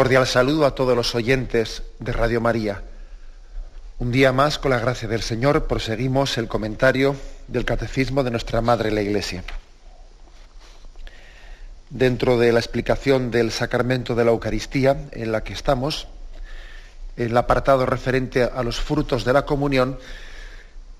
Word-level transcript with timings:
Cordial 0.00 0.26
saludo 0.26 0.64
a 0.64 0.74
todos 0.74 0.96
los 0.96 1.14
oyentes 1.14 1.82
de 1.98 2.12
Radio 2.12 2.40
María. 2.40 2.84
Un 3.98 4.10
día 4.10 4.32
más, 4.32 4.58
con 4.58 4.70
la 4.70 4.78
gracia 4.78 5.06
del 5.06 5.20
Señor, 5.20 5.66
proseguimos 5.66 6.38
el 6.38 6.48
comentario 6.48 7.16
del 7.48 7.66
Catecismo 7.66 8.24
de 8.24 8.30
nuestra 8.30 8.62
Madre 8.62 8.92
la 8.92 9.02
Iglesia. 9.02 9.44
Dentro 11.90 12.38
de 12.38 12.50
la 12.50 12.60
explicación 12.60 13.30
del 13.30 13.52
sacramento 13.52 14.14
de 14.14 14.24
la 14.24 14.30
Eucaristía 14.30 14.96
en 15.12 15.32
la 15.32 15.44
que 15.44 15.52
estamos, 15.52 16.08
el 17.18 17.36
apartado 17.36 17.84
referente 17.84 18.44
a 18.44 18.62
los 18.62 18.80
frutos 18.80 19.26
de 19.26 19.34
la 19.34 19.44
comunión 19.44 19.98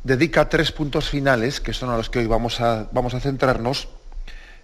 dedica 0.04 0.50
tres 0.50 0.72
puntos 0.72 1.08
finales, 1.08 1.62
que 1.62 1.72
son 1.72 1.88
a 1.88 1.96
los 1.96 2.10
que 2.10 2.18
hoy 2.18 2.26
vamos 2.26 2.60
a, 2.60 2.86
vamos 2.92 3.14
a 3.14 3.20
centrarnos, 3.20 3.88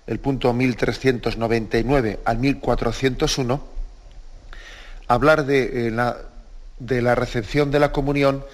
el 0.07 0.21
punto 0.21 0.53
1399 0.53 2.21
al 2.27 2.37
1401, 2.37 3.76
hablar 5.09 5.47
de, 5.47 5.89
eh, 5.89 5.91
la, 5.91 6.17
de 6.79 7.03
la 7.03 7.15
recepción 7.15 7.71
de 7.71 7.81
la 7.81 7.93
comunión 7.93 8.45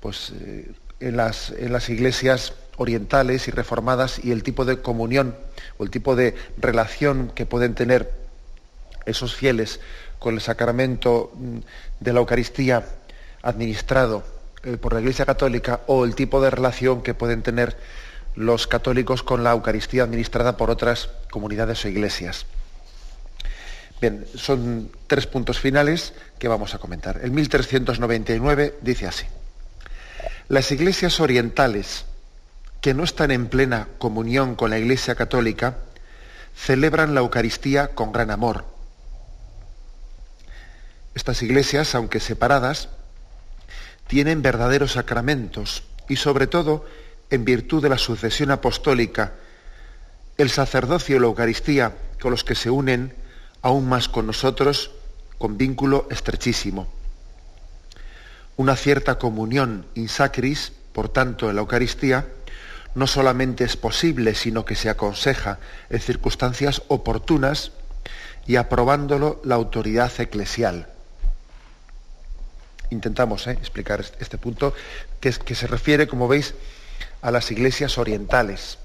pues, 0.00 0.32
eh, 0.40 0.70
en, 1.00 1.16
las, 1.16 1.50
en 1.50 1.72
las 1.72 1.88
iglesias 1.88 2.54
orientales 2.76 3.48
y 3.48 3.50
reformadas 3.50 4.24
y 4.24 4.32
el 4.32 4.42
tipo 4.42 4.64
de 4.64 4.80
comunión 4.80 5.36
o 5.78 5.84
el 5.84 5.90
tipo 5.90 6.16
de 6.16 6.34
relación 6.58 7.30
que 7.34 7.46
pueden 7.46 7.74
tener 7.74 8.10
esos 9.06 9.34
fieles 9.34 9.80
con 10.18 10.34
el 10.34 10.40
sacramento 10.40 11.32
mm, 11.34 11.58
de 12.00 12.12
la 12.12 12.20
Eucaristía 12.20 12.86
administrado 13.42 14.22
eh, 14.64 14.76
por 14.76 14.92
la 14.92 15.00
Iglesia 15.00 15.26
Católica 15.26 15.80
o 15.86 16.04
el 16.04 16.14
tipo 16.14 16.40
de 16.40 16.50
relación 16.50 17.02
que 17.02 17.14
pueden 17.14 17.42
tener 17.42 17.76
los 18.34 18.66
católicos 18.66 19.22
con 19.22 19.42
la 19.42 19.52
Eucaristía 19.52 20.04
administrada 20.04 20.56
por 20.56 20.70
otras 20.70 21.10
comunidades 21.30 21.84
o 21.84 21.88
iglesias. 21.88 22.46
Bien, 24.00 24.26
son 24.34 24.90
tres 25.06 25.26
puntos 25.26 25.58
finales 25.58 26.14
que 26.38 26.48
vamos 26.48 26.74
a 26.74 26.78
comentar. 26.78 27.20
El 27.22 27.32
1399 27.32 28.78
dice 28.80 29.06
así. 29.06 29.26
Las 30.48 30.72
iglesias 30.72 31.20
orientales 31.20 32.06
que 32.80 32.94
no 32.94 33.04
están 33.04 33.30
en 33.30 33.48
plena 33.48 33.88
comunión 33.98 34.54
con 34.54 34.70
la 34.70 34.78
Iglesia 34.78 35.14
Católica 35.14 35.76
celebran 36.56 37.14
la 37.14 37.20
Eucaristía 37.20 37.88
con 37.88 38.10
gran 38.10 38.30
amor. 38.30 38.64
Estas 41.14 41.42
iglesias, 41.42 41.94
aunque 41.94 42.20
separadas, 42.20 42.88
tienen 44.06 44.40
verdaderos 44.40 44.92
sacramentos 44.92 45.82
y 46.08 46.16
sobre 46.16 46.46
todo, 46.46 46.86
en 47.28 47.44
virtud 47.44 47.82
de 47.82 47.90
la 47.90 47.98
sucesión 47.98 48.50
apostólica, 48.50 49.34
el 50.38 50.48
sacerdocio 50.48 51.16
y 51.16 51.20
la 51.20 51.26
Eucaristía 51.26 51.94
con 52.18 52.30
los 52.30 52.44
que 52.44 52.54
se 52.54 52.70
unen 52.70 53.19
aún 53.62 53.88
más 53.88 54.08
con 54.08 54.26
nosotros, 54.26 54.90
con 55.38 55.58
vínculo 55.58 56.06
estrechísimo. 56.10 56.88
Una 58.56 58.76
cierta 58.76 59.18
comunión 59.18 59.86
in 59.94 60.08
sacris, 60.08 60.72
por 60.92 61.08
tanto, 61.08 61.48
en 61.48 61.56
la 61.56 61.62
Eucaristía, 61.62 62.26
no 62.94 63.06
solamente 63.06 63.64
es 63.64 63.76
posible, 63.76 64.34
sino 64.34 64.64
que 64.64 64.74
se 64.74 64.90
aconseja 64.90 65.58
en 65.88 66.00
circunstancias 66.00 66.82
oportunas 66.88 67.72
y 68.46 68.56
aprobándolo 68.56 69.40
la 69.44 69.54
autoridad 69.54 70.12
eclesial. 70.18 70.88
Intentamos 72.90 73.46
¿eh? 73.46 73.52
explicar 73.52 74.04
este 74.18 74.38
punto, 74.38 74.74
que, 75.20 75.32
se 75.32 75.66
refiere, 75.68 76.08
como 76.08 76.26
veis, 76.26 76.54
a 77.22 77.30
las 77.30 77.50
iglesias 77.52 77.98
orientales 77.98 78.79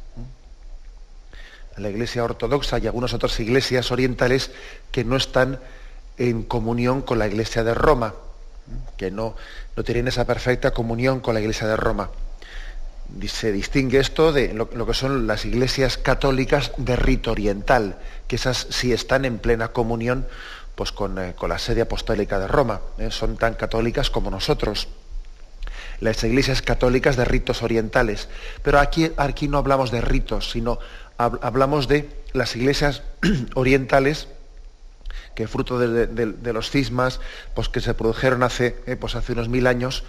la 1.78 1.90
Iglesia 1.90 2.24
Ortodoxa 2.24 2.80
y 2.80 2.88
algunas 2.88 3.14
otras 3.14 3.40
iglesias 3.40 3.92
orientales 3.92 4.52
que 4.92 5.04
no 5.04 5.16
están 5.16 5.60
en 6.18 6.44
comunión 6.44 7.02
con 7.02 7.20
la 7.20 7.28
Iglesia 7.28 7.64
de 7.64 7.74
Roma, 7.74 8.14
que 8.98 9.12
no, 9.12 9.36
no 9.76 9.84
tienen 9.84 10.08
esa 10.08 10.26
perfecta 10.26 10.72
comunión 10.72 11.20
con 11.20 11.34
la 11.34 11.42
Iglesia 11.42 11.68
de 11.68 11.76
Roma. 11.76 12.10
Se 13.28 13.52
distingue 13.52 14.00
esto 14.00 14.32
de 14.32 14.54
lo, 14.54 14.68
que 14.68 14.94
son 14.94 15.28
las 15.28 15.46
iglesias 15.46 15.98
católicas 15.98 16.72
de 16.78 16.96
rito 16.96 17.32
oriental, 17.32 17.98
que 18.28 18.38
esas 18.38 18.68
sí 18.70 18.94
están 18.94 19.26
en 19.26 19.38
plena 19.38 19.70
comunión 19.70 20.26
pues, 20.76 20.92
con, 20.92 21.20
eh, 21.20 21.36
la 21.48 21.60
sede 21.60 21.82
apostólica 21.82 22.40
de 22.40 22.48
Roma, 22.48 22.82
¿eh? 22.98 23.12
son 23.12 23.38
tan 23.38 23.54
católicas 23.54 24.10
como 24.10 24.32
nosotros 24.32 24.88
las 26.00 26.24
iglesias 26.24 26.62
católicas 26.62 27.16
de 27.16 27.26
ritos 27.26 27.64
orientales. 27.64 28.28
Pero 28.64 28.80
aquí, 28.80 29.12
aquí 29.18 29.48
no 29.48 29.58
hablamos 29.58 29.92
de 29.92 30.02
ritos, 30.02 30.52
sino 30.52 30.80
hablamos 31.18 31.88
de 31.88 32.10
las 32.34 32.56
iglesias 32.56 33.04
orientales 33.56 34.28
que 35.36 35.48
fruto 35.48 35.78
de, 35.80 36.54
los 36.54 36.72
cismas 36.72 37.20
pues, 37.54 37.70
que 37.70 37.82
se 37.82 37.94
produjeron 37.94 38.44
hace, 38.44 38.76
eh, 38.88 38.96
pues, 38.96 39.16
hace 39.16 39.34
unos 39.34 39.50
mil 39.50 39.68
años, 39.68 40.04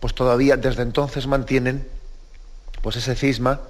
pues 0.00 0.14
todavía 0.14 0.56
desde 0.56 0.82
entonces 0.82 1.26
mantienen 1.28 1.86
pues, 2.82 2.96
ese 2.96 3.14
cisma 3.14 3.60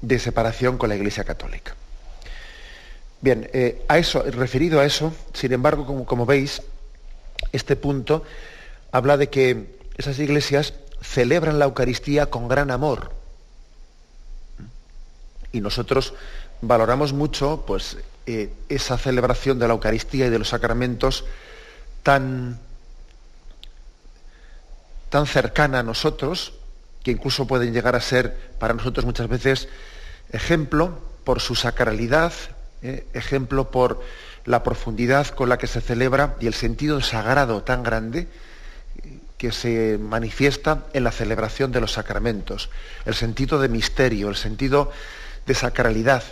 de 0.00 0.18
separación 0.18 0.78
con 0.78 0.88
la 0.88 0.96
Iglesia 0.96 1.24
Católica. 1.24 1.74
Bien, 3.20 3.48
eh, 3.52 3.84
a 3.88 3.98
eso, 3.98 4.22
referido 4.22 4.80
a 4.80 4.86
eso, 4.86 5.12
sin 5.34 5.52
embargo, 5.52 5.86
como, 5.86 6.06
como 6.06 6.26
veis, 6.26 6.62
este 7.52 7.76
punto 7.76 8.22
habla 8.92 9.16
de 9.16 9.28
que 9.28 9.76
esas 9.98 10.18
iglesias 10.18 10.74
celebran 11.02 11.58
la 11.58 11.66
Eucaristía 11.66 12.26
con 12.26 12.48
gran 12.48 12.70
amor 12.70 13.15
y 15.52 15.60
nosotros 15.60 16.14
valoramos 16.60 17.12
mucho 17.12 17.64
pues, 17.66 17.98
eh, 18.26 18.52
esa 18.68 18.98
celebración 18.98 19.58
de 19.58 19.68
la 19.68 19.74
Eucaristía 19.74 20.26
y 20.26 20.30
de 20.30 20.38
los 20.38 20.48
sacramentos 20.48 21.24
tan, 22.02 22.58
tan 25.10 25.26
cercana 25.26 25.80
a 25.80 25.82
nosotros, 25.82 26.54
que 27.02 27.12
incluso 27.12 27.46
pueden 27.46 27.72
llegar 27.72 27.94
a 27.94 28.00
ser 28.00 28.36
para 28.58 28.74
nosotros 28.74 29.04
muchas 29.04 29.28
veces 29.28 29.68
ejemplo 30.32 30.98
por 31.24 31.40
su 31.40 31.54
sacralidad, 31.54 32.32
eh, 32.82 33.06
ejemplo 33.14 33.70
por 33.70 34.02
la 34.44 34.62
profundidad 34.62 35.28
con 35.28 35.48
la 35.48 35.58
que 35.58 35.66
se 35.66 35.80
celebra 35.80 36.36
y 36.40 36.46
el 36.46 36.54
sentido 36.54 37.00
sagrado 37.00 37.62
tan 37.62 37.82
grande 37.82 38.28
eh, 39.02 39.18
que 39.38 39.52
se 39.52 39.98
manifiesta 39.98 40.86
en 40.92 41.04
la 41.04 41.12
celebración 41.12 41.72
de 41.72 41.80
los 41.80 41.92
sacramentos, 41.92 42.70
el 43.04 43.14
sentido 43.14 43.60
de 43.60 43.68
misterio, 43.68 44.28
el 44.28 44.36
sentido 44.36 44.90
de 45.46 45.54
sacralidad, 45.54 46.22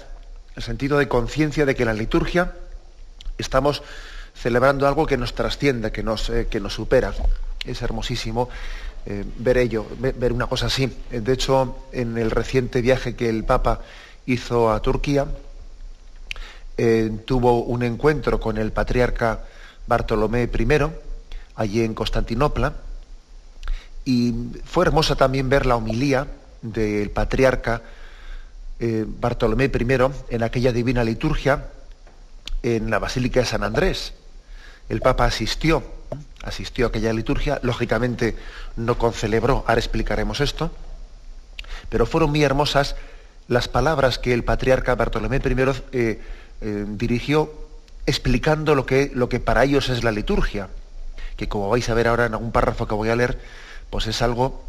el 0.56 0.62
sentido 0.62 0.99
de 0.99 1.08
conciencia 1.08 1.64
de 1.66 1.75
que 1.75 1.84
la 1.84 1.94
liturgia 1.94 2.52
estamos 3.38 3.82
celebrando 4.34 4.87
algo 4.87 5.06
que 5.06 5.16
nos 5.16 5.34
trasciende, 5.34 5.93
que 5.93 6.02
nos, 6.02 6.28
eh, 6.31 6.49
que 6.50 6.61
nos 6.61 6.75
supera. 6.75 7.14
Es 7.64 7.82
hermosísimo 7.82 8.49
eh, 9.06 9.25
ver 9.38 9.58
ello, 9.58 9.87
ver 9.99 10.32
una 10.32 10.46
cosa 10.46 10.66
así. 10.66 10.93
De 11.11 11.32
hecho, 11.32 11.87
en 11.93 12.19
el 12.19 12.31
reciente 12.31 12.82
viaje 12.82 13.14
que 13.14 13.28
el 13.28 13.44
Papa 13.44 13.81
hizo 14.26 14.70
a 14.70 14.81
Turquía, 14.81 15.26
eh, 16.76 17.11
tuvo 17.25 17.62
un 17.62 17.82
encuentro 17.82 18.40
con 18.40 18.58
el 18.58 18.72
patriarca 18.72 19.44
Bartolomé 19.87 20.43
I, 20.43 20.69
allí 21.56 21.84
en 21.84 21.94
Constantinopla, 21.94 22.75
y 24.05 24.34
fue 24.64 24.84
hermosa 24.84 25.14
también 25.14 25.49
ver 25.49 25.66
la 25.66 25.76
homilía 25.76 26.26
del 26.61 27.11
patriarca 27.11 27.82
eh, 28.81 29.05
Bartolomé 29.06 29.65
I 29.65 29.87
en 30.31 30.43
aquella 30.43 30.73
divina 30.73 31.05
liturgia 31.05 31.71
en 32.62 32.91
la 32.91 32.99
Basílica 32.99 33.41
de 33.41 33.47
San 33.47 33.62
Andrés. 33.62 34.15
El 34.88 35.00
Papa 35.00 35.26
asistió, 35.26 35.82
asistió 36.43 36.87
a 36.87 36.88
aquella 36.88 37.12
liturgia, 37.12 37.61
lógicamente 37.62 38.37
no 38.76 38.99
concelebró, 38.99 39.65
ahora 39.67 39.81
explicaremos 39.81 40.41
esto, 40.41 40.71
pero 41.88 42.06
fueron 42.06 42.31
muy 42.31 42.43
hermosas 42.43 42.97
las 43.49 43.69
palabras 43.69 44.19
que 44.19 44.32
el 44.32 44.44
patriarca 44.44 44.94
Bartolomé 44.94 45.37
I 45.37 45.55
eh, 45.93 46.21
eh, 46.61 46.85
dirigió 46.88 47.53
explicando 48.06 48.75
lo 48.75 48.87
que, 48.87 49.11
lo 49.15 49.29
que 49.29 49.41
para 49.41 49.65
ellos 49.65 49.88
es 49.88 50.05
la 50.05 50.12
liturgia. 50.12 50.69
que 51.37 51.49
como 51.49 51.69
vais 51.69 51.88
a 51.88 51.94
ver 51.94 52.06
ahora 52.06 52.26
en 52.26 52.32
algún 52.32 52.53
párrafo 52.53 52.87
que 52.87 52.94
voy 52.94 53.09
a 53.09 53.17
leer, 53.17 53.38
pues 53.91 54.06
es 54.06 54.23
algo 54.23 54.62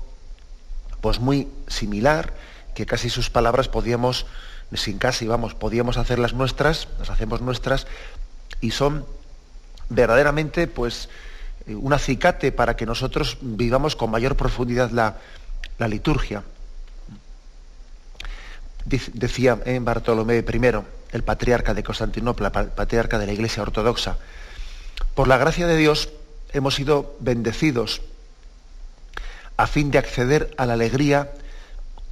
pues 1.00 1.19
muy 1.19 1.48
similar, 1.68 2.34
que 2.75 2.86
casi 2.86 3.10
sus 3.10 3.31
palabras 3.31 3.68
podíamos, 3.68 4.27
sin 4.74 5.00
casi, 5.00 5.25
vamos, 5.25 5.56
podíamos 5.56 5.98
hacerlas 5.98 6.33
nuestras, 6.33 6.88
las 7.00 7.10
hacemos 7.10 7.42
nuestras, 7.42 7.88
y 8.62 8.72
son 8.72 9.06
verdaderamente 9.89 10.68
pues 10.68 11.10
un 11.68 11.94
acicate 11.94 12.51
para 12.51 12.75
que 12.75 12.86
nosotros 12.86 13.38
vivamos 13.42 13.95
con 13.95 14.12
mayor 14.12 14.36
profundidad 14.36 14.92
la, 14.92 15.18
la 15.80 15.88
liturgia. 15.88 16.44
Decía 18.86 19.57
en 19.66 19.83
Bartolomé 19.83 20.38
I, 20.38 20.71
el 21.12 21.24
patriarca 21.24 21.74
de 21.74 21.81
Constantinopla, 21.81 22.51
patriarca 22.51 23.18
de 23.18 23.25
la 23.25 23.33
Iglesia 23.33 23.63
Ortodoxa, 23.63 24.18
por 25.16 25.28
la 25.28 25.38
gracia 25.38 25.66
de 25.66 25.78
Dios 25.78 26.10
hemos 26.54 26.75
sido 26.75 27.16
bendecidos 27.19 28.01
a 29.57 29.66
fin 29.66 29.89
de 29.89 29.98
acceder 29.98 30.54
a 30.57 30.66
la 30.66 30.74
alegría 30.74 31.31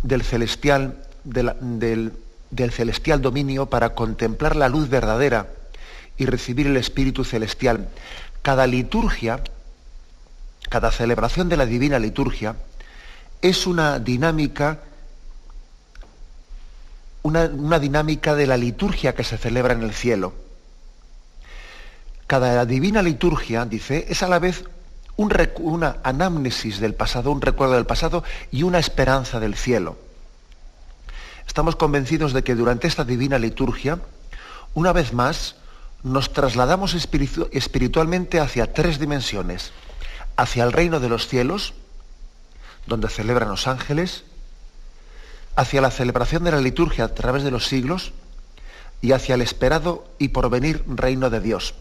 del 0.04 0.22
celestial, 0.24 1.04
del, 1.24 2.14
del 2.52 2.72
celestial 2.72 3.22
dominio 3.22 3.66
para 3.66 3.96
contemplar 3.96 4.56
la 4.56 4.70
luz 4.70 4.90
verdadera 4.90 5.48
y 6.18 6.26
recibir 6.26 6.68
el 6.68 6.78
Espíritu 6.78 7.24
celestial. 7.24 7.90
Cada 8.42 8.68
liturgia, 8.68 9.42
cada 10.70 10.92
celebración 10.92 11.50
de 11.50 11.58
la 11.58 11.66
divina 11.66 12.00
liturgia, 12.00 12.56
es 13.42 13.68
una 13.68 14.00
dinámica, 14.00 14.80
una, 17.24 17.48
dinámica 17.80 18.36
de 18.36 18.48
la 18.48 18.58
liturgia 18.58 19.16
que 19.16 19.24
se 19.24 19.38
celebra 19.38 19.74
en 19.74 19.84
el 19.84 19.94
cielo. 19.94 20.34
Cada 22.28 22.66
divina 22.66 23.02
liturgia, 23.02 23.66
dice, 23.66 24.06
es 24.08 24.24
a 24.24 24.30
la 24.30 24.40
vez 24.40 24.64
un, 25.16 25.34
una 25.60 25.98
anamnesis 26.04 26.80
del 26.80 26.96
pasado, 26.96 27.32
un 27.32 27.42
recuerdo 27.42 27.76
del 27.76 27.86
pasado 27.86 28.24
y 28.52 28.64
una 28.64 28.80
esperanza 28.80 29.40
del 29.40 29.56
cielo. 29.56 29.98
Estamos 31.48 31.76
convencidos 31.76 32.34
de 32.34 32.44
que 32.44 32.56
durante 32.56 32.88
esta 32.88 33.04
divina 33.04 33.38
liturgia, 33.38 34.00
una 34.74 34.94
vez 34.94 35.14
más, 35.14 35.56
nos 36.04 36.34
trasladamos 36.34 36.96
espiritualmente 36.96 38.40
hacia 38.40 38.74
tres 38.74 39.00
dimensiones. 39.00 39.72
Hacia 40.36 40.64
el 40.64 40.72
reino 40.72 41.00
de 41.00 41.10
los 41.10 41.28
cielos, 41.28 41.74
donde 42.88 43.08
celebran 43.08 43.50
los 43.50 43.68
ángeles, 43.68 44.24
hacia 45.56 45.82
la 45.82 45.92
celebración 45.92 46.44
de 46.44 46.52
la 46.52 46.62
liturgia 46.62 47.06
a 47.06 47.14
través 47.14 47.44
de 47.44 47.52
los 47.52 47.68
siglos 47.68 48.14
y 49.02 49.12
hacia 49.12 49.36
el 49.36 49.42
esperado 49.42 50.06
y 50.18 50.30
porvenir 50.30 50.84
reino 50.88 51.30
de 51.30 51.40
Dios. 51.40 51.76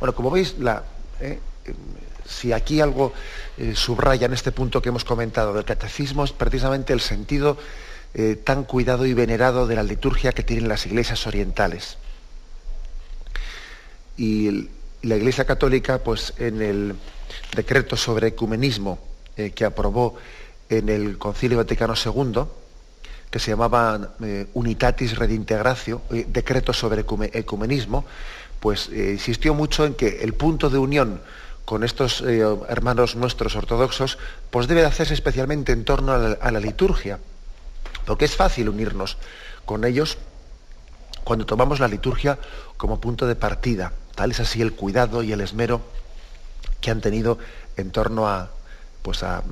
Bueno, 0.00 0.14
como 0.14 0.30
veis, 0.30 0.56
eh, 1.20 1.40
si 2.26 2.52
aquí 2.52 2.80
algo 2.80 3.12
eh, 3.58 3.74
subraya 3.74 4.26
en 4.26 4.32
este 4.32 4.52
punto 4.52 4.80
que 4.80 4.88
hemos 4.88 5.04
comentado 5.04 5.54
del 5.54 5.64
catecismo 5.64 6.24
es 6.24 6.32
precisamente 6.32 6.92
el 6.92 7.00
sentido 7.00 7.56
eh, 8.14 8.36
tan 8.36 8.64
cuidado 8.64 9.06
y 9.06 9.14
venerado 9.14 9.66
de 9.66 9.76
la 9.76 9.82
liturgia 9.82 10.32
que 10.32 10.42
tienen 10.42 10.68
las 10.68 10.86
iglesias 10.86 11.26
orientales. 11.26 11.98
Y 14.16 14.68
la 15.02 15.16
Iglesia 15.16 15.44
Católica, 15.44 15.98
pues 15.98 16.32
en 16.38 16.62
el 16.62 16.94
decreto 17.54 17.96
sobre 17.96 18.28
ecumenismo 18.28 18.98
eh, 19.36 19.50
que 19.50 19.64
aprobó 19.64 20.14
en 20.68 20.88
el 20.88 21.18
Concilio 21.18 21.58
Vaticano 21.58 21.94
II, 21.94 22.44
que 23.30 23.40
se 23.40 23.50
llamaba 23.50 24.14
Unitatis 24.54 25.18
Redintegratio, 25.18 26.02
decreto 26.28 26.72
sobre 26.72 27.04
ecumenismo, 27.32 28.04
pues 28.60 28.88
insistió 28.88 29.54
mucho 29.54 29.84
en 29.84 29.94
que 29.94 30.22
el 30.22 30.34
punto 30.34 30.70
de 30.70 30.78
unión 30.78 31.20
con 31.64 31.84
estos 31.84 32.22
hermanos 32.68 33.16
nuestros 33.16 33.56
ortodoxos, 33.56 34.18
pues 34.50 34.66
debe 34.66 34.82
de 34.82 34.86
hacerse 34.86 35.14
especialmente 35.14 35.72
en 35.72 35.84
torno 35.84 36.12
a 36.12 36.18
la, 36.18 36.38
a 36.40 36.50
la 36.50 36.60
liturgia, 36.60 37.18
porque 38.04 38.26
es 38.26 38.36
fácil 38.36 38.68
unirnos 38.68 39.16
con 39.64 39.84
ellos 39.84 40.18
cuando 41.24 41.46
tomamos 41.46 41.80
la 41.80 41.88
liturgia 41.88 42.38
como 42.76 43.00
punto 43.00 43.26
de 43.26 43.34
partida. 43.34 43.92
Tal 44.14 44.30
es 44.30 44.40
así 44.40 44.62
el 44.62 44.74
cuidado 44.74 45.22
y 45.22 45.32
el 45.32 45.40
esmero 45.40 45.80
que 46.80 46.90
han 46.90 47.00
tenido 47.00 47.38
en 47.76 47.90
torno 47.90 48.28
a, 48.28 48.50
pues 49.02 49.22
a, 49.22 49.42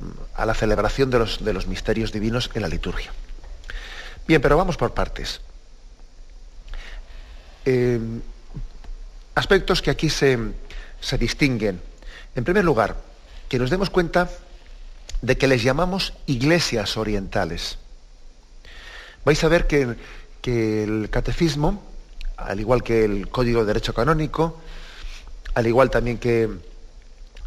la 0.45 0.53
celebración 0.53 1.09
de 1.09 1.19
los, 1.19 1.43
de 1.43 1.53
los, 1.53 1.67
misterios 1.67 2.11
divinos 2.11 2.49
en 2.53 2.61
la 2.61 2.67
liturgia. 2.67 3.11
Bien, 4.27 4.41
pero 4.41 4.55
vamos 4.55 4.77
por 4.77 4.93
partes. 4.93 5.41
Eh, 7.65 7.99
aspectos 9.35 9.81
que 9.81 9.91
aquí 9.91 10.09
se, 10.09 10.39
se 11.01 11.17
distinguen. 11.17 11.81
En 12.35 12.43
primer 12.43 12.63
lugar, 12.63 12.95
que 13.49 13.59
nos 13.59 13.69
demos 13.69 13.89
cuenta 13.89 14.29
de 15.21 15.37
que 15.37 15.47
les 15.47 15.63
llamamos 15.63 16.13
iglesias 16.25 16.97
orientales. 16.97 17.77
Vais 19.23 19.41
a 19.43 19.47
ver 19.47 19.67
que, 19.67 19.95
que, 20.41 20.83
el 20.83 21.09
catecismo, 21.09 21.81
al 22.35 22.59
igual 22.59 22.83
que 22.83 23.05
el 23.05 23.29
Código 23.29 23.61
de 23.61 23.67
Derecho 23.67 23.93
Canónico, 23.93 24.59
al 25.53 25.67
igual 25.67 25.89
también 25.89 26.17
que 26.17 26.49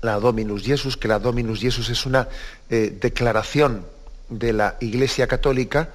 la 0.01 0.19
Dominus 0.21 0.63
Jesus, 0.63 0.97
que 0.97 1.09
la 1.09 1.19
Dominus 1.19 1.61
Jesus 1.61 1.89
es 1.91 2.07
una 2.07 2.29
eh, 2.71 2.97
declaración 3.01 3.85
de 4.29 4.53
la 4.53 4.77
Iglesia 4.81 5.27
Católica, 5.27 5.91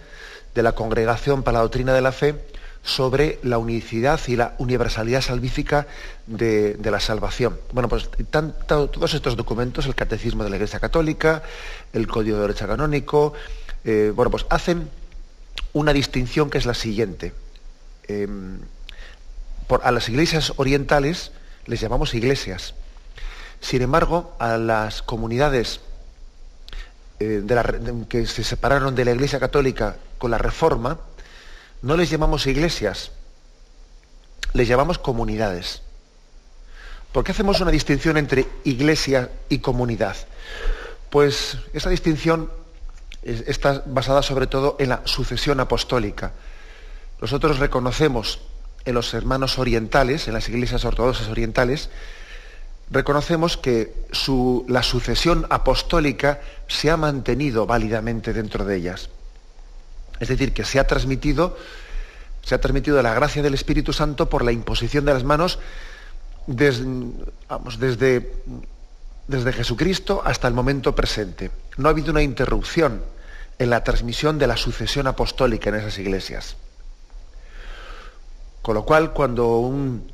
de 0.54 0.64
la 0.64 0.74
Congregación 0.74 1.44
para 1.44 1.60
la 1.60 1.64
Doctrina 1.64 1.94
de 1.94 2.02
la 2.02 2.12
Fe, 2.12 2.36
sobre 2.84 3.40
la 3.44 3.58
unicidad 3.58 4.20
y 4.28 4.36
la 4.36 4.56
universalidad 4.58 5.22
salvífica 5.22 5.88
de, 6.26 6.78
la 6.84 7.00
salvación. 7.00 7.60
Bueno, 7.74 7.88
pues 7.88 8.10
todos 8.32 9.14
estos 9.14 9.36
documentos, 9.36 9.86
el 9.86 9.96
Catecismo 9.96 10.44
de 10.44 10.50
la 10.50 10.56
Iglesia 10.56 10.80
Católica, 10.80 11.44
el 11.94 12.08
Código 12.08 12.38
de 12.38 12.42
Derecho 12.44 12.68
Canónico, 12.68 13.34
eh, 13.84 14.12
bueno, 14.16 14.32
pues 14.32 14.46
hacen 14.50 14.90
una 15.74 15.94
distinción 15.94 16.50
que 16.50 16.58
es 16.58 16.66
la 16.66 16.74
siguiente. 16.74 17.34
Em, 18.08 18.60
a 19.84 19.92
las 19.92 20.10
iglesias 20.10 20.54
orientales 20.58 21.32
les 21.66 21.80
llamamos 21.80 22.14
iglesias, 22.14 22.74
sin 23.62 23.84
embargo, 23.84 24.36
a 24.40 24.58
las 24.58 25.02
comunidades 25.02 25.80
eh, 27.20 27.44
que 28.10 28.26
se 28.26 28.44
separaron 28.44 28.96
de 28.96 29.06
la 29.06 29.12
Iglesia 29.12 29.40
Católica 29.40 29.98
con 30.18 30.32
la 30.32 30.40
Reforma, 30.40 30.98
no 31.82 31.98
les 31.98 32.10
llamamos 32.10 32.48
iglesias, 32.48 33.12
les 34.54 34.68
llamamos 34.68 34.98
comunidades. 34.98 35.82
¿Por 37.12 37.24
qué 37.24 37.32
hacemos 37.32 37.60
una 37.60 37.72
distinción 37.72 38.18
entre 38.18 38.48
iglesia 38.64 39.30
y 39.50 39.60
comunidad? 39.60 40.16
Pues 41.10 41.58
esa 41.74 41.90
distinción 41.90 42.50
está 43.24 43.84
basada 43.86 44.24
sobre 44.24 44.48
todo 44.48 44.78
en 44.80 44.90
la 44.90 45.02
sucesión 45.06 45.60
apostólica. 45.60 46.32
Nosotros 47.20 47.60
reconocemos 47.60 48.40
en 48.86 48.96
los 48.96 49.14
hermanos 49.14 49.60
orientales, 49.60 50.28
en 50.28 50.34
las 50.34 50.50
iglesias 50.50 50.86
ortodoxas 50.86 51.28
orientales, 51.28 51.90
reconocemos 52.90 53.58
que 53.58 53.94
la 54.68 54.84
sucesión 54.84 55.46
apostólica 55.50 56.42
se 56.68 56.90
ha 56.90 56.98
mantenido 56.98 57.66
válidamente 57.66 58.34
dentro 58.34 58.66
de 58.66 58.78
ellas. 58.78 59.10
Es 60.22 60.28
decir, 60.28 60.54
que 60.54 60.64
se 60.64 60.80
ha 60.80 60.86
transmitido, 60.86 61.58
se 62.44 62.54
ha 62.54 62.62
transmitido 62.62 63.02
la 63.02 63.16
gracia 63.16 63.42
del 63.42 63.56
Espíritu 63.56 63.92
Santo 63.92 64.30
por 64.30 64.46
la 64.46 64.52
imposición 64.52 65.04
de 65.04 65.14
las 65.14 65.24
manos 65.24 65.58
desde, 66.46 68.32
Jesucristo 69.54 70.22
hasta 70.24 70.48
el 70.48 70.54
momento 70.54 70.94
presente. 70.94 71.50
No 71.78 71.88
ha 71.88 71.92
habido 71.92 72.12
una 72.12 72.22
interrupción 72.22 73.04
en 73.58 73.72
la 73.72 73.84
transmisión 73.84 74.38
de 74.38 74.46
la 74.46 74.58
sucesión 74.58 75.08
apostólica 75.08 75.70
en 75.70 75.78
esas 75.78 75.98
iglesias. 75.98 76.56
Con 78.62 78.76
lo 78.76 78.86
cual, 78.86 79.14
cuando 79.14 79.58
un, 79.58 80.12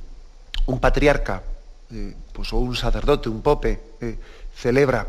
un 0.68 0.80
patriarca 0.80 1.44
eh, 1.92 2.16
pues, 2.32 2.54
o 2.54 2.58
un 2.60 2.78
sacerdote, 2.78 3.28
un 3.28 3.42
pope, 3.42 3.82
eh, 4.00 4.18
celebra 4.56 5.06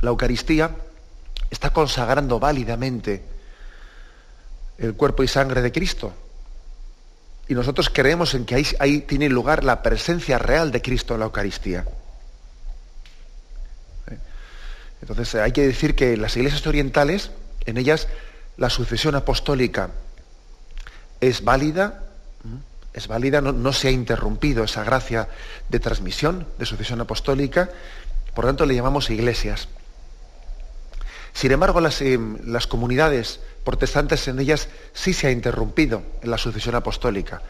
la 0.00 0.10
Eucaristía, 0.10 0.72
está 1.50 1.70
consagrando 1.70 2.40
válidamente 2.40 3.38
el 4.80 4.94
cuerpo 4.94 5.22
y 5.22 5.28
sangre 5.28 5.62
de 5.62 5.70
Cristo. 5.70 6.12
Y 7.46 7.54
nosotros 7.54 7.90
creemos 7.92 8.34
en 8.34 8.44
que 8.44 8.54
ahí, 8.54 8.66
ahí 8.78 9.00
tiene 9.00 9.28
lugar 9.28 9.62
la 9.62 9.82
presencia 9.82 10.38
real 10.38 10.72
de 10.72 10.82
Cristo 10.82 11.14
en 11.14 11.20
la 11.20 11.26
Eucaristía. 11.26 11.84
Entonces 15.02 15.34
hay 15.36 15.52
que 15.52 15.66
decir 15.66 15.94
que 15.94 16.16
las 16.16 16.36
iglesias 16.36 16.66
orientales, 16.66 17.30
en 17.66 17.76
ellas 17.76 18.08
la 18.56 18.70
sucesión 18.70 19.14
apostólica 19.14 19.90
es 21.20 21.44
válida, 21.44 22.04
es 22.92 23.08
válida, 23.08 23.40
no, 23.40 23.72
se 23.72 23.88
ha 23.88 23.90
interrumpido 23.90 24.64
esa 24.64 24.84
gracia 24.84 25.28
de 25.68 25.80
transmisión, 25.80 26.46
de 26.58 26.66
sucesión 26.66 27.00
apostólica, 27.00 27.70
por 28.34 28.44
tanto 28.46 28.66
le 28.66 28.74
llamamos 28.74 29.10
iglesias. 29.10 29.68
Sin 31.32 31.52
embargo, 31.52 31.80
las, 31.80 32.00
eh, 32.02 32.18
las, 32.44 32.66
comunidades 32.66 33.40
protestantes 33.64 34.26
en 34.28 34.38
ellas 34.40 34.68
sí 34.92 35.12
se 35.12 35.26
ha 35.26 35.30
interrumpido 35.30 36.02
en 36.22 36.30
la 36.30 36.38
sucesión 36.38 36.74
apostólica. 36.74 37.42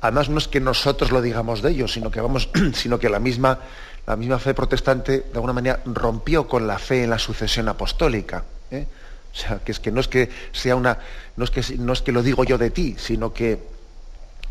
Además, 0.00 0.28
no 0.28 0.38
es 0.38 0.48
que 0.48 0.60
nosotros 0.60 1.12
lo 1.12 1.22
digamos 1.22 1.62
de 1.62 1.70
ellos, 1.70 1.92
sino 1.92 2.10
que, 2.10 2.20
vamos, 2.20 2.50
sino 2.74 2.98
que 2.98 3.08
la, 3.08 3.20
misma, 3.20 3.58
la 4.06 4.16
misma 4.16 4.38
fe 4.38 4.52
protestante 4.52 5.20
de 5.20 5.32
alguna 5.34 5.52
manera 5.52 5.80
rompió 5.84 6.48
con 6.48 6.66
la 6.66 6.78
fe 6.78 7.04
en 7.04 7.10
la 7.10 7.18
sucesión 7.18 7.68
apostólica. 7.68 8.44
¿eh? 8.70 8.86
O 9.32 9.36
sea, 9.36 9.60
que 9.60 9.72
es 9.72 9.80
que 9.80 9.92
no 9.92 10.00
es 10.00 10.08
que 10.08 10.28
sea 10.50 10.74
una, 10.74 10.98
no 11.36 11.44
es 11.44 11.50
que, 11.50 11.62
no 11.78 11.92
es 11.92 12.02
que 12.02 12.12
lo 12.12 12.22
digo 12.22 12.44
yo 12.44 12.58
de 12.58 12.70
ti, 12.70 12.96
sino 12.98 13.32
que, 13.32 13.62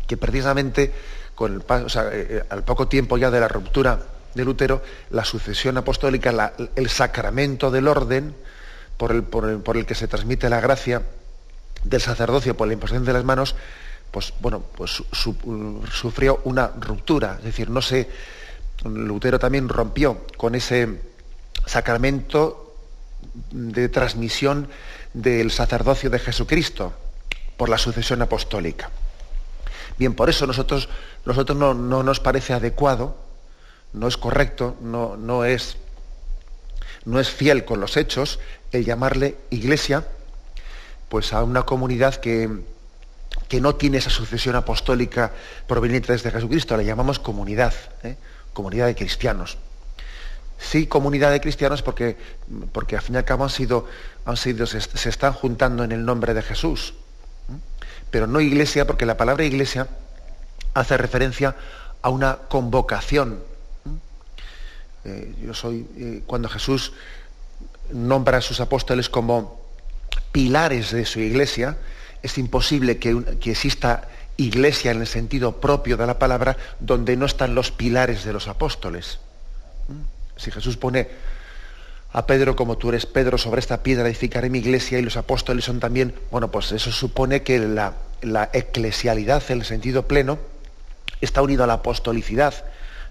que 0.06 0.16
precisamente 0.16 0.92
con 1.34 1.52
el, 1.52 1.60
eh, 1.60 1.82
eh, 2.12 2.42
al 2.48 2.64
poco 2.64 2.88
tiempo 2.88 3.18
ya 3.18 3.30
de 3.30 3.40
la 3.40 3.48
ruptura 3.48 4.00
de 4.34 4.44
Lutero, 4.44 4.82
la 5.10 5.24
sucesión 5.24 5.76
apostólica, 5.76 6.54
el 6.74 6.88
sacramento 6.88 7.70
del 7.70 7.86
orden 7.86 8.34
por 9.02 9.76
el, 9.76 9.86
que 9.86 9.94
se 9.94 10.06
transmite 10.06 10.48
la 10.48 10.60
gracia 10.60 11.02
del 11.82 12.00
sacerdocio 12.00 12.56
por 12.56 12.68
la 12.68 12.74
imposición 12.74 13.04
de 13.04 13.12
las 13.12 13.24
manos, 13.24 13.56
pues 14.12 14.32
bueno, 14.40 14.62
pues 14.76 15.02
sufrió 15.90 16.40
una 16.44 16.68
ruptura. 16.68 17.36
Es 17.38 17.44
decir, 17.44 17.68
no 17.68 17.82
sé, 17.82 18.08
Lutero 18.84 19.38
también 19.38 19.68
rompió 19.68 20.24
con 20.36 20.54
ese 20.54 21.00
sacramento 21.66 22.76
de 23.50 23.88
transmisión 23.88 24.68
del 25.14 25.50
sacerdocio 25.50 26.08
de 26.08 26.20
Jesucristo 26.20 26.92
por 27.56 27.68
la 27.68 27.78
sucesión 27.78 28.22
apostólica. 28.22 28.90
Bien, 29.98 30.14
por 30.14 30.30
eso 30.30 30.46
nosotros, 30.46 30.88
nosotros 31.24 31.58
no, 31.58 31.74
nos 31.74 32.20
parece 32.20 32.52
adecuado, 32.52 33.16
no 33.92 34.06
es 34.06 34.16
correcto, 34.16 34.76
no, 34.80 35.16
no, 35.16 35.44
es, 35.44 35.76
no 37.04 37.18
es 37.18 37.30
fiel 37.30 37.64
con 37.64 37.80
los 37.80 37.96
hechos 37.96 38.38
el 38.72 38.84
llamarle 38.84 39.36
iglesia 39.50 40.04
pues 41.08 41.32
a 41.32 41.42
una 41.42 41.64
comunidad 41.64 42.16
que, 42.16 42.48
que 43.48 43.60
no 43.60 43.74
tiene 43.74 43.98
esa 43.98 44.10
sucesión 44.10 44.56
apostólica 44.56 45.32
proveniente 45.66 46.12
desde 46.12 46.30
Jesucristo, 46.30 46.76
la 46.76 46.82
llamamos 46.82 47.18
comunidad, 47.18 47.74
¿eh? 48.02 48.16
comunidad 48.54 48.86
de 48.86 48.94
cristianos. 48.94 49.58
Sí, 50.58 50.86
comunidad 50.86 51.32
de 51.32 51.40
cristianos 51.40 51.82
porque, 51.82 52.16
porque 52.72 52.96
al 52.96 53.02
fin 53.02 53.16
y 53.16 53.18
al 53.18 53.24
cabo 53.24 53.44
han 53.44 53.50
sido, 53.50 53.86
han 54.24 54.36
sido 54.36 54.64
se, 54.66 54.78
están 54.78 55.32
juntando 55.32 55.84
en 55.84 55.92
el 55.92 56.04
nombre 56.04 56.34
de 56.34 56.42
Jesús. 56.42 56.94
Pero 58.10 58.26
no 58.26 58.40
iglesia 58.40 58.86
porque 58.86 59.04
la 59.04 59.16
palabra 59.16 59.44
iglesia 59.44 59.88
hace 60.72 60.96
referencia 60.96 61.56
a 62.00 62.08
una 62.08 62.36
convocación. 62.48 63.42
Eh, 65.04 65.34
yo 65.44 65.52
soy, 65.52 65.86
eh, 65.96 66.22
cuando 66.26 66.48
Jesús 66.48 66.92
nombra 67.92 68.38
a 68.38 68.40
sus 68.40 68.60
apóstoles 68.60 69.08
como 69.08 69.60
pilares 70.32 70.92
de 70.92 71.04
su 71.04 71.20
iglesia, 71.20 71.76
es 72.22 72.38
imposible 72.38 72.98
que, 72.98 73.36
que 73.40 73.50
exista 73.52 74.08
iglesia 74.36 74.90
en 74.90 75.00
el 75.00 75.06
sentido 75.06 75.60
propio 75.60 75.96
de 75.96 76.06
la 76.06 76.18
palabra 76.18 76.56
donde 76.80 77.16
no 77.16 77.26
están 77.26 77.54
los 77.54 77.70
pilares 77.70 78.24
de 78.24 78.32
los 78.32 78.48
apóstoles. 78.48 79.18
Si 80.36 80.50
Jesús 80.50 80.76
pone 80.76 81.08
a 82.12 82.26
Pedro 82.26 82.56
como 82.56 82.76
tú 82.76 82.90
eres 82.90 83.06
Pedro, 83.06 83.38
sobre 83.38 83.60
esta 83.60 83.82
piedra 83.82 84.08
edificaré 84.08 84.50
mi 84.50 84.58
iglesia 84.58 84.98
y 84.98 85.02
los 85.02 85.16
apóstoles 85.16 85.64
son 85.64 85.80
también, 85.80 86.14
bueno, 86.30 86.50
pues 86.50 86.72
eso 86.72 86.92
supone 86.92 87.42
que 87.42 87.58
la, 87.58 87.94
eclesialidad 88.52 89.42
en 89.48 89.60
el 89.60 89.64
sentido 89.64 90.06
pleno 90.06 90.38
está 91.20 91.42
unido 91.42 91.64
a 91.64 91.66
la 91.66 91.74
apostolicidad. 91.74 92.64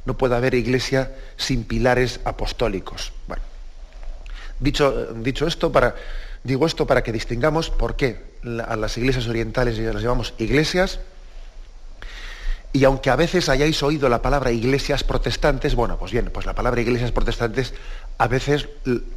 No 0.05 0.17
puede 0.17 0.35
haber 0.35 0.53
iglesia 0.53 1.11
sin 1.37 1.63
pilares 1.63 2.19
apostólicos. 2.25 3.11
Bueno, 3.27 3.43
dicho, 4.61 5.47
esto, 5.47 5.71
digo 6.43 6.65
esto 6.65 6.87
para 6.87 7.03
que 7.03 7.11
distingamos 7.11 7.69
por 7.69 7.95
qué 7.95 8.31
a 8.65 8.75
las 8.75 8.97
iglesias 8.97 9.27
orientales 9.27 9.77
las 9.77 10.01
llamamos 10.01 10.33
iglesias 10.37 10.99
y 12.73 12.85
aunque 12.85 13.09
a 13.09 13.15
veces 13.15 13.49
hayáis 13.49 13.83
oído 13.83 14.07
la 14.07 14.21
palabra 14.21 14.51
iglesias 14.51 15.03
protestantes, 15.03 15.75
bueno, 15.75 15.97
pues 15.97 16.11
bien, 16.11 16.29
pues 16.31 16.45
la 16.45 16.55
palabra 16.55 16.79
iglesias 16.79 17.11
protestantes 17.11 17.73
a 18.17 18.27
veces 18.27 18.69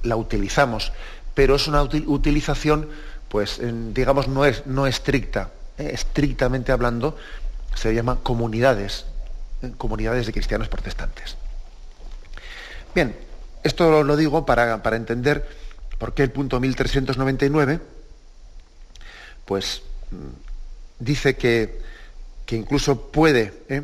la 0.02 0.16
utilizamos, 0.16 0.92
pero 1.34 1.54
es 1.54 1.68
una 1.68 1.82
utilización, 1.82 2.88
pues 3.28 3.60
digamos, 3.92 4.26
no, 4.26 4.44
es, 4.44 4.66
no 4.66 4.88
estricta. 4.88 5.50
¿eh? 5.78 5.90
Estrictamente 5.92 6.72
hablando, 6.72 7.16
se 7.74 7.94
llama 7.94 8.18
comunidades, 8.22 9.06
¿eh? 9.62 9.70
comunidades 9.78 10.26
de 10.26 10.32
cristianos 10.32 10.68
protestantes. 10.68 11.36
Bien, 12.92 13.16
esto 13.64 14.04
lo 14.04 14.16
digo 14.16 14.46
para, 14.46 14.82
para 14.82 14.96
entender 14.96 15.48
por 15.98 16.14
qué 16.14 16.22
el 16.22 16.30
punto 16.30 16.60
1399, 16.60 17.80
pues 19.44 19.82
mm, 20.10 21.04
dice 21.04 21.36
que 21.36 21.82
que 22.46 22.56
incluso 22.56 23.10
puede 23.10 23.52
¿eh? 23.68 23.82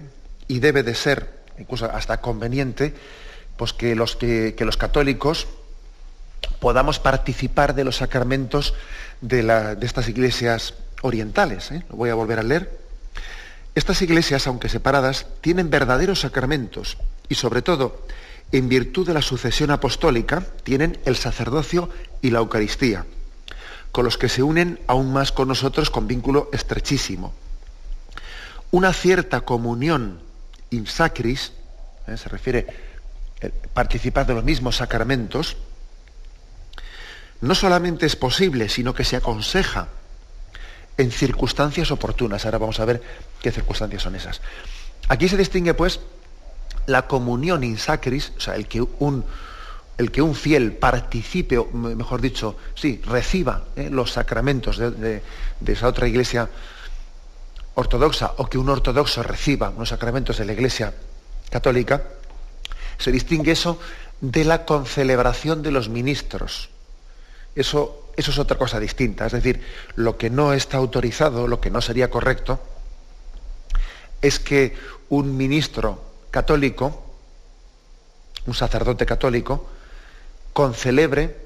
y 0.48 0.60
debe 0.60 0.82
de 0.82 0.94
ser, 0.94 1.30
incluso 1.58 1.86
hasta 1.86 2.20
conveniente, 2.20 2.94
pues 3.56 3.72
que 3.72 3.94
los, 3.94 4.16
que, 4.16 4.54
los 4.58 4.76
católicos 4.76 5.48
podamos 6.58 6.98
participar 6.98 7.74
de 7.74 7.84
los 7.84 7.96
sacramentos 7.96 8.74
de, 9.20 9.42
de 9.42 9.86
estas 9.86 10.08
iglesias 10.08 10.74
orientales. 11.02 11.70
¿eh? 11.70 11.84
Lo 11.90 11.96
voy 11.96 12.10
a 12.10 12.14
volver 12.14 12.38
a 12.38 12.42
leer. 12.42 12.78
Estas 13.74 14.02
iglesias, 14.02 14.46
aunque 14.46 14.68
separadas, 14.68 15.26
tienen 15.40 15.70
verdaderos 15.70 16.20
sacramentos 16.20 16.98
y 17.28 17.36
sobre 17.36 17.62
todo, 17.62 18.04
en 18.52 18.68
virtud 18.68 19.06
de 19.06 19.14
la 19.14 19.22
sucesión 19.22 19.70
apostólica, 19.70 20.44
tienen 20.64 20.98
el 21.04 21.16
sacerdocio 21.16 21.88
y 22.20 22.30
la 22.30 22.40
Eucaristía, 22.40 23.06
con 23.92 24.04
los 24.04 24.18
que 24.18 24.28
se 24.28 24.42
unen 24.42 24.80
aún 24.86 25.12
más 25.12 25.32
con 25.32 25.48
nosotros 25.48 25.90
con 25.90 26.06
vínculo 26.06 26.48
estrechísimo 26.52 27.32
una 28.70 28.92
cierta 28.92 29.40
comunión 29.42 30.20
in 30.70 30.86
sacris, 30.86 31.52
¿eh? 32.06 32.16
se 32.16 32.28
refiere 32.28 32.66
eh, 33.40 33.50
participar 33.74 34.26
de 34.26 34.34
los 34.34 34.44
mismos 34.44 34.76
sacramentos, 34.76 35.56
no 37.40 37.54
solamente 37.54 38.06
es 38.06 38.16
posible, 38.16 38.68
sino 38.68 38.94
que 38.94 39.04
se 39.04 39.16
aconseja 39.16 39.88
en 40.96 41.10
circunstancias 41.10 41.90
oportunas. 41.90 42.44
Ahora 42.44 42.58
vamos 42.58 42.78
a 42.80 42.84
ver 42.84 43.02
qué 43.40 43.50
circunstancias 43.50 44.02
son 44.02 44.14
esas. 44.14 44.40
Aquí 45.08 45.28
se 45.28 45.38
distingue, 45.38 45.74
pues, 45.74 46.00
la 46.86 47.06
comunión 47.06 47.64
in 47.64 47.78
sacris, 47.78 48.32
o 48.36 48.40
sea, 48.40 48.54
el 48.54 48.66
que 48.66 48.80
un, 48.80 49.24
el 50.00 50.10
que 50.10 50.22
un 50.22 50.34
fiel 50.34 50.72
participe, 50.72 51.58
o 51.58 51.66
mejor 51.72 52.20
dicho, 52.20 52.56
sí, 52.74 53.02
reciba 53.04 53.64
¿eh? 53.76 53.90
los 53.90 54.12
sacramentos 54.12 54.78
de, 54.78 55.22
esa 55.66 55.88
otra 55.88 56.08
iglesia 56.08 56.48
ortodoxa 57.74 58.34
o 58.38 58.48
que 58.48 58.58
un 58.58 58.68
ortodoxo 58.68 59.22
reciba 59.22 59.70
unos 59.70 59.90
sacramentos 59.90 60.38
de 60.38 60.44
la 60.44 60.52
Iglesia 60.52 60.92
católica, 61.50 62.02
se 62.98 63.12
distingue 63.12 63.52
eso 63.52 63.78
de 64.20 64.44
la 64.44 64.64
concelebración 64.64 65.62
de 65.62 65.70
los 65.70 65.88
ministros. 65.88 66.68
Eso, 67.54 68.12
eso 68.16 68.30
es 68.30 68.38
otra 68.38 68.58
cosa 68.58 68.80
distinta. 68.80 69.26
Es 69.26 69.32
decir, 69.32 69.60
lo 69.96 70.16
que 70.16 70.30
no 70.30 70.52
está 70.52 70.76
autorizado, 70.76 71.46
lo 71.46 71.60
que 71.60 71.70
no 71.70 71.80
sería 71.80 72.10
correcto, 72.10 72.60
es 74.20 74.38
que 74.38 74.76
un 75.08 75.36
ministro 75.36 76.09
católico, 76.30 77.04
un 78.46 78.54
sacerdote 78.54 79.06
católico, 79.06 79.68
concelebre 80.52 81.36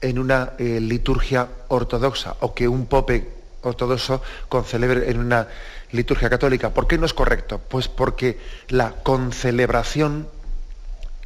en 0.00 0.18
una 0.18 0.52
eh, 0.58 0.80
liturgia 0.80 1.48
ortodoxa 1.68 2.36
o 2.40 2.54
que 2.54 2.68
un 2.68 2.86
pope 2.86 3.28
ortodoxo 3.62 4.22
concelebre 4.48 5.10
en 5.10 5.18
una 5.18 5.48
liturgia 5.92 6.30
católica. 6.30 6.70
¿Por 6.70 6.86
qué 6.86 6.98
no 6.98 7.06
es 7.06 7.14
correcto? 7.14 7.58
Pues 7.58 7.88
porque 7.88 8.38
la 8.68 8.92
concelebración 9.02 10.28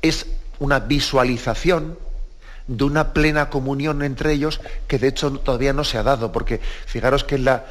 es 0.02 0.26
una 0.58 0.80
visualización 0.80 1.99
de 2.66 2.84
una 2.84 3.12
plena 3.12 3.50
comunión 3.50 4.02
entre 4.02 4.32
ellos 4.32 4.60
que 4.87 4.99
de 4.99 5.08
hecho 5.08 5.32
todavía 5.32 5.72
no 5.72 5.84
se 5.84 5.99
ha 5.99 6.02
dado, 6.02 6.30
porque 6.30 6.60
fijaros 6.87 7.25
que 7.25 7.34
en 7.34 7.44
la, 7.44 7.66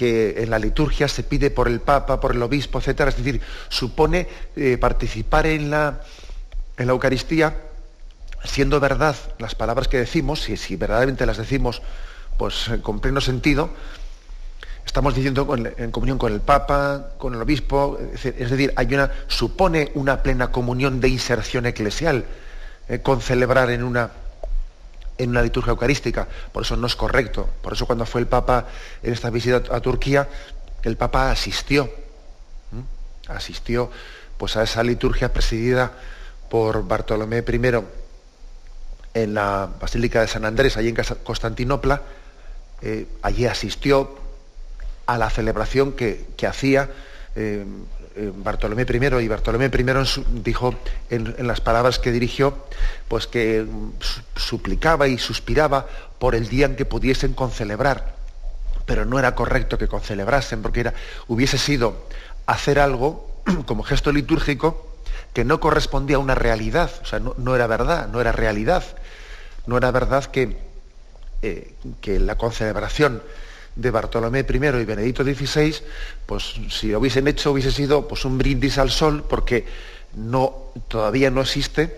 que 0.00 0.42
en 0.42 0.48
la 0.48 0.58
liturgia 0.58 1.08
se 1.08 1.22
pide 1.22 1.50
por 1.50 1.68
el 1.68 1.80
Papa, 1.80 2.20
por 2.20 2.34
el 2.34 2.42
Obispo, 2.42 2.78
etc. 2.78 3.00
Es 3.08 3.18
decir, 3.18 3.38
supone 3.68 4.26
eh, 4.56 4.78
participar 4.78 5.44
en 5.44 5.70
la, 5.70 6.00
en 6.78 6.86
la 6.86 6.92
Eucaristía, 6.94 7.54
siendo 8.42 8.80
verdad 8.80 9.14
las 9.38 9.54
palabras 9.54 9.88
que 9.88 9.98
decimos, 9.98 10.40
si, 10.40 10.56
si 10.56 10.76
verdaderamente 10.76 11.26
las 11.26 11.36
decimos 11.36 11.82
pues 12.38 12.68
eh, 12.68 12.80
con 12.80 13.00
pleno 13.00 13.20
sentido, 13.20 13.68
estamos 14.86 15.14
diciendo 15.14 15.46
en 15.76 15.90
comunión 15.90 16.16
con 16.16 16.32
el 16.32 16.40
Papa, 16.40 17.10
con 17.18 17.34
el 17.34 17.42
Obispo, 17.42 17.98
es 18.14 18.50
decir, 18.50 18.72
supone 19.28 19.92
una 19.96 20.22
plena 20.22 20.50
comunión 20.50 21.02
de 21.02 21.10
inserción 21.10 21.66
eclesial 21.66 22.24
eh, 22.88 23.00
con 23.00 23.20
celebrar 23.20 23.68
en 23.68 23.82
una, 23.84 24.12
en 25.22 25.30
una 25.30 25.42
liturgia 25.42 25.70
eucarística. 25.70 26.26
Por 26.52 26.62
eso 26.62 26.76
no 26.76 26.86
es 26.86 26.96
correcto. 26.96 27.48
Por 27.62 27.74
eso 27.74 27.86
cuando 27.86 28.06
fue 28.06 28.22
el 28.22 28.26
Papa 28.26 28.66
en 29.02 29.12
esta 29.12 29.30
visita 29.30 29.62
a 29.70 29.80
Turquía, 29.80 30.28
el 30.82 30.96
Papa 30.96 31.30
asistió, 31.30 31.90
asistió 33.28 33.90
pues, 34.38 34.56
a 34.56 34.62
esa 34.62 34.82
liturgia 34.82 35.32
presidida 35.32 35.92
por 36.48 36.86
Bartolomé 36.86 37.44
I 37.46 37.84
en 39.12 39.34
la 39.34 39.68
Basílica 39.80 40.20
de 40.20 40.28
San 40.28 40.44
Andrés, 40.44 40.76
allí 40.76 40.88
en 40.88 40.96
Constantinopla, 41.24 42.02
eh, 42.80 43.06
allí 43.22 43.44
asistió 43.46 44.16
a 45.06 45.18
la 45.18 45.28
celebración 45.28 45.92
que, 45.92 46.26
hacía 46.48 46.88
eh, 47.36 47.64
eh, 48.16 48.32
Bartolomé 48.34 48.82
I, 48.82 49.22
y 49.22 49.28
Bartolomé 49.28 49.66
I 49.66 50.40
dijo 50.42 50.74
en, 51.10 51.46
las 51.46 51.60
palabras 51.60 51.98
que 51.98 52.10
dirigió, 52.10 52.66
pues 53.08 53.26
que 53.26 53.66
suplicaba 54.34 55.06
y 55.06 55.16
suspiraba 55.16 55.86
por 56.18 56.34
el 56.34 56.48
día 56.48 56.66
en 56.66 56.76
que 56.76 56.84
pudiesen 56.84 57.34
concelebrar, 57.34 58.16
pero 58.84 59.04
no 59.04 59.18
era 59.18 59.34
correcto 59.34 59.78
que 59.78 59.86
concelebrasen, 59.86 60.60
porque 60.60 60.92
hubiese 61.28 61.56
sido 61.56 62.04
hacer 62.46 62.80
algo 62.80 63.42
como 63.66 63.84
gesto 63.84 64.10
litúrgico 64.10 64.86
que 65.32 65.44
no 65.44 65.60
correspondía 65.60 66.16
a 66.16 66.20
una 66.20 66.34
realidad, 66.34 66.90
o 67.02 67.06
sea, 67.06 67.20
no, 67.20 67.54
era 67.54 67.68
verdad, 67.68 68.08
no 68.08 68.20
era 68.20 68.32
realidad, 68.32 68.82
no 69.66 69.76
era 69.76 69.92
verdad 69.92 70.24
que, 70.24 70.56
eh, 71.42 71.74
que 72.00 72.18
la 72.18 72.36
concelebración 72.36 73.22
de 73.76 73.90
Bartolomé 73.90 74.40
I 74.40 74.56
y 74.56 74.84
Benedicto 74.84 75.22
XVI, 75.24 75.76
pues 76.26 76.54
si 76.70 76.88
lo 76.88 76.98
hubiesen 76.98 77.28
hecho 77.28 77.52
hubiese 77.52 77.72
sido 77.72 78.06
pues, 78.08 78.24
un 78.24 78.38
brindis 78.38 78.78
al 78.78 78.90
sol, 78.90 79.24
porque 79.28 79.66
no, 80.14 80.72
todavía 80.88 81.30
no 81.30 81.40
existe, 81.40 81.96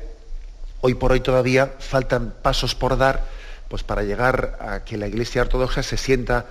hoy 0.81 0.95
por 0.95 1.12
hoy 1.12 1.21
todavía 1.21 1.75
faltan 1.79 2.35
pasos 2.43 2.75
por 2.75 2.97
dar 2.97 3.26
pues, 3.69 3.83
para 3.83 4.02
llegar 4.02 4.59
a 4.61 4.85
que 4.85 4.97
la 4.97 5.07
Iglesia 5.07 5.43
Ortodoxa 5.43 5.83
se 5.83 5.97
sienta, 5.97 6.47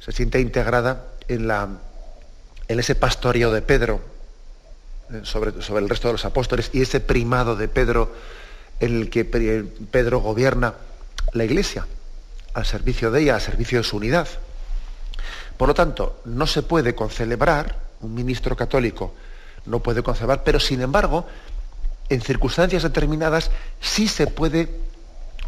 se 0.00 0.12
sienta 0.12 0.38
integrada 0.38 1.06
en, 1.28 1.48
la, 1.48 1.68
en 2.68 2.80
ese 2.80 2.94
pastoreo 2.94 3.52
de 3.52 3.62
Pedro 3.62 4.00
eh, 5.12 5.20
sobre, 5.22 5.62
sobre 5.62 5.82
el 5.82 5.88
resto 5.88 6.08
de 6.08 6.12
los 6.12 6.24
apóstoles 6.24 6.70
y 6.72 6.82
ese 6.82 7.00
primado 7.00 7.56
de 7.56 7.68
Pedro 7.68 8.12
en 8.80 8.96
el 8.96 9.10
que 9.10 9.24
Pedro 9.24 10.20
gobierna 10.20 10.74
la 11.32 11.44
Iglesia, 11.44 11.86
al 12.54 12.66
servicio 12.66 13.10
de 13.10 13.22
ella, 13.22 13.34
al 13.36 13.40
servicio 13.40 13.78
de 13.78 13.84
su 13.84 13.96
unidad. 13.96 14.28
Por 15.58 15.68
lo 15.68 15.74
tanto, 15.74 16.20
no 16.24 16.46
se 16.46 16.62
puede 16.62 16.94
concelebrar, 16.94 17.76
un 18.00 18.14
ministro 18.14 18.56
católico 18.56 19.12
no 19.66 19.80
puede 19.80 20.02
concelebrar, 20.02 20.44
pero 20.44 20.60
sin 20.60 20.80
embargo, 20.80 21.26
en 22.08 22.20
circunstancias 22.22 22.84
determinadas 22.84 23.50
sí 23.80 24.08
se 24.08 24.28
puede 24.28 24.68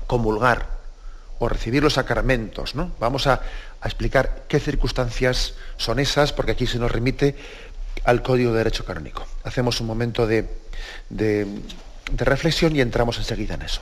comulgar 0.09 0.67
o 1.39 1.49
recibir 1.49 1.83
los 1.83 1.95
sacramentos. 1.95 2.75
¿no? 2.75 2.93
Vamos 2.99 3.27
a, 3.27 3.41
explicar 3.83 4.43
qué 4.47 4.61
circunstancias 4.61 5.55
son 5.79 6.01
esas, 6.01 6.35
porque 6.35 6.53
aquí 6.53 6.67
se 6.67 6.79
nos 6.79 6.91
remite 6.91 7.35
al 8.05 8.23
Código 8.23 8.51
de 8.51 8.59
Derecho 8.59 8.85
Canónico. 8.85 9.25
Hacemos 9.45 9.81
un 9.81 9.87
momento 9.87 10.27
de 10.27 10.47
reflexión 12.15 12.77
y 12.77 12.83
entramos 12.83 13.17
enseguida 13.17 13.55
en 13.55 13.63
eso. 13.63 13.81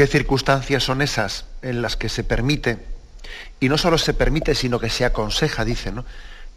¿Qué 0.00 0.06
circunstancias 0.06 0.82
son 0.82 1.02
esas 1.02 1.44
en 1.60 1.82
las 1.82 1.98
que 1.98 2.08
se 2.08 2.24
permite, 2.24 2.78
y 3.60 3.68
no 3.68 3.76
solo 3.76 3.98
se 3.98 4.14
permite, 4.14 4.54
sino 4.54 4.80
que 4.80 4.88
se 4.88 5.04
aconseja, 5.04 5.62
dice, 5.62 5.92
¿no? 5.92 6.06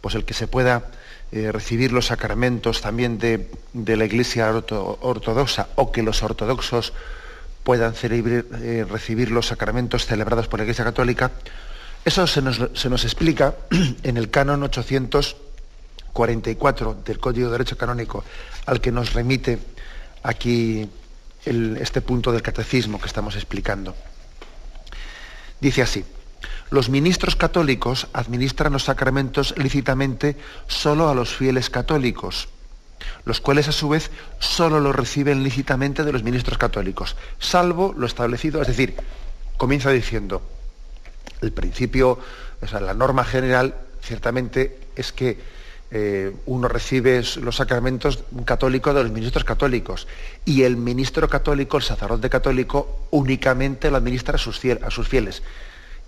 pues 0.00 0.14
el 0.14 0.24
que 0.24 0.32
se 0.32 0.46
pueda 0.46 0.86
eh, 1.30 1.52
recibir 1.52 1.92
los 1.92 2.06
sacramentos 2.06 2.80
también 2.80 3.18
de, 3.18 3.50
la 3.74 4.04
Iglesia 4.06 4.50
ortodoxa 4.50 5.68
o 5.74 5.92
que 5.92 6.02
los 6.02 6.22
ortodoxos 6.22 6.94
puedan 7.64 7.92
eh, 8.02 8.86
recibir 8.88 9.30
los 9.30 9.48
sacramentos 9.48 10.06
celebrados 10.06 10.48
por 10.48 10.60
la 10.60 10.64
Iglesia 10.64 10.86
Católica, 10.86 11.30
eso 12.02 12.26
se 12.26 12.40
nos, 12.40 12.62
se 12.72 12.88
nos 12.88 13.04
explica 13.04 13.56
en 14.02 14.16
el 14.16 14.30
canon 14.30 14.62
844 14.62 17.02
del 17.04 17.18
Código 17.18 17.48
de 17.48 17.52
Derecho 17.52 17.76
Canónico, 17.76 18.24
al 18.64 18.80
que 18.80 18.90
nos 18.90 19.12
remite 19.12 19.58
aquí 20.22 20.88
este 21.46 22.00
punto 22.00 22.32
del 22.32 22.42
catecismo 22.42 23.00
que 23.00 23.06
estamos 23.06 23.36
explicando. 23.36 23.94
Dice 25.60 25.82
así, 25.82 26.04
los 26.70 26.88
ministros 26.88 27.36
católicos 27.36 28.08
administran 28.12 28.72
los 28.72 28.84
sacramentos 28.84 29.54
lícitamente 29.56 30.36
solo 30.66 31.08
a 31.08 31.14
los 31.14 31.34
fieles 31.34 31.70
católicos, 31.70 32.48
los 33.24 33.40
cuales 33.40 33.68
a 33.68 33.72
su 33.72 33.88
vez 33.88 34.10
solo 34.38 34.80
los 34.80 34.94
reciben 34.94 35.42
lícitamente 35.42 36.04
de 36.04 36.12
los 36.12 36.22
ministros 36.22 36.58
católicos, 36.58 37.16
salvo 37.38 37.94
lo 37.96 38.06
establecido, 38.06 38.60
es 38.60 38.68
decir, 38.68 38.94
comienza 39.56 39.90
diciendo, 39.90 40.42
el 41.40 41.52
principio, 41.52 42.18
o 42.60 42.66
sea, 42.66 42.80
la 42.80 42.94
norma 42.94 43.24
general 43.24 43.74
ciertamente 44.02 44.78
es 44.96 45.12
que 45.12 45.38
eh, 45.96 46.34
uno 46.46 46.66
recibe 46.66 47.22
los 47.40 47.54
sacramentos 47.54 48.24
católicos 48.44 48.92
de 48.96 49.04
los 49.04 49.12
ministros 49.12 49.44
católicos 49.44 50.08
y 50.44 50.64
el 50.64 50.76
ministro 50.76 51.28
católico, 51.28 51.76
el 51.76 51.84
sacerdote 51.84 52.28
católico, 52.28 53.06
únicamente 53.12 53.92
lo 53.92 53.98
administra 53.98 54.34
a 54.34 54.38
sus, 54.38 54.58
fieles. 54.58 55.44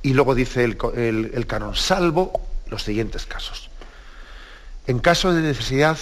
Y 0.03 0.13
luego 0.13 0.35
dice 0.35 0.65
el, 0.65 1.31
el 1.33 1.47
canon, 1.47 1.77
salvo 1.77 2.33
los 2.67 2.83
siguientes 2.83 3.27
casos. 3.27 3.71
En 4.89 4.99
caso 4.99 5.33
de 5.33 5.41
necesidad 5.41 5.99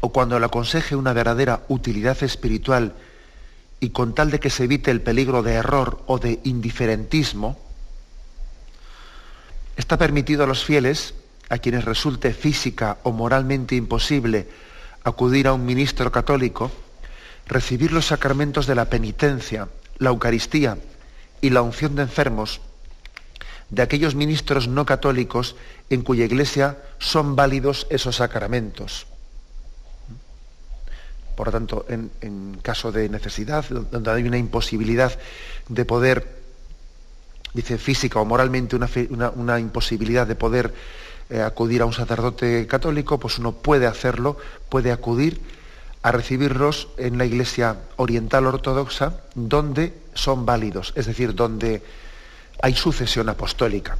o 0.00 0.12
cuando 0.12 0.38
le 0.38 0.44
aconseje 0.44 0.94
una 0.94 1.14
verdadera 1.14 1.62
utilidad 1.68 2.22
espiritual 2.22 2.92
y 3.80 3.90
con 3.90 4.14
tal 4.14 4.30
de 4.30 4.40
que 4.40 4.50
se 4.50 4.64
evite 4.64 4.90
el 4.90 5.00
peligro 5.00 5.42
de 5.42 5.54
error 5.54 6.02
o 6.04 6.18
de 6.18 6.38
indiferentismo, 6.44 7.58
está 9.78 9.96
permitido 9.96 10.44
a 10.44 10.46
los 10.46 10.66
fieles 10.66 11.14
a 11.48 11.58
quienes 11.58 11.84
resulte 11.84 12.32
física 12.32 12.98
o 13.02 13.12
moralmente 13.12 13.74
imposible 13.74 14.48
acudir 15.04 15.46
a 15.46 15.52
un 15.52 15.66
ministro 15.66 16.10
católico, 16.10 16.70
recibir 17.46 17.92
los 17.92 18.06
sacramentos 18.06 18.66
de 18.66 18.74
la 18.74 18.86
penitencia, 18.86 19.68
la 19.98 20.10
Eucaristía 20.10 20.78
y 21.40 21.50
la 21.50 21.62
unción 21.62 21.94
de 21.94 22.02
enfermos 22.02 22.60
de 23.70 23.82
aquellos 23.82 24.14
ministros 24.14 24.68
no 24.68 24.86
católicos 24.86 25.56
en 25.90 26.02
cuya 26.02 26.24
iglesia 26.24 26.78
son 26.98 27.36
válidos 27.36 27.86
esos 27.90 28.16
sacramentos. 28.16 29.06
Por 31.36 31.48
lo 31.48 31.52
tanto, 31.52 31.86
en, 31.88 32.58
caso 32.62 32.92
de 32.92 33.08
necesidad, 33.08 33.64
donde 33.68 34.10
hay 34.10 34.22
una 34.22 34.38
imposibilidad 34.38 35.18
de 35.68 35.84
poder, 35.84 36.28
dice 37.52 37.76
física 37.76 38.20
o 38.20 38.24
moralmente 38.24 38.76
una, 38.76 38.88
una 39.34 39.58
imposibilidad 39.58 40.26
de 40.26 40.36
poder 40.36 40.72
eh, 41.30 41.40
acudir 41.40 41.82
a 41.82 41.86
un 41.86 41.92
sacerdote 41.92 42.66
católico, 42.66 43.18
pues 43.18 43.38
uno 43.38 43.52
puede 43.52 43.86
hacerlo, 43.86 44.36
puede 44.68 44.92
acudir 44.92 45.40
a 46.02 46.12
recibirlos 46.12 46.88
en 46.98 47.16
la 47.16 47.24
Iglesia 47.24 47.78
Oriental 47.96 48.46
Ortodoxa, 48.46 49.20
donde 49.34 49.94
son 50.12 50.44
válidos, 50.44 50.92
es 50.96 51.06
decir, 51.06 51.34
donde 51.34 51.82
hay 52.60 52.74
sucesión 52.74 53.28
apostólica. 53.28 53.96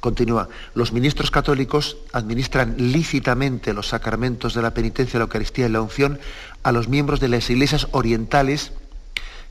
Continúa, 0.00 0.48
los 0.74 0.92
ministros 0.92 1.30
católicos 1.30 1.96
administran 2.12 2.74
lícitamente 2.76 3.72
los 3.72 3.86
sacramentos 3.86 4.54
de 4.54 4.62
la 4.62 4.74
penitencia, 4.74 5.20
la 5.20 5.26
Eucaristía 5.26 5.66
y 5.66 5.70
la 5.70 5.80
unción 5.80 6.18
a 6.64 6.72
los 6.72 6.88
miembros 6.88 7.20
de 7.20 7.28
las 7.28 7.48
iglesias 7.48 7.86
orientales 7.92 8.72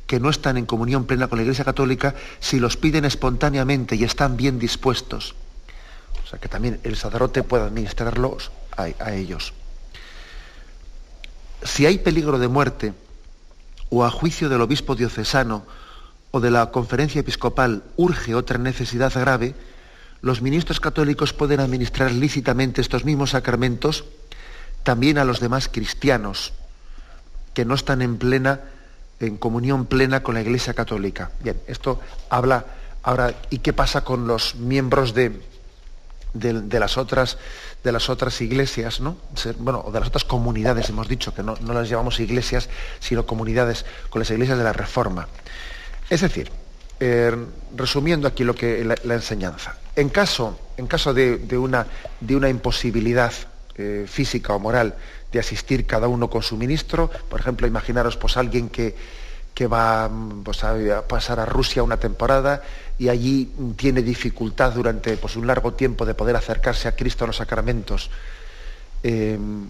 que 0.05 0.19
no 0.19 0.29
están 0.29 0.57
en 0.57 0.65
comunión 0.65 1.05
plena 1.05 1.29
con 1.29 1.38
la 1.38 1.43
Iglesia 1.43 1.63
Católica 1.63 2.15
si 2.41 2.60
los 2.60 2.75
piden 2.75 3.05
espontáneamente 3.05 3.95
y 3.95 4.03
están 4.03 4.36
bien 4.36 4.60
dispuestos. 4.60 5.36
O 6.24 6.28
sea 6.28 6.39
que 6.39 6.50
también 6.50 6.80
el 6.84 6.95
sacerdote 6.95 7.43
puede 7.43 7.63
administrarlos 7.63 8.52
a, 8.76 8.84
a 9.00 9.13
ellos. 9.13 9.54
Si 11.63 11.86
hay 11.86 12.00
peligro 12.00 12.39
de 12.39 12.47
muerte 12.47 12.93
o 13.89 14.04
a 14.04 14.12
juicio 14.12 14.50
del 14.50 14.62
obispo 14.62 14.95
diocesano 14.95 15.65
o 16.32 16.39
de 16.39 16.52
la 16.52 16.71
conferencia 16.71 17.21
episcopal 17.21 17.84
urge 17.97 18.34
otra 18.34 18.58
necesidad 18.58 19.13
grave, 19.13 19.54
los 20.21 20.41
ministros 20.41 20.80
católicos 20.80 21.34
pueden 21.34 21.60
administrar 21.60 22.12
lícitamente 22.12 22.82
estos 22.82 23.06
mismos 23.06 23.32
sacramentos 23.32 24.06
también 24.84 25.17
a 25.17 25.26
los 25.26 25.39
demás 25.39 25.67
cristianos 25.67 26.54
que 27.54 27.65
no 27.65 27.76
están 27.76 28.02
en 28.02 28.17
plena 28.17 28.62
en 29.19 29.38
comunión 29.38 29.86
plena 29.86 30.24
con 30.24 30.36
la 30.36 30.41
Iglesia 30.41 30.74
Católica. 30.74 31.32
Bien, 31.43 31.60
esto 31.67 32.00
habla 32.30 32.65
ahora 33.04 33.36
y 33.50 33.60
qué 33.60 33.74
pasa 33.74 34.04
con 34.04 34.28
los 34.28 34.56
miembros 34.56 35.13
de, 35.13 35.39
de, 36.34 36.80
las 36.80 36.98
otras 36.98 37.38
de 37.84 37.91
las 37.91 38.10
otras 38.10 38.39
iglesias, 38.41 39.00
¿no? 39.02 39.17
Bueno, 39.58 39.86
de 39.91 40.00
las 40.00 40.10
otras 40.10 40.24
comunidades, 40.24 40.89
hemos 40.89 41.08
dicho 41.08 41.34
que 41.34 41.44
no, 41.44 41.56
las 41.56 41.89
llamamos 41.89 42.20
iglesias, 42.20 42.70
sino 43.00 43.26
comunidades, 43.26 43.86
con 44.10 44.20
las 44.20 44.30
iglesias 44.30 44.58
de 44.58 44.63
la 44.63 44.74
Reforma. 44.74 45.28
Es 46.10 46.22
decir, 46.22 46.52
eh, 47.00 47.36
resumiendo 47.76 48.28
aquí 48.28 48.44
lo 48.44 48.54
que 48.54 48.84
la 48.84 49.13
enseñanza, 49.13 49.78
en 49.96 50.10
caso, 50.10 50.58
en 50.78 50.88
caso 50.88 51.13
de, 51.13 51.58
una, 51.58 51.86
de 52.20 52.36
una, 52.36 52.50
imposibilidad 52.50 53.34
eh, 53.76 54.06
física 54.08 54.54
o 54.54 54.60
moral 54.60 54.96
de 55.32 55.39
asistir 55.39 55.86
cada 55.86 56.08
uno 56.08 56.30
con 56.30 56.44
su 56.44 56.58
ministro, 56.58 57.10
por 57.30 57.39
ejemplo, 57.39 57.67
imaginaros 57.67 58.17
pues 58.17 58.38
alguien 58.38 58.70
que, 58.70 58.96
que 59.53 59.67
va 59.67 60.09
pues, 60.43 60.63
a 60.63 61.07
pasar 61.07 61.39
a 61.39 61.45
Rusia 61.45 61.83
una 61.83 61.97
temporada 61.97 62.61
y 62.97 63.09
allí 63.09 63.51
tiene 63.75 64.01
dificultad 64.01 64.71
durante 64.73 65.17
pues, 65.17 65.35
un 65.35 65.47
largo 65.47 65.73
tiempo 65.73 66.05
de 66.05 66.13
poder 66.13 66.35
acercarse 66.35 66.87
a 66.87 66.95
Cristo 66.95 67.25
en 67.25 67.29
los 67.29 67.37
sacramentos. 67.37 68.09
Em, 69.03 69.67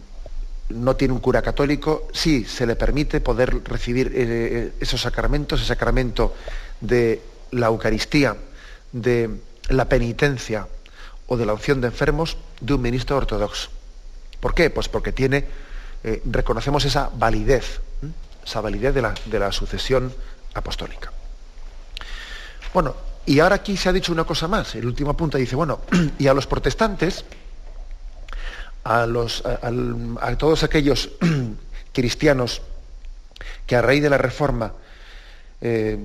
no 0.70 0.96
tiene 0.96 1.14
un 1.14 1.20
cura 1.20 1.42
católico, 1.42 2.08
sí 2.14 2.46
se 2.46 2.66
le 2.66 2.76
permite 2.76 3.20
poder 3.20 3.64
recibir 3.66 4.12
eh, 4.14 4.74
esos 4.80 5.02
sacramentos, 5.02 5.60
el 5.60 5.66
sacramento 5.66 6.34
de 6.80 7.22
la 7.52 7.68
Eucaristía, 7.68 8.38
de 8.92 9.30
la 9.70 9.90
penitencia 9.90 10.68
o 11.28 11.38
de 11.38 11.46
la 11.46 11.54
opción 11.54 11.82
de 11.82 11.88
enfermos 11.88 12.38
de 12.60 12.74
un 12.74 12.82
ministro 12.82 13.18
ortodoxo. 13.18 13.70
¿Por 14.40 14.54
qué? 14.54 14.70
Pues 14.70 14.90
porque 14.90 15.12
tiene, 15.12 15.46
eh, 16.04 16.22
reconocemos 16.26 16.84
esa 16.86 17.10
validez, 17.14 17.82
esa 18.44 18.62
validez 18.62 18.94
de 18.94 19.02
la, 19.02 19.14
de 19.26 19.40
la 19.40 19.52
sucesión 19.52 20.14
apostólica. 20.54 21.12
Bueno, 22.74 22.96
y 23.26 23.40
ahora 23.40 23.56
aquí 23.56 23.78
se 23.78 23.90
ha 23.90 23.94
dicho 23.94 24.12
una 24.12 24.24
cosa 24.24 24.48
más. 24.48 24.76
El 24.76 24.86
último 24.86 25.16
punto 25.16 25.38
dice, 25.38 25.56
bueno, 25.56 25.80
y 26.20 26.28
a 26.28 26.34
los 26.34 26.48
protestantes, 26.48 27.26
a, 28.84 29.06
los, 29.06 29.44
a, 29.46 30.36
todos 30.38 30.64
aquellos 30.64 31.12
cristianos 31.94 32.62
que 33.68 33.76
a 33.76 33.82
raíz 33.82 34.02
de 34.02 34.10
la 34.10 34.18
reforma 34.18 34.74
eh, 35.62 35.98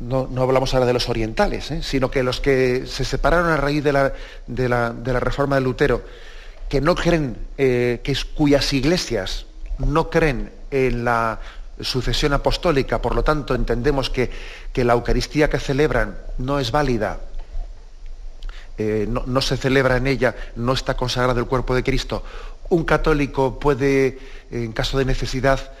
no, 0.00 0.28
hablamos 0.38 0.74
ahora 0.74 0.86
de 0.86 0.92
los 0.92 1.08
orientales, 1.08 1.70
¿eh? 1.70 1.82
sino 1.82 2.10
que 2.10 2.22
los 2.22 2.40
que 2.40 2.86
se 2.86 3.04
separaron 3.04 3.50
a 3.50 3.56
raíz 3.56 3.82
de 3.82 3.92
la, 3.92 4.12
de 4.46 4.68
la, 4.68 5.20
reforma 5.20 5.56
de 5.56 5.62
Lutero, 5.62 6.02
que 6.68 6.80
no 6.80 6.94
creen, 6.94 7.36
eh, 7.56 8.00
que 8.02 8.12
es, 8.12 8.24
cuyas 8.24 8.72
iglesias 8.72 9.46
no 9.78 10.10
creen 10.10 10.52
en 10.70 11.04
la 11.04 11.40
sucesión 11.80 12.32
apostólica, 12.32 13.02
por 13.02 13.14
lo 13.14 13.22
tanto 13.22 13.54
entendemos 13.54 14.10
que, 14.10 14.30
que 14.72 14.84
la 14.84 14.94
Eucaristía 14.94 15.50
que 15.50 15.58
celebran 15.58 16.16
no 16.38 16.58
es 16.58 16.70
válida, 16.70 17.20
eh, 18.78 19.06
no, 19.08 19.24
no, 19.26 19.40
se 19.40 19.56
celebra 19.56 19.96
en 19.96 20.06
ella, 20.06 20.34
no 20.56 20.72
está 20.72 20.94
consagrado 20.94 21.40
el 21.40 21.46
cuerpo 21.46 21.74
de 21.74 21.82
Cristo, 21.82 22.22
un 22.68 22.84
católico 22.84 23.58
puede, 23.58 24.18
en 24.50 24.72
caso 24.72 24.98
de 24.98 25.04
necesidad, 25.04 25.72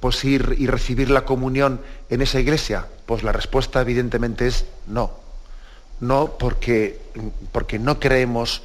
pues 0.00 0.24
ir 0.24 0.56
y 0.58 0.66
recibir 0.66 1.10
la 1.10 1.24
comunión 1.24 1.80
en 2.08 2.22
esa 2.22 2.40
iglesia? 2.40 2.86
Pues 3.04 3.22
la 3.22 3.32
respuesta 3.32 3.80
evidentemente 3.80 4.46
es 4.46 4.64
no. 4.86 5.10
No 6.00 6.36
porque, 6.38 7.00
porque 7.52 7.78
no 7.78 8.00
creemos, 8.00 8.62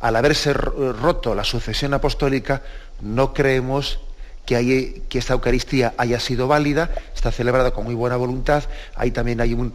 al 0.00 0.16
haberse 0.16 0.52
roto 0.52 1.34
la 1.34 1.44
sucesión 1.44 1.94
apostólica, 1.94 2.62
no 3.00 3.32
creemos 3.32 4.00
que, 4.46 4.56
hay, 4.56 5.02
que 5.08 5.18
esta 5.18 5.34
Eucaristía 5.34 5.94
haya 5.96 6.20
sido 6.20 6.48
válida, 6.48 6.90
está 7.14 7.30
celebrada 7.32 7.72
con 7.72 7.84
muy 7.84 7.94
buena 7.94 8.16
voluntad, 8.16 8.64
ahí 8.94 9.10
también 9.10 9.40
hay 9.40 9.54
un, 9.54 9.74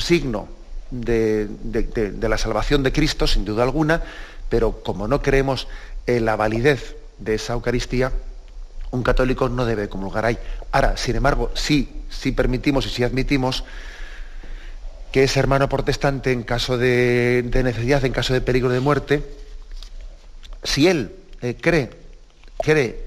signo 0.00 0.48
de, 0.90 1.48
de, 1.48 2.28
la 2.28 2.38
salvación 2.38 2.82
de 2.82 2.92
Cristo, 2.92 3.26
sin 3.26 3.44
duda 3.44 3.64
alguna, 3.64 4.02
pero 4.48 4.82
como 4.82 5.08
no 5.08 5.20
creemos 5.20 5.68
en 6.06 6.24
la 6.24 6.36
validez 6.36 6.96
de 7.18 7.34
esa 7.34 7.54
Eucaristía, 7.54 8.12
un 8.90 9.02
católico 9.02 9.48
no 9.48 9.66
debe 9.66 9.88
comulgar 9.88 10.24
ahí. 10.24 10.38
Ahora, 10.70 10.96
sin 10.96 11.16
embargo, 11.16 11.50
sí, 11.54 12.02
sí 12.08 12.32
permitimos 12.32 12.86
y 12.86 12.90
sí 12.90 13.02
admitimos 13.02 13.64
que 15.10 15.24
ese 15.24 15.40
hermano 15.40 15.68
protestante, 15.68 16.32
en 16.32 16.42
caso 16.42 16.78
de, 16.78 17.48
necesidad, 17.52 18.04
en 18.04 18.12
caso 18.12 18.32
de 18.32 18.40
peligro 18.40 18.68
de 18.70 18.80
muerte, 18.80 19.22
si 20.62 20.88
él 20.88 21.12
eh, 21.40 21.56
cree, 21.60 21.90
cree 22.58 23.04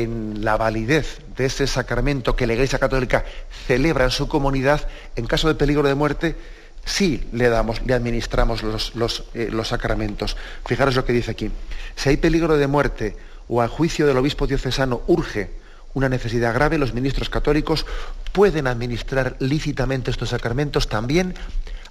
en 0.00 0.44
la 0.44 0.56
validez 0.56 1.18
de 1.36 1.46
ese 1.46 1.66
sacramento 1.66 2.36
que 2.36 2.46
la 2.46 2.54
Iglesia 2.54 2.78
Católica 2.78 3.24
celebra 3.66 4.04
en 4.04 4.10
su 4.10 4.28
comunidad, 4.28 4.86
en 5.16 5.26
caso 5.26 5.48
de 5.48 5.54
peligro 5.54 5.86
de 5.86 5.94
muerte, 5.94 6.36
sí 6.84 7.28
le 7.32 7.48
damos, 7.48 7.82
le 7.86 7.94
administramos 7.94 8.62
los, 8.62 8.94
los, 8.94 9.24
eh, 9.34 9.50
sacramentos. 9.64 10.36
Fijaros 10.66 10.96
lo 10.96 11.04
que 11.04 11.12
dice 11.12 11.30
aquí. 11.30 11.50
Si 11.96 12.08
hay 12.08 12.16
peligro 12.16 12.56
de 12.56 12.66
muerte 12.66 13.16
o 13.48 13.60
al 13.60 13.68
juicio 13.68 14.06
del 14.06 14.16
obispo 14.16 14.46
diocesano 14.46 15.02
urge 15.06 15.50
una 15.94 16.08
necesidad 16.08 16.54
grave, 16.54 16.78
los 16.78 16.94
ministros 16.94 17.28
católicos 17.28 17.84
pueden 18.32 18.66
administrar 18.66 19.36
lícitamente 19.40 20.10
estos 20.10 20.30
sacramentos 20.30 20.88
también 20.88 21.34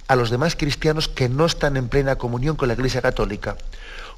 a 0.08 0.16
los 0.16 0.30
demás 0.30 0.56
cristianos 0.56 1.08
que 1.08 1.30
no 1.30 1.46
están 1.46 1.78
en 1.78 1.88
plena 1.88 2.18
comunión 2.18 2.56
con 2.56 2.68
la 2.68 2.74
Iglesia 2.74 3.02
Católica, 3.02 3.56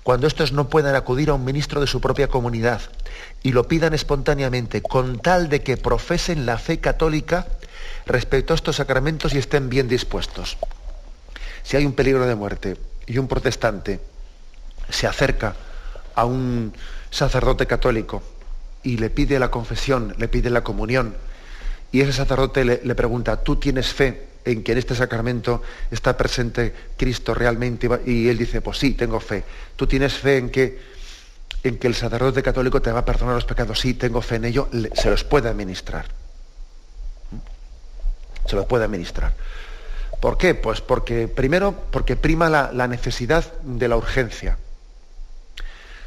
cuando 0.03 0.27
estos 0.27 0.51
no 0.51 0.69
puedan 0.69 0.95
acudir 0.95 1.29
a 1.29 1.33
un 1.33 1.45
ministro 1.45 1.81
de 1.81 1.87
su 1.87 2.01
propia 2.01 2.27
comunidad 2.27 2.81
y 3.41 3.53
lo 3.53 3.67
pidan 3.67 3.93
espontáneamente, 3.93 4.81
con 4.81 5.19
tal 5.19 5.49
de 5.49 5.63
que 5.63 5.77
profesen 5.77 6.45
la 6.45 6.57
fe 6.57 6.79
católica 6.79 7.47
respecto 8.05 8.53
a 8.53 8.55
estos 8.55 8.75
sacramentos 8.75 9.33
y 9.33 9.37
estén 9.37 9.69
bien 9.69 9.87
dispuestos. 9.87 10.57
Si 11.63 11.77
hay 11.77 11.85
un 11.85 11.93
peligro 11.93 12.25
de 12.25 12.35
muerte 12.35 12.77
y 13.07 13.17
un 13.17 13.27
protestante 13.27 14.01
se 14.89 15.07
acerca 15.07 15.55
a 16.15 16.25
un 16.25 16.73
sacerdote 17.09 17.65
católico 17.65 18.21
y 18.83 18.97
le 18.97 19.09
pide 19.09 19.39
la 19.39 19.49
confesión, 19.49 20.13
le 20.17 20.27
pide 20.27 20.49
la 20.49 20.63
comunión, 20.63 21.15
y 21.93 22.01
ese 22.01 22.11
sacerdote 22.11 22.65
le, 22.65 22.95
pregunta, 22.95 23.43
¿tú 23.43 23.55
tienes 23.55 23.93
fe 23.93 24.27
en 24.45 24.63
que 24.63 24.71
en 24.73 24.77
este 24.77 24.95
sacramento 24.95 25.61
está 25.91 26.17
presente 26.17 26.73
Cristo 26.97 27.33
realmente? 27.33 27.89
Y 28.05 28.27
él 28.27 28.37
dice, 28.37 28.61
pues 28.61 28.77
sí, 28.77 28.93
tengo 28.93 29.19
fe. 29.19 29.43
¿Tú 29.75 29.87
tienes 29.87 30.13
fe 30.13 30.37
en 30.37 30.49
que, 30.49 30.79
en 31.63 31.77
que 31.77 31.87
el 31.87 31.95
sacerdote 31.95 32.43
católico 32.43 32.81
te 32.81 32.91
va 32.91 32.99
a 32.99 33.05
perdonar 33.05 33.35
los 33.35 33.45
pecados? 33.45 33.79
Sí, 33.79 33.93
tengo 33.93 34.21
fe 34.21 34.35
en 34.35 34.45
ello, 34.45 34.69
se 34.93 35.09
los 35.09 35.23
puede 35.23 35.49
administrar. 35.49 36.05
Se 38.45 38.55
los 38.55 38.65
puede 38.65 38.85
administrar. 38.85 39.33
¿Por 40.19 40.37
qué? 40.37 40.55
Pues 40.55 40.81
porque, 40.81 41.27
primero, 41.27 41.75
porque 41.91 42.15
prima 42.15 42.49
la 42.49 42.87
necesidad 42.87 43.51
de 43.63 43.87
la 43.87 43.97
urgencia. 43.97 44.57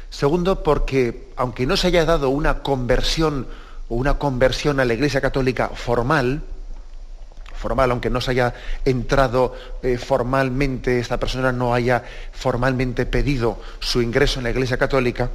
Segundo, 0.09 0.63
porque 0.63 1.29
aunque 1.35 1.65
no 1.65 1.77
se 1.77 1.87
haya 1.87 2.05
dado 2.05 2.29
una 2.29 2.63
conversión 2.63 3.47
o 3.89 3.95
una 3.95 4.17
conversión 4.17 4.79
a 4.79 4.85
la 4.85 4.93
Iglesia 4.93 5.21
Católica 5.21 5.69
formal, 5.69 6.41
formal, 7.57 7.91
aunque 7.91 8.09
no 8.09 8.21
se 8.21 8.31
haya 8.31 8.53
entrado 8.85 9.55
eh, 9.83 9.97
formalmente, 9.97 10.99
esta 10.99 11.17
persona 11.17 11.51
no 11.51 11.73
haya 11.73 12.03
formalmente 12.31 13.05
pedido 13.05 13.59
su 13.79 14.01
ingreso 14.01 14.39
en 14.39 14.45
la 14.45 14.51
Iglesia 14.51 14.77
Católica, 14.77 15.29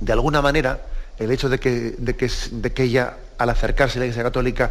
de 0.00 0.12
alguna 0.12 0.42
manera, 0.42 0.80
el 1.18 1.30
hecho 1.30 1.48
de 1.48 1.58
que, 1.58 1.94
de 1.98 2.72
que, 2.72 2.82
ella, 2.82 3.16
al 3.38 3.50
acercarse 3.50 3.98
a 3.98 4.00
la 4.00 4.06
Iglesia 4.06 4.22
Católica 4.22 4.70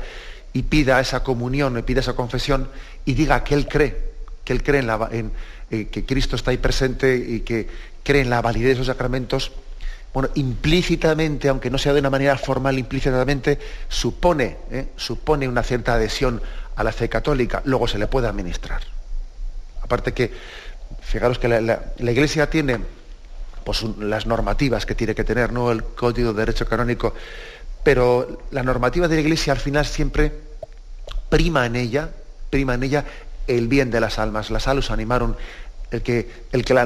y 0.54 0.64
pida 0.64 1.00
esa 1.00 1.24
comunión, 1.24 1.78
y 1.78 1.82
pida 1.82 2.02
esa 2.02 2.14
confesión, 2.14 2.70
y 3.06 3.14
diga 3.14 3.44
que 3.44 3.56
él 3.56 3.68
cree, 3.68 3.98
que 4.44 4.54
él 4.54 4.64
cree 4.64 4.80
en, 4.80 5.32
eh, 5.72 5.88
que 5.88 6.06
Cristo 6.06 6.36
está 6.36 6.52
ahí 6.52 6.58
presente 6.58 7.16
y 7.16 7.42
que, 7.42 7.68
cree 8.06 8.22
en 8.22 8.30
la 8.30 8.42
validez 8.42 8.68
de 8.68 8.74
esos 8.74 8.88
sacramentos, 8.88 9.52
bueno, 10.16 10.30
implícitamente, 10.36 11.50
aunque 11.50 11.70
no 11.70 11.78
sea 11.78 11.92
de 11.92 12.00
una 12.00 12.10
manera 12.10 12.38
formal, 12.38 12.80
implícitamente, 12.80 13.60
supone, 13.90 14.56
¿eh? 14.72 14.88
supone 14.96 15.46
una 15.46 15.62
cierta 15.62 15.96
adhesión 15.96 16.42
a 16.78 16.86
la 16.86 16.94
fe 16.94 17.10
católica, 17.10 17.62
luego 17.66 17.86
se 17.86 17.98
le 17.98 18.08
puede 18.08 18.30
administrar. 18.30 18.82
Aparte 19.82 20.14
que, 20.14 20.32
fijaros 21.02 21.38
que 21.38 21.50
la, 21.50 21.82
Iglesia 22.00 22.50
tiene 22.50 22.80
pues, 23.66 23.84
las 24.00 24.26
normativas 24.26 24.86
que 24.86 24.96
tiene 24.96 25.16
que 25.16 25.26
tener, 25.26 25.52
¿no? 25.52 25.70
El 25.70 25.84
Código 25.84 26.32
de 26.32 26.40
Derecho 26.40 26.66
Canónico, 26.66 27.14
pero 27.84 28.44
la 28.52 28.64
normativa 28.64 29.10
de 29.10 29.16
la 29.16 29.22
Iglesia 29.22 29.52
al 29.52 29.60
final 29.60 29.86
siempre 29.86 30.32
prima 31.28 31.66
en 31.66 31.76
ella, 31.76 32.10
prima 32.50 32.76
en 32.76 32.84
ella 32.84 33.04
el 33.48 33.68
bien 33.68 33.92
de 33.92 34.00
las 34.00 34.18
almas. 34.18 34.50
Las 34.50 34.70
almas 34.70 34.92
animaron 34.92 35.36
el 35.92 36.02
que, 36.02 36.28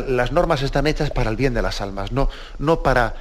las 0.08 0.32
normas 0.32 0.62
están 0.62 0.88
hechas 0.88 1.10
para 1.12 1.30
el 1.30 1.36
bien 1.36 1.54
de 1.54 1.62
las 1.62 1.82
almas, 1.82 2.12
no, 2.12 2.30
para, 2.84 3.14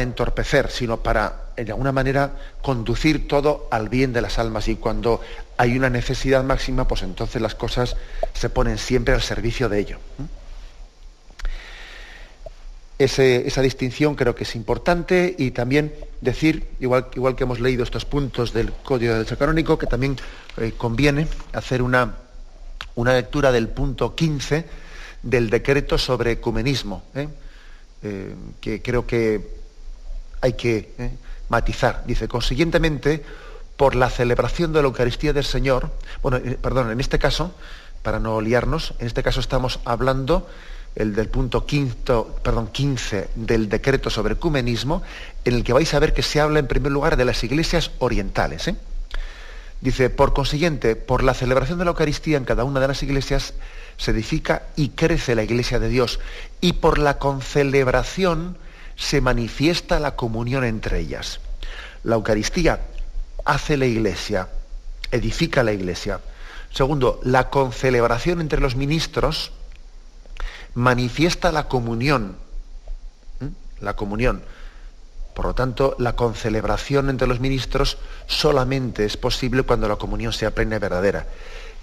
entorpecer, 0.00 0.70
sino 0.70 0.98
para, 0.98 1.50
de 1.56 1.70
alguna 1.70 1.92
manera, 1.92 2.32
conducir 2.62 3.28
todo 3.28 3.68
al 3.70 3.88
bien 3.88 4.12
de 4.12 4.22
las 4.22 4.38
almas. 4.38 4.68
Y 4.68 4.76
cuando 4.76 5.20
hay 5.56 5.76
una 5.76 5.90
necesidad 5.90 6.42
máxima, 6.44 6.88
pues 6.88 7.02
entonces 7.02 7.42
las 7.42 7.54
cosas 7.54 7.96
se 8.32 8.50
ponen 8.50 8.78
siempre 8.78 9.14
al 9.14 9.22
servicio 9.22 9.68
de 9.68 9.78
ello. 9.80 9.98
esa 12.98 13.62
distinción 13.62 14.16
creo 14.16 14.34
que 14.34 14.44
es 14.44 14.56
importante 14.56 15.34
y 15.38 15.52
también 15.52 15.94
decir, 16.20 16.66
igual, 16.80 17.10
que 17.10 17.44
hemos 17.44 17.60
leído 17.60 17.84
estos 17.84 18.04
puntos 18.04 18.52
del 18.52 18.72
Código 18.72 19.12
de 19.12 19.18
Derecho 19.18 19.38
Canónico, 19.38 19.78
que 19.78 19.86
también 19.86 20.16
eh, 20.56 20.72
conviene 20.76 21.28
hacer 21.52 21.82
una 21.82 22.14
lectura 22.96 23.52
del 23.52 23.68
punto 23.68 24.16
15 24.16 24.87
del 25.22 25.50
decreto 25.50 25.98
sobre 25.98 26.32
ecumenismo, 26.32 27.02
¿eh? 27.14 27.28
Eh, 28.02 28.34
que 28.60 28.80
creo 28.80 29.06
que 29.06 29.58
hay 30.40 30.52
que 30.52 30.94
¿eh? 30.98 31.10
matizar. 31.48 32.04
Dice, 32.06 32.28
consiguientemente, 32.28 33.24
por 33.76 33.94
la 33.96 34.08
celebración 34.10 34.72
de 34.72 34.82
la 34.82 34.86
Eucaristía 34.86 35.32
del 35.32 35.44
Señor, 35.44 35.90
bueno, 36.22 36.40
perdón, 36.60 36.90
en 36.90 37.00
este 37.00 37.18
caso, 37.18 37.52
para 38.02 38.20
no 38.20 38.40
liarnos, 38.40 38.94
en 39.00 39.06
este 39.06 39.22
caso 39.22 39.40
estamos 39.40 39.80
hablando 39.84 40.48
el 40.94 41.14
del 41.14 41.28
punto 41.28 41.64
quinto, 41.66 42.38
perdón, 42.42 42.68
15 42.68 43.30
del 43.34 43.68
decreto 43.68 44.10
sobre 44.10 44.34
ecumenismo, 44.34 45.02
en 45.44 45.54
el 45.54 45.64
que 45.64 45.72
vais 45.72 45.92
a 45.94 45.98
ver 45.98 46.12
que 46.12 46.22
se 46.22 46.40
habla 46.40 46.58
en 46.58 46.66
primer 46.66 46.90
lugar 46.90 47.16
de 47.16 47.24
las 47.24 47.42
iglesias 47.44 47.92
orientales. 47.98 48.70
Dice, 49.80 50.10
por 50.10 50.32
consiguiente, 50.32 50.96
por 50.96 51.22
la 51.22 51.34
celebración 51.34 51.78
de 51.78 51.84
la 51.84 51.90
Eucaristía 51.92 52.36
en 52.36 52.44
cada 52.44 52.64
una 52.64 52.80
de 52.80 52.88
las 52.88 53.02
iglesias 53.02 53.54
se 53.96 54.10
edifica 54.10 54.62
y 54.76 54.90
crece 54.90 55.34
la 55.34 55.42
iglesia 55.42 55.78
de 55.78 55.88
Dios 55.88 56.20
y 56.60 56.74
por 56.74 56.98
la 56.98 57.18
concelebración 57.18 58.56
se 58.96 59.20
manifiesta 59.20 60.00
la 60.00 60.16
comunión 60.16 60.64
entre 60.64 60.98
ellas. 60.98 61.40
La 62.02 62.16
Eucaristía 62.16 62.80
hace 63.44 63.76
la 63.76 63.86
iglesia, 63.86 64.48
edifica 65.12 65.62
la 65.62 65.72
iglesia. 65.72 66.20
Segundo, 66.72 67.20
la 67.22 67.48
concelebración 67.50 68.40
entre 68.40 68.60
los 68.60 68.76
ministros 68.76 69.52
manifiesta 70.74 71.52
la 71.52 71.68
comunión. 71.68 72.36
La 73.80 73.94
comunión. 73.94 74.42
Por 75.38 75.46
lo 75.46 75.54
tanto, 75.54 75.94
la 76.00 76.16
concelebración 76.16 77.10
entre 77.10 77.28
los 77.28 77.38
ministros 77.38 77.98
solamente 78.26 79.04
es 79.04 79.16
posible 79.16 79.62
cuando 79.62 79.86
la 79.86 79.94
comunión 79.94 80.32
sea 80.32 80.50
plena 80.50 80.74
y 80.74 80.78
verdadera. 80.80 81.28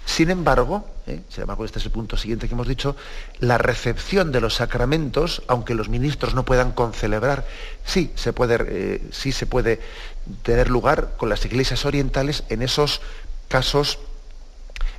Sin 0.04 0.28
embargo, 0.28 0.86
¿eh? 1.06 1.22
sin 1.30 1.40
embargo, 1.40 1.64
este 1.64 1.78
es 1.78 1.86
el 1.86 1.90
punto 1.90 2.18
siguiente 2.18 2.48
que 2.48 2.52
hemos 2.52 2.68
dicho, 2.68 2.96
la 3.40 3.56
recepción 3.56 4.30
de 4.30 4.42
los 4.42 4.56
sacramentos, 4.56 5.42
aunque 5.48 5.74
los 5.74 5.88
ministros 5.88 6.34
no 6.34 6.44
puedan 6.44 6.72
concelebrar, 6.72 7.46
sí 7.82 8.12
se 8.14 8.34
puede, 8.34 8.58
eh, 8.68 9.02
sí 9.10 9.32
se 9.32 9.46
puede 9.46 9.80
tener 10.42 10.68
lugar 10.68 11.14
con 11.16 11.30
las 11.30 11.42
iglesias 11.46 11.86
orientales 11.86 12.44
en 12.50 12.60
esos 12.60 13.00
casos 13.48 13.98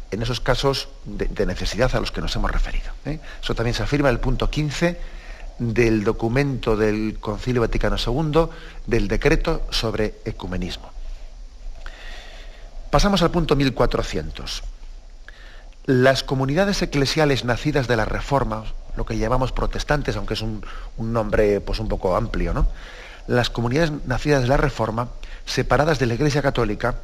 en 0.09 0.23
esos 0.23 0.39
casos 0.39 0.89
de, 1.05 1.45
necesidad 1.45 1.93
a 1.95 1.99
los 1.99 2.11
que 2.11 2.21
nos 2.21 2.35
hemos 2.35 2.49
referido. 2.49 2.89
¿eh? 3.05 3.19
Eso 3.43 3.53
también 3.53 3.75
se 3.75 3.83
afirma 3.83 4.09
en 4.09 4.15
el 4.15 4.19
punto 4.19 4.49
15 4.49 5.16
del 5.59 6.03
documento 6.03 6.75
del 6.75 7.17
Concilio 7.19 7.61
Vaticano 7.61 7.95
II 7.97 8.47
del 8.85 9.07
decreto 9.07 9.63
sobre 9.69 10.15
ecumenismo. 10.25 10.91
Pasamos 12.89 13.21
al 13.21 13.31
punto 13.31 13.55
1400. 13.55 14.63
Las 15.85 16.23
comunidades 16.23 16.81
eclesiales 16.81 17.45
nacidas 17.45 17.87
de 17.87 17.95
la 17.95 18.05
Reforma, 18.05 18.65
lo 18.95 19.05
que 19.05 19.17
llamamos 19.17 19.51
protestantes, 19.51 20.15
aunque 20.15 20.35
es 20.35 20.41
un, 20.41 20.63
nombre 20.97 21.61
pues, 21.61 21.79
un 21.79 21.87
poco 21.87 22.15
amplio, 22.15 22.53
¿no? 22.53 22.67
Las 23.27 23.49
comunidades 23.49 23.91
nacidas 24.05 24.41
de 24.41 24.47
la 24.47 24.57
Reforma, 24.57 25.09
separadas 25.45 25.99
de 25.99 26.05
la 26.05 26.13
Iglesia 26.13 26.41
Católica, 26.41 26.95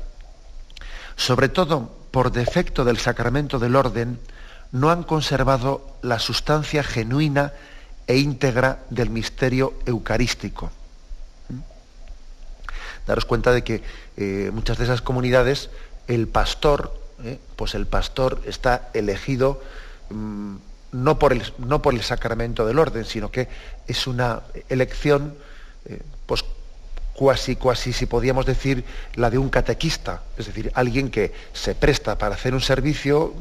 sobre 1.16 1.50
todo 1.50 1.92
por 2.12 2.32
defecto 2.32 2.86
del 2.86 2.98
sacramento 2.98 3.60
del 3.60 3.76
orden, 3.76 4.20
no 4.72 4.90
han 4.90 5.04
conservado 5.04 5.86
la 6.02 6.20
sustancia 6.20 6.84
genuina 6.84 7.54
e 8.08 8.18
íntegra 8.18 8.84
del 8.90 9.10
misterio 9.10 9.74
eucarístico. 9.86 10.72
Daros 13.08 13.26
cuenta 13.26 13.52
de 13.52 13.64
que 13.64 13.84
eh, 14.18 14.52
muchas 14.54 14.78
de 14.78 14.86
esas 14.86 15.02
comunidades, 15.02 15.70
el 16.08 16.28
pastor 16.28 17.04
¿eh? 17.24 17.40
pues 17.56 17.76
el 17.76 17.86
pastor 17.86 18.42
está 18.46 18.90
elegido 18.94 19.62
mm, 20.10 20.56
no, 20.92 21.20
por 21.20 21.34
el, 21.34 21.44
no, 21.58 21.82
por 21.82 21.94
el, 21.94 22.04
sacramento 22.04 22.66
del 22.66 22.80
orden, 22.80 23.06
sino 23.06 23.32
que 23.32 23.48
es 23.88 24.06
una 24.08 24.42
elección, 24.70 25.36
eh, 25.86 26.02
pues 26.26 26.46
cuasi, 27.14 27.94
si 27.94 28.06
podíamos 28.06 28.46
decir, 28.46 28.84
la 29.16 29.30
de 29.30 29.38
un 29.38 29.50
catequista, 29.50 30.22
es 30.38 30.48
decir, 30.48 30.72
alguien 30.76 31.10
que 31.10 31.32
se 31.54 31.74
presta 31.76 32.18
para 32.18 32.36
hacer 32.36 32.54
un 32.54 32.62
servicio, 32.62 33.34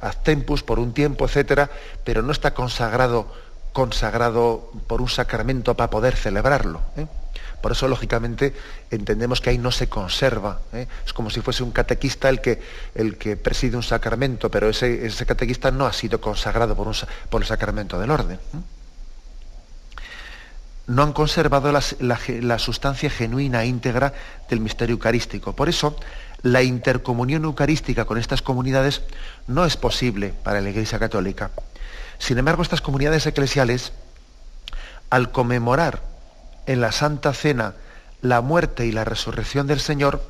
a 0.00 0.12
tempus, 0.12 0.62
por 0.62 0.78
un 0.78 0.92
tiempo, 0.92 1.24
etcétera, 1.24 1.70
pero 2.04 2.22
no 2.22 2.32
está 2.32 2.54
consagrado, 2.54 3.32
consagrado 3.76 4.72
por 4.86 5.02
un 5.02 5.08
sacramento 5.10 5.76
para 5.76 5.90
poder 5.90 6.16
celebrarlo. 6.16 6.80
¿eh? 6.96 7.06
Por 7.60 7.72
eso, 7.72 7.88
lógicamente, 7.88 8.54
entendemos 8.90 9.42
que 9.42 9.50
ahí 9.50 9.58
no 9.58 9.70
se 9.70 9.86
conserva. 9.86 10.62
¿eh? 10.72 10.86
Es 11.04 11.12
como 11.12 11.28
si 11.28 11.42
fuese 11.42 11.62
un 11.62 11.72
catequista 11.72 12.30
el 12.30 12.40
que, 12.40 12.62
el 12.94 13.18
que 13.18 13.36
preside 13.36 13.76
un 13.76 13.82
sacramento, 13.82 14.50
pero 14.50 14.70
ese, 14.70 15.04
ese 15.04 15.26
catequista 15.26 15.70
no 15.70 15.84
ha 15.84 15.92
sido 15.92 16.22
consagrado 16.22 16.74
por, 16.74 16.90
por 17.28 17.42
el 17.42 17.46
sacramento 17.46 17.98
del 17.98 18.10
orden. 18.10 18.36
¿eh? 18.36 18.58
No 20.86 21.02
han 21.02 21.12
conservado 21.12 21.70
la, 21.70 22.58
sustancia 22.58 23.10
genuina 23.10 23.62
e 23.62 23.66
íntegra 23.66 24.14
del 24.48 24.60
misterio 24.60 24.94
eucarístico. 24.94 25.54
Por 25.54 25.68
eso, 25.68 25.98
la 26.40 26.62
intercomunión 26.62 27.44
eucarística 27.44 28.06
con 28.06 28.16
estas 28.16 28.40
comunidades 28.40 29.02
no 29.48 29.66
es 29.66 29.76
posible 29.76 30.32
para 30.44 30.62
la 30.62 30.70
Iglesia 30.70 30.98
Católica. 30.98 31.50
Sin 32.18 32.38
embargo, 32.38 32.62
estas 32.62 32.80
comunidades 32.80 33.26
eclesiales, 33.26 33.92
al 35.10 35.30
conmemorar 35.30 36.02
en 36.66 36.80
la 36.80 36.92
Santa 36.92 37.32
Cena 37.32 37.74
la 38.22 38.40
muerte 38.40 38.86
y 38.86 38.92
la 38.92 39.04
resurrección 39.04 39.66
del 39.66 39.80
Señor, 39.80 40.22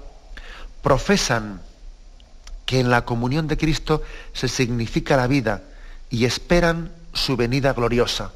profesan 0.82 1.60
que 2.66 2.80
en 2.80 2.90
la 2.90 3.04
comunión 3.04 3.46
de 3.46 3.56
Cristo 3.56 4.02
se 4.32 4.48
significa 4.48 5.16
la 5.16 5.26
vida 5.26 5.62
y 6.10 6.24
esperan 6.24 6.90
su 7.12 7.36
venida 7.36 7.72
gloriosa. 7.72 8.32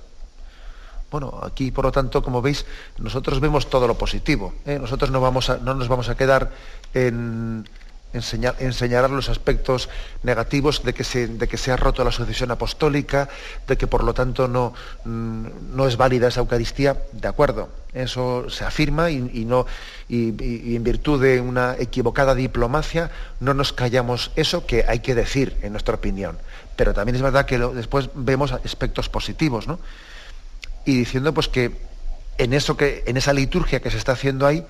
Bueno, 1.11 1.41
aquí 1.43 1.73
por 1.73 1.85
lo 1.85 1.93
tanto, 1.93 2.23
como 2.23 2.41
veis, 2.41 2.65
nosotros 2.99 3.41
vemos 3.41 3.69
todo 3.69 3.89
lo 3.89 3.99
positivo. 3.99 4.55
¿eh? 4.65 4.79
Nosotros 4.81 5.11
no, 5.11 5.21
vamos 5.21 5.51
no 5.63 5.75
nos 5.75 5.89
vamos 5.89 6.09
a 6.09 6.17
quedar 6.17 6.53
en, 6.95 7.69
enseñar, 8.13 9.11
los 9.11 9.29
aspectos 9.29 9.89
negativos 10.23 10.83
de 10.83 10.95
que, 10.95 11.05
se, 11.05 11.29
de 11.29 11.49
que 11.49 11.57
se 11.57 11.71
ha 11.71 11.77
roto 11.77 12.03
la 12.05 12.13
sucesión 12.13 12.51
apostólica, 12.51 13.29
de 13.67 13.77
que 13.77 13.87
por 13.87 14.05
lo 14.05 14.15
tanto 14.15 14.49
no, 14.49 14.75
mm, 15.05 15.77
no 15.77 15.87
es 15.87 15.97
válida 15.97 16.29
esa 16.29 16.41
Eucaristía, 16.41 16.97
de 17.13 17.29
acuerdo, 17.29 17.69
eso 17.93 18.49
se 18.51 18.65
afirma 18.65 19.11
y, 19.11 19.45
no, 19.45 19.67
y, 20.09 20.75
en 20.77 20.85
virtud 20.85 21.21
de 21.23 21.41
una 21.41 21.77
equivocada 21.79 22.35
diplomacia 22.35 23.11
no 23.41 23.55
nos 23.55 23.73
callamos 23.73 24.31
eso 24.37 24.67
que 24.67 24.85
hay 24.87 25.01
que 25.01 25.15
decir, 25.15 25.57
en 25.63 25.73
nuestra 25.73 25.95
opinión. 25.95 26.39
Pero 26.77 26.95
también 26.95 27.17
es 27.17 27.23
verdad 27.23 27.47
que 27.47 27.59
después 27.59 28.11
vemos 28.15 28.53
aspectos 28.53 29.09
positivos, 29.09 29.67
¿no? 29.67 29.79
Y 30.85 30.97
diciendo 30.97 31.35
pues 31.35 31.49
que 31.49 31.77
en, 32.39 32.55
eso 32.55 32.77
que, 32.77 33.03
en 33.07 33.17
esa 33.17 33.33
liturgia 33.33 33.81
que 33.81 33.91
se 33.91 33.99
está 33.99 34.13
haciendo 34.13 34.47
ahí, 34.47 34.65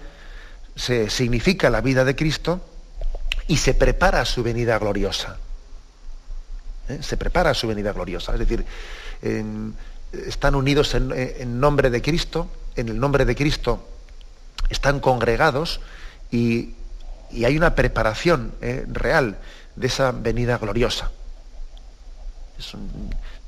se 0.75 1.11
significa 1.11 1.71
la 1.71 1.81
vida 1.81 2.05
de 2.05 2.17
Cristo, 2.17 2.61
y 3.51 3.57
se 3.57 3.75
prepara 3.75 4.25
su 4.25 4.45
venida 4.45 4.79
gloriosa. 4.79 5.37
¿Eh? 6.89 7.01
Se 7.03 7.17
prepara 7.17 7.53
su 7.53 7.67
venida 7.67 7.93
gloriosa. 7.93 8.33
Es 8.33 8.39
decir, 8.39 8.65
están 10.13 10.55
unidos 10.55 10.95
en, 10.95 11.59
nombre 11.59 11.91
de 11.91 12.01
Cristo, 12.01 12.49
en 12.77 12.89
el 12.89 13.01
nombre 13.01 13.25
de 13.25 13.35
Cristo 13.35 13.89
están 14.69 15.01
congregados 15.01 15.81
y, 16.31 16.75
hay 17.33 17.57
una 17.57 17.75
preparación 17.75 18.55
¿eh? 18.61 18.85
real 18.87 19.39
de 19.75 19.87
esa 19.89 20.13
venida 20.13 20.57
gloriosa. 20.59 21.11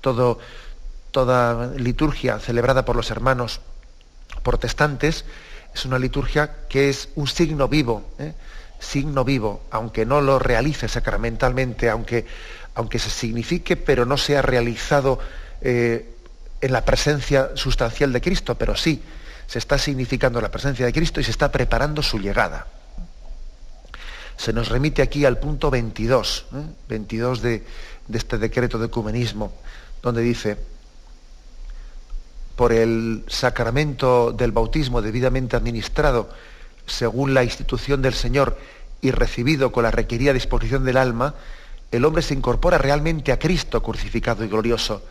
todo, 0.00 0.40
toda 1.12 1.68
liturgia 1.76 2.40
celebrada 2.40 2.84
por 2.84 2.96
los 2.96 3.08
hermanos 3.12 3.60
protestantes 4.42 5.24
es 5.72 5.84
una 5.84 6.00
liturgia 6.00 6.66
que 6.68 6.88
es 6.88 7.08
un 7.14 7.28
signo 7.28 7.68
vivo, 7.68 8.04
¿eh? 8.18 8.34
Signo 8.82 9.24
vivo, 9.24 9.62
aunque 9.70 10.04
no 10.04 10.20
lo 10.20 10.38
realice 10.38 10.88
sacramentalmente, 10.88 11.88
aunque, 11.88 12.26
aunque 12.74 12.98
se 12.98 13.10
signifique, 13.10 13.76
pero 13.76 14.04
no 14.04 14.16
sea 14.16 14.42
realizado 14.42 15.18
eh, 15.60 16.14
en 16.60 16.72
la 16.72 16.84
presencia 16.84 17.50
sustancial 17.54 18.12
de 18.12 18.20
Cristo, 18.20 18.56
pero 18.56 18.76
sí 18.76 19.00
se 19.46 19.58
está 19.58 19.78
significando 19.78 20.40
la 20.40 20.50
presencia 20.50 20.84
de 20.84 20.92
Cristo 20.92 21.20
y 21.20 21.24
se 21.24 21.30
está 21.30 21.52
preparando 21.52 22.02
su 22.02 22.18
llegada. 22.18 22.66
Se 24.36 24.52
nos 24.52 24.68
remite 24.68 25.02
aquí 25.02 25.24
al 25.24 25.38
punto 25.38 25.70
22, 25.70 26.46
22 26.88 27.42
de, 27.42 27.64
de 28.08 28.18
este 28.18 28.38
decreto 28.38 28.78
de 28.78 28.86
ecumenismo, 28.86 29.52
donde 30.02 30.22
dice, 30.22 30.56
por 32.56 32.72
el 32.72 33.24
sacramento 33.28 34.32
del 34.32 34.52
bautismo 34.52 35.02
debidamente 35.02 35.56
administrado 35.56 36.30
según 36.86 37.34
la 37.34 37.44
institución 37.44 38.02
del 38.02 38.14
Señor 38.14 38.58
y 39.00 39.10
recibido 39.10 39.72
con 39.72 39.84
la 39.84 39.90
requerida 39.90 40.32
disposición 40.32 40.84
del 40.84 40.96
alma, 40.96 41.34
el 41.90 42.04
hombre 42.04 42.22
se 42.22 42.34
incorpora 42.34 42.78
realmente 42.78 43.32
a 43.32 43.38
Cristo 43.38 43.82
crucificado 43.82 44.44
y 44.44 44.48
glorioso 44.48 45.02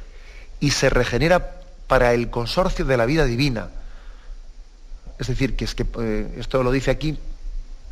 y 0.60 0.72
se 0.72 0.90
regenera 0.90 1.62
para 1.88 2.14
el 2.14 2.30
consorcio 2.30 2.86
de 2.86 2.98
la 2.98 3.06
vida 3.06 3.26
divina. 3.26 3.70
Es 5.20 5.28
decir, 5.28 5.56
que 5.56 5.66
es 5.66 5.76
que 5.76 5.86
eh, 6.00 6.36
esto 6.40 6.64
lo 6.64 6.72
dice 6.72 6.90
aquí, 6.90 7.18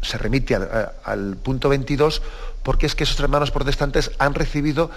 se 0.01 0.17
remite 0.17 0.55
al 0.55 1.37
punto 1.37 1.69
22, 1.69 2.21
porque 2.63 2.85
es 2.85 2.95
que 2.95 3.03
esos 3.03 3.19
hermanos 3.19 3.51
protestantes 3.51 4.11
han 4.17 4.33
recibido 4.33 4.89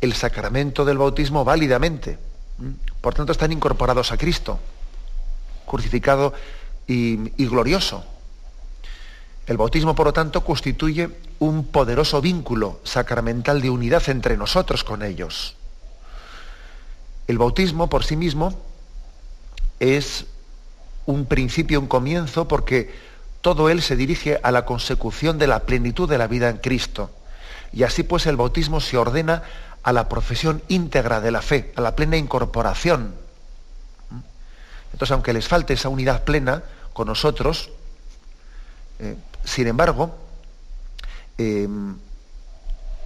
el 0.00 0.14
sacramento 0.14 0.84
del 0.84 0.98
bautismo 0.98 1.44
válidamente. 1.44 2.18
Por 3.00 3.14
tanto, 3.14 3.32
están 3.32 3.52
incorporados 3.52 4.12
a 4.12 4.16
Cristo, 4.16 4.58
crucificado 5.66 6.32
y, 6.86 7.46
glorioso. 7.46 8.04
El 9.46 9.56
bautismo, 9.56 9.94
por 9.94 10.06
lo 10.06 10.12
tanto, 10.12 10.42
constituye 10.42 11.08
un 11.38 11.66
poderoso 11.66 12.20
vínculo 12.20 12.80
sacramental 12.82 13.60
de 13.60 13.70
unidad 13.70 14.08
entre 14.08 14.36
nosotros 14.36 14.82
con 14.82 15.02
ellos. 15.02 15.54
El 17.28 17.38
bautismo 17.38 17.88
por 17.88 18.04
sí 18.04 18.16
mismo 18.16 18.58
es 19.78 20.26
un 21.06 21.26
principio, 21.26 21.80
un 21.80 21.86
comienzo, 21.86 22.48
porque 22.48 22.92
todo 23.40 23.70
él 23.70 23.82
se 23.82 23.94
dirige 23.94 24.40
a 24.42 24.50
la 24.50 24.64
consecución 24.64 25.38
de 25.38 25.46
la 25.46 25.60
plenitud 25.60 26.08
de 26.08 26.18
la 26.18 26.26
vida 26.26 26.48
en 26.48 26.58
Cristo. 26.58 27.10
Y 27.72 27.84
así 27.84 28.02
pues 28.02 28.26
el 28.26 28.36
bautismo 28.36 28.80
se 28.80 28.96
ordena 28.96 29.42
a 29.84 29.92
la 29.92 30.08
profesión 30.08 30.62
íntegra 30.66 31.20
de 31.20 31.30
la 31.30 31.42
fe, 31.42 31.72
a 31.76 31.80
la 31.80 31.94
plena 31.94 32.16
incorporación. 32.16 33.14
Entonces, 34.92 35.12
aunque 35.12 35.32
les 35.32 35.46
falte 35.46 35.74
esa 35.74 35.88
unidad 35.88 36.24
plena 36.24 36.64
con 36.92 37.06
nosotros, 37.06 37.70
eh, 38.98 39.16
sin 39.44 39.66
embargo, 39.66 40.16
eh, 41.38 41.68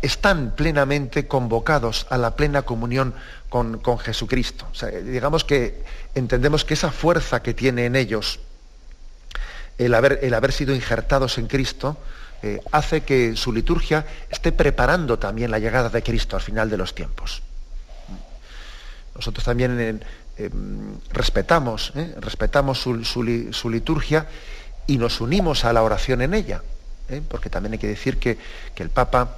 están 0.03 0.55
plenamente 0.57 1.27
convocados 1.27 2.07
a 2.11 2.17
la 2.17 2.37
plena 2.37 2.63
comunión 2.63 3.15
con, 3.49 3.81
Jesucristo. 3.99 4.67
digamos 5.05 5.45
que 5.45 5.83
entendemos 6.15 6.65
que 6.65 6.75
esa 6.75 6.91
fuerza 6.91 7.43
que 7.43 7.53
tiene 7.53 7.85
en 7.87 7.97
ellos 7.97 8.41
el 9.77 9.95
haber, 9.95 10.21
el 10.23 10.33
haber 10.35 10.53
sido 10.53 10.75
injertados 10.75 11.37
en 11.39 11.49
Cristo, 11.49 11.99
eh, 12.43 12.61
hace 12.73 13.03
que 13.03 13.37
su 13.37 13.53
liturgia 13.53 14.07
esté 14.31 14.53
preparando 14.53 15.19
también 15.19 15.51
la 15.51 15.59
llegada 15.59 15.91
de 15.91 16.03
Cristo 16.03 16.37
al 16.37 16.43
final 16.43 16.71
de 16.71 16.79
los 16.79 16.95
tiempos. 16.95 17.43
Nosotros 19.15 19.45
también 19.45 20.01
respetamos, 21.13 21.93
respetamos 22.21 22.79
su, 22.81 23.69
liturgia 23.71 24.27
y 24.91 24.99
nos 24.99 25.21
unimos 25.21 25.65
a 25.65 25.73
la 25.73 25.85
oración 25.85 26.21
en 26.21 26.35
ella, 26.35 26.63
porque 27.29 27.49
también 27.49 27.75
hay 27.75 27.79
que 27.79 27.87
decir 27.87 28.19
que, 28.19 28.37
el 28.75 28.91
Papa 28.91 29.37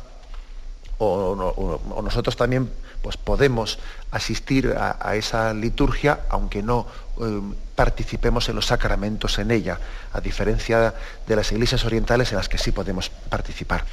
o, 0.96 2.00
nosotros 2.02 2.36
también 2.36 2.70
pues 3.02 3.18
podemos 3.18 3.78
asistir 4.12 4.74
a, 4.78 5.14
esa 5.14 5.52
liturgia, 5.52 6.20
aunque 6.30 6.62
no 6.62 6.86
em, 7.20 7.52
participemos 7.74 8.48
en 8.48 8.56
los 8.56 8.66
sacramentos 8.66 9.38
en 9.38 9.50
ella, 9.50 9.78
a 10.14 10.22
diferencia 10.22 10.94
de 11.26 11.36
las 11.36 11.52
iglesias 11.52 11.84
orientales 11.84 12.32
en 12.32 12.38
las 12.38 12.48
que 12.48 12.56
sí 12.56 12.72
podemos 12.72 13.10
participar. 13.10 13.84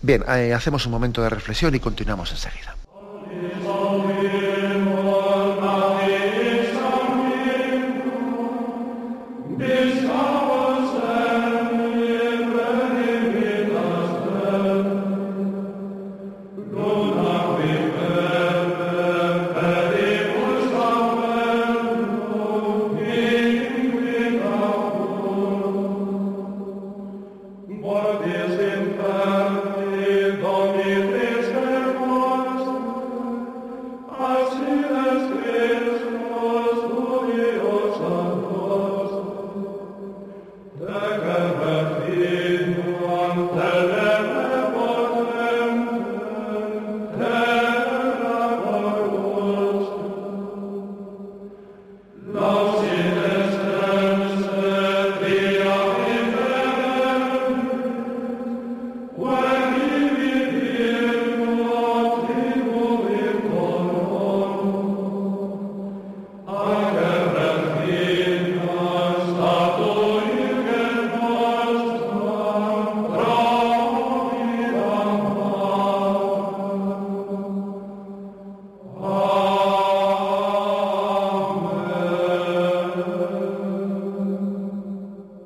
Bien, 0.00 0.24
eh, 0.26 0.54
hacemos 0.54 0.86
un 0.86 0.92
momento 0.92 1.22
de 1.22 1.28
reflexión 1.28 1.72
y 1.76 1.78
continuamos 1.78 2.32
enseguida. 2.32 2.74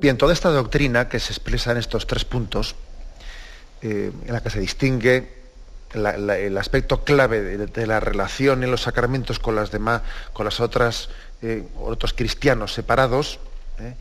Bien, 0.06 0.18
toda 0.18 0.32
esta 0.32 0.50
doctrina 0.50 1.08
que 1.08 1.18
se 1.18 1.32
expresa 1.32 1.72
en 1.72 1.78
estos 1.78 2.06
tres 2.06 2.24
puntos, 2.24 2.76
eh, 3.82 4.12
en 4.24 4.32
la 4.32 4.40
que 4.40 4.50
se 4.50 4.60
distingue 4.60 5.34
el 5.94 6.56
aspecto 6.58 7.02
clave 7.02 7.42
de, 7.42 7.86
la 7.88 7.98
relación 7.98 8.62
en 8.62 8.70
los 8.70 8.82
sacramentos 8.82 9.40
con 9.40 9.56
las 9.56 9.72
demás, 9.72 10.02
con 10.32 10.44
las 10.44 10.60
otras, 10.60 11.08
eh, 11.42 11.64
otros 11.80 12.12
cristianos 12.12 12.72
separados, 12.72 13.40
eh, 13.80 13.96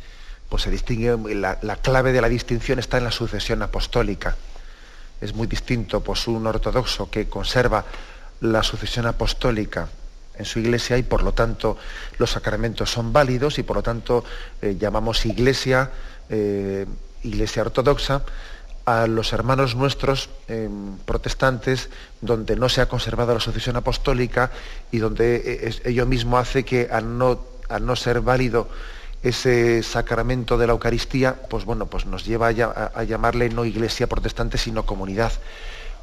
pues 0.47 0.61
se 0.61 0.69
distingue, 0.69 1.17
la, 1.33 1.57
clave 1.77 2.11
de 2.11 2.21
la 2.21 2.29
distinción 2.29 2.77
está 2.77 2.99
en 2.99 3.05
la 3.05 3.11
sucesión 3.11 3.63
apostólica. 3.63 4.35
Es 5.21 5.33
muy 5.33 5.47
distinto 5.47 6.03
pues, 6.03 6.27
un 6.27 6.45
ortodoxo 6.45 7.09
que 7.09 7.27
conserva 7.27 7.83
la 8.41 8.61
sucesión 8.61 9.07
apostólica 9.07 9.89
en 10.37 10.45
su 10.45 10.59
iglesia 10.59 10.97
y 10.97 11.03
por 11.03 11.23
lo 11.23 11.33
tanto 11.33 11.77
los 12.17 12.31
sacramentos 12.31 12.91
son 12.91 13.13
válidos 13.13 13.59
y 13.59 13.63
por 13.63 13.77
lo 13.77 13.83
tanto 13.83 14.23
eh, 14.61 14.75
llamamos 14.79 15.25
iglesia, 15.25 15.91
eh, 16.29 16.85
iglesia 17.23 17.63
ortodoxa, 17.63 18.23
a 18.85 19.07
los 19.07 19.33
hermanos 19.33 19.75
nuestros 19.75 20.29
eh, 20.47 20.69
protestantes 21.05 21.89
donde 22.21 22.55
no 22.55 22.69
se 22.69 22.81
ha 22.81 22.87
conservado 22.87 23.33
la 23.33 23.39
sucesión 23.39 23.75
apostólica 23.75 24.51
y 24.91 24.99
donde 24.99 25.73
ello 25.83 26.05
mismo 26.05 26.37
hace 26.37 26.63
que 26.63 26.87
al 26.91 27.17
no, 27.17 27.95
ser 27.95 28.21
válido 28.21 28.69
ese 29.23 29.81
sacramento 29.81 30.55
de 30.59 30.67
la 30.67 30.73
Eucaristía, 30.73 31.33
pues 31.49 31.65
bueno, 31.65 31.87
pues 31.87 32.05
nos 32.05 32.25
lleva 32.25 32.49
a, 32.49 33.03
llamarle 33.03 33.49
no 33.49 33.65
iglesia 33.65 34.05
protestante, 34.05 34.59
sino 34.59 34.85
comunidad, 34.85 35.31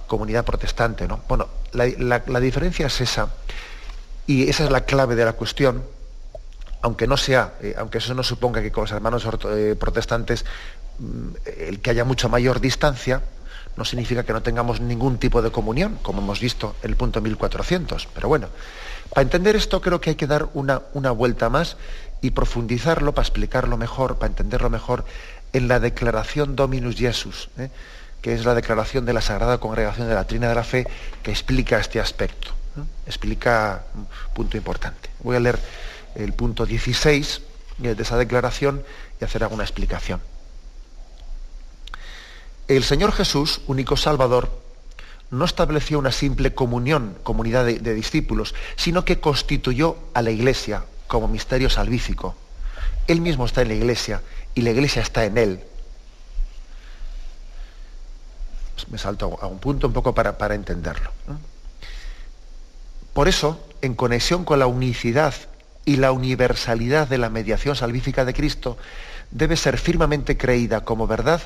comunidad 0.08 0.44
protestante. 0.44 1.06
¿no? 1.06 1.20
Bueno, 1.28 1.46
la 1.72 2.40
diferencia 2.40 2.88
es 2.88 3.00
esa 3.00 3.28
y 4.26 4.48
esa 4.48 4.64
es 4.64 4.70
la 4.70 4.82
clave 4.82 5.14
de 5.14 5.24
la 5.24 5.32
cuestión, 5.32 5.82
aunque 6.80 7.06
no 7.06 7.16
sea, 7.16 7.54
eh, 7.60 7.74
aunque 7.78 7.98
eso 7.98 8.14
no 8.14 8.22
suponga 8.22 8.62
que 8.62 8.72
con 8.72 8.84
los 8.84 8.92
hermanos 8.92 9.26
eh, 9.50 9.76
protestantes 9.78 10.44
mm, 10.98 11.28
el 11.58 11.80
que 11.80 11.90
haya 11.90 12.04
mucha 12.04 12.28
mayor 12.28 12.60
distancia, 12.60 13.22
no 13.76 13.84
significa 13.84 14.22
que 14.22 14.32
no 14.32 14.42
tengamos 14.42 14.80
ningún 14.80 15.18
tipo 15.18 15.40
de 15.40 15.50
comunión, 15.50 15.98
como 16.02 16.20
hemos 16.20 16.40
visto 16.40 16.76
en 16.82 16.90
el 16.90 16.96
punto 16.96 17.20
1400. 17.20 18.06
Pero 18.14 18.28
bueno, 18.28 18.48
para 19.10 19.22
entender 19.22 19.56
esto 19.56 19.80
creo 19.80 20.00
que 20.00 20.10
hay 20.10 20.16
que 20.16 20.26
dar 20.26 20.48
una, 20.54 20.82
una 20.92 21.10
vuelta 21.10 21.48
más 21.48 21.76
y 22.20 22.30
profundizarlo 22.30 23.14
para 23.14 23.26
explicarlo 23.26 23.76
mejor, 23.76 24.16
para 24.18 24.28
entenderlo 24.28 24.70
mejor, 24.70 25.04
en 25.52 25.68
la 25.68 25.80
declaración 25.80 26.56
Dominus 26.56 26.96
Jesus, 26.96 27.50
¿eh? 27.58 27.70
que 28.20 28.34
es 28.34 28.44
la 28.44 28.54
declaración 28.54 29.04
de 29.04 29.12
la 29.12 29.20
Sagrada 29.20 29.58
Congregación 29.58 30.08
de 30.08 30.14
la 30.14 30.24
Trina 30.24 30.48
de 30.48 30.54
la 30.54 30.64
Fe, 30.64 30.86
que 31.22 31.30
explica 31.30 31.78
este 31.78 32.00
aspecto, 32.00 32.52
explica 33.06 33.84
un 33.94 34.06
punto 34.34 34.56
importante. 34.56 35.10
Voy 35.22 35.36
a 35.36 35.40
leer 35.40 35.58
el 36.14 36.32
punto 36.32 36.66
16 36.66 37.42
de 37.78 38.02
esa 38.02 38.16
declaración 38.16 38.82
y 39.20 39.24
hacer 39.24 39.42
alguna 39.42 39.64
explicación. 39.64 40.20
El 42.68 42.84
Señor 42.84 43.12
Jesús, 43.12 43.60
único 43.66 43.96
Salvador, 43.96 44.62
no 45.30 45.44
estableció 45.44 45.98
una 45.98 46.12
simple 46.12 46.54
comunión, 46.54 47.16
comunidad 47.22 47.64
de, 47.64 47.94
discípulos, 47.94 48.54
sino 48.76 49.04
que 49.04 49.18
constituyó 49.18 49.96
a 50.14 50.22
la 50.22 50.30
Iglesia 50.30 50.84
como 51.08 51.26
misterio 51.26 51.70
salvífico. 51.70 52.36
Él 53.06 53.20
mismo 53.20 53.46
está 53.46 53.62
en 53.62 53.68
la 53.68 53.74
Iglesia 53.74 54.22
y 54.54 54.60
la 54.62 54.70
Iglesia 54.70 55.02
está 55.02 55.24
en 55.24 55.38
Él. 55.38 55.64
Me 58.90 58.98
salto 58.98 59.38
a 59.40 59.46
un 59.46 59.58
punto 59.58 59.86
un 59.86 59.92
poco 59.92 60.14
para, 60.14 60.36
para 60.36 60.54
entenderlo. 60.54 61.10
Por 63.12 63.28
eso, 63.28 63.64
en 63.82 63.94
conexión 63.94 64.44
con 64.44 64.58
la 64.58 64.66
unicidad 64.66 65.34
y 65.84 65.96
la 65.96 66.12
universalidad 66.12 67.08
de 67.08 67.18
la 67.18 67.28
mediación 67.28 67.76
salvífica 67.76 68.24
de 68.24 68.34
Cristo, 68.34 68.78
debe 69.30 69.56
ser 69.56 69.78
firmemente 69.78 70.36
creída 70.36 70.84
como 70.84 71.06
verdad 71.06 71.42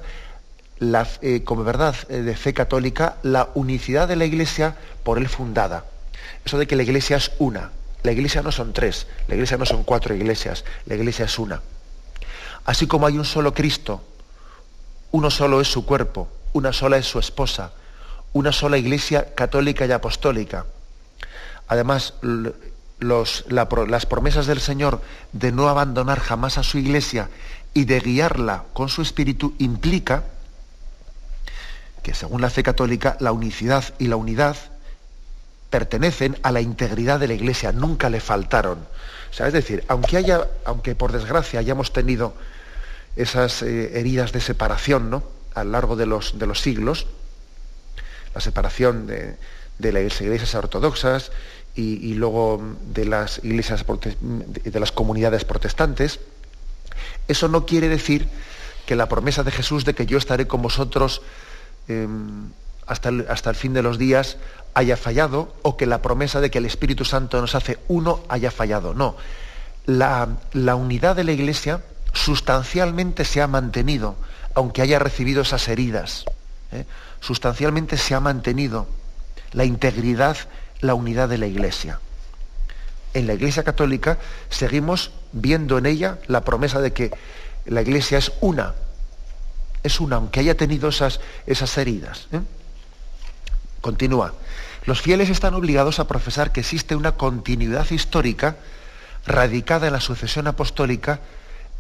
eh, 1.23 1.43
como 1.45 1.65
verdad 1.65 1.97
eh, 2.11 2.21
de 2.21 2.37
fe 2.37 2.53
católica 2.53 3.17
la 3.23 3.49
unicidad 3.55 4.09
de 4.09 4.17
la 4.17 4.27
Iglesia 4.27 4.77
por 5.03 5.17
él 5.17 5.29
fundada. 5.29 5.87
Eso 6.45 6.59
de 6.59 6.67
que 6.67 6.77
la 6.77 6.83
Iglesia 6.83 7.17
es 7.17 7.33
una. 7.39 7.71
La 8.03 8.13
Iglesia 8.13 8.43
no 8.43 8.53
son 8.53 8.73
tres, 8.73 9.07
la 9.27 9.35
Iglesia 9.35 9.57
no 9.57 9.65
son 9.65 9.85
cuatro 9.85 10.15
iglesias, 10.15 10.65
la 10.85 10.95
Iglesia 10.95 11.25
es 11.25 11.39
una. 11.39 11.63
Así 12.65 12.87
como 12.87 13.07
hay 13.07 13.17
un 13.17 13.25
solo 13.25 13.55
Cristo, 13.55 14.03
uno 15.13 15.31
solo 15.31 15.61
es 15.61 15.69
su 15.69 15.87
cuerpo, 15.87 16.29
una 16.53 16.73
sola 16.73 16.99
es 16.99 17.07
su 17.07 17.19
esposa, 17.19 17.73
una 18.33 18.53
sola 18.53 18.77
Iglesia 18.77 19.35
católica 19.35 19.87
y 19.87 19.93
apostólica. 19.93 20.67
Además, 21.69 22.15
las 22.99 24.07
promesas 24.07 24.47
del 24.47 24.61
Señor 24.61 25.01
de 25.33 25.53
no 25.53 25.69
abandonar 25.69 26.21
jamás 26.21 26.59
a 26.59 26.63
su 26.63 26.79
Iglesia 26.79 27.29
y 27.75 27.85
de 27.85 28.01
guiarla 28.01 28.65
con 28.73 28.89
su 28.89 29.03
espíritu 29.03 29.55
implica 29.59 30.25
que 32.03 32.15
según 32.15 32.41
la 32.41 32.51
fe 32.51 32.63
católica 32.63 33.17
la 33.21 33.33
unicidad 33.33 33.85
y 33.99 34.07
la 34.07 34.17
unidad 34.17 34.57
pertenecen 35.71 36.39
a 36.43 36.53
la 36.53 36.61
integridad 36.61 37.19
de 37.19 37.29
la 37.29 37.35
Iglesia, 37.35 37.73
nunca 37.73 38.09
le 38.09 38.21
faltaron. 38.21 38.79
O 39.31 39.35
sea, 39.35 39.49
es 39.49 39.53
decir, 39.53 39.85
aunque, 39.89 40.17
haya, 40.17 40.47
aunque 40.65 40.95
por 40.95 41.13
desgracia 41.13 41.61
hayamos 41.61 41.93
tenido 41.93 42.35
esas 43.17 43.63
eh, 43.63 43.99
heridas 43.99 44.33
de 44.33 44.41
separación 44.41 45.11
¿no? 45.11 45.25
a 45.55 45.65
lo 45.65 45.73
largo 45.73 45.97
de 45.97 46.07
los, 46.07 46.39
de 46.39 46.47
los 46.47 46.61
siglos, 46.61 47.07
la 48.35 48.41
separación 48.41 49.07
de, 49.07 49.37
las 49.79 50.21
iglesias 50.21 50.55
ortodoxas 50.55 51.33
y, 51.75 52.15
luego 52.15 52.63
de 52.93 53.05
las 53.05 53.41
iglesias 53.45 53.85
de 54.21 54.81
las 54.81 54.93
comunidades 54.93 55.45
protestantes, 55.45 56.21
eso 57.29 57.49
no 57.49 57.67
quiere 57.67 57.89
decir 57.89 58.29
que 58.87 58.97
la 58.97 59.09
promesa 59.09 59.43
de 59.43 59.51
Jesús 59.51 59.85
de 59.85 59.95
que 59.95 60.07
yo 60.07 60.17
estaré 60.17 60.47
con 60.47 60.63
vosotros 60.63 61.21
Em, 61.89 62.51
hasta, 62.87 63.09
el, 63.09 63.27
hasta 63.29 63.51
el 63.51 63.57
fin 63.57 63.73
de 63.75 63.83
los 63.83 63.99
días 63.99 64.37
haya 64.75 64.97
fallado 64.97 65.55
o 65.63 65.77
que 65.77 65.87
la 65.87 66.03
promesa 66.03 66.41
de 66.41 66.51
que 66.51 66.59
el 66.59 66.67
Espíritu 66.67 67.05
Santo 67.05 67.41
nos 67.41 67.55
hace 67.55 67.79
uno 67.89 68.21
haya 68.29 68.51
fallado. 68.51 68.95
No, 68.95 69.17
la, 69.87 70.29
unidad 70.77 71.17
de 71.17 71.25
la 71.25 71.33
Iglesia 71.33 71.83
sustancialmente 72.13 73.25
se 73.25 73.41
ha 73.41 73.47
mantenido, 73.47 74.17
aunque 74.55 74.83
haya 74.83 74.99
recibido 74.99 75.43
esas 75.43 75.67
heridas. 75.69 76.25
¿eh? 76.73 76.85
Sustancialmente 77.21 77.97
se 77.97 78.15
ha 78.15 78.21
mantenido 78.21 78.87
la 79.53 79.65
integridad, 79.65 80.37
la 80.81 80.95
unidad 80.95 81.29
de 81.29 81.39
la 81.39 81.47
Iglesia. 81.47 82.01
En 83.15 83.27
la 83.27 83.35
Iglesia 83.35 83.65
Católica 83.65 84.19
seguimos 84.51 85.11
viendo 85.33 85.79
en 85.79 85.87
ella 85.87 86.19
la 86.27 86.43
promesa 86.43 86.81
de 86.81 86.93
que 86.93 87.11
la 87.65 87.83
Iglesia 87.83 88.19
es 88.19 88.33
una, 88.41 88.75
es 89.83 90.01
una, 90.01 90.17
aunque 90.17 90.41
haya 90.41 90.57
tenido 90.57 90.89
esas, 90.89 91.21
esas 91.47 91.77
heridas. 91.79 92.29
¿eh? 92.33 92.41
Continúa. 93.81 94.35
Los 94.85 95.03
fieles 95.03 95.31
están 95.31 95.55
obligados 95.55 95.99
a 95.99 96.07
profesar 96.07 96.53
que 96.53 96.61
existe 96.61 96.95
una 96.95 97.13
continuidad 97.13 97.91
histórica 97.91 98.57
radicada 99.27 99.89
en 99.89 99.93
la 99.93 100.01
sucesión 100.01 100.47
apostólica 100.47 101.21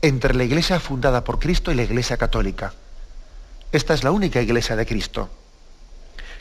entre 0.03 0.35
la 0.35 0.45
iglesia 0.45 0.81
fundada 0.81 1.25
por 1.25 1.39
Cristo 1.39 1.71
y 1.71 1.75
la 1.75 1.83
iglesia 1.83 2.17
católica. 2.17 2.75
Esta 3.73 3.95
es 3.95 4.05
la 4.05 4.11
única 4.11 4.41
iglesia 4.41 4.77
de 4.77 4.87
Cristo, 4.87 5.31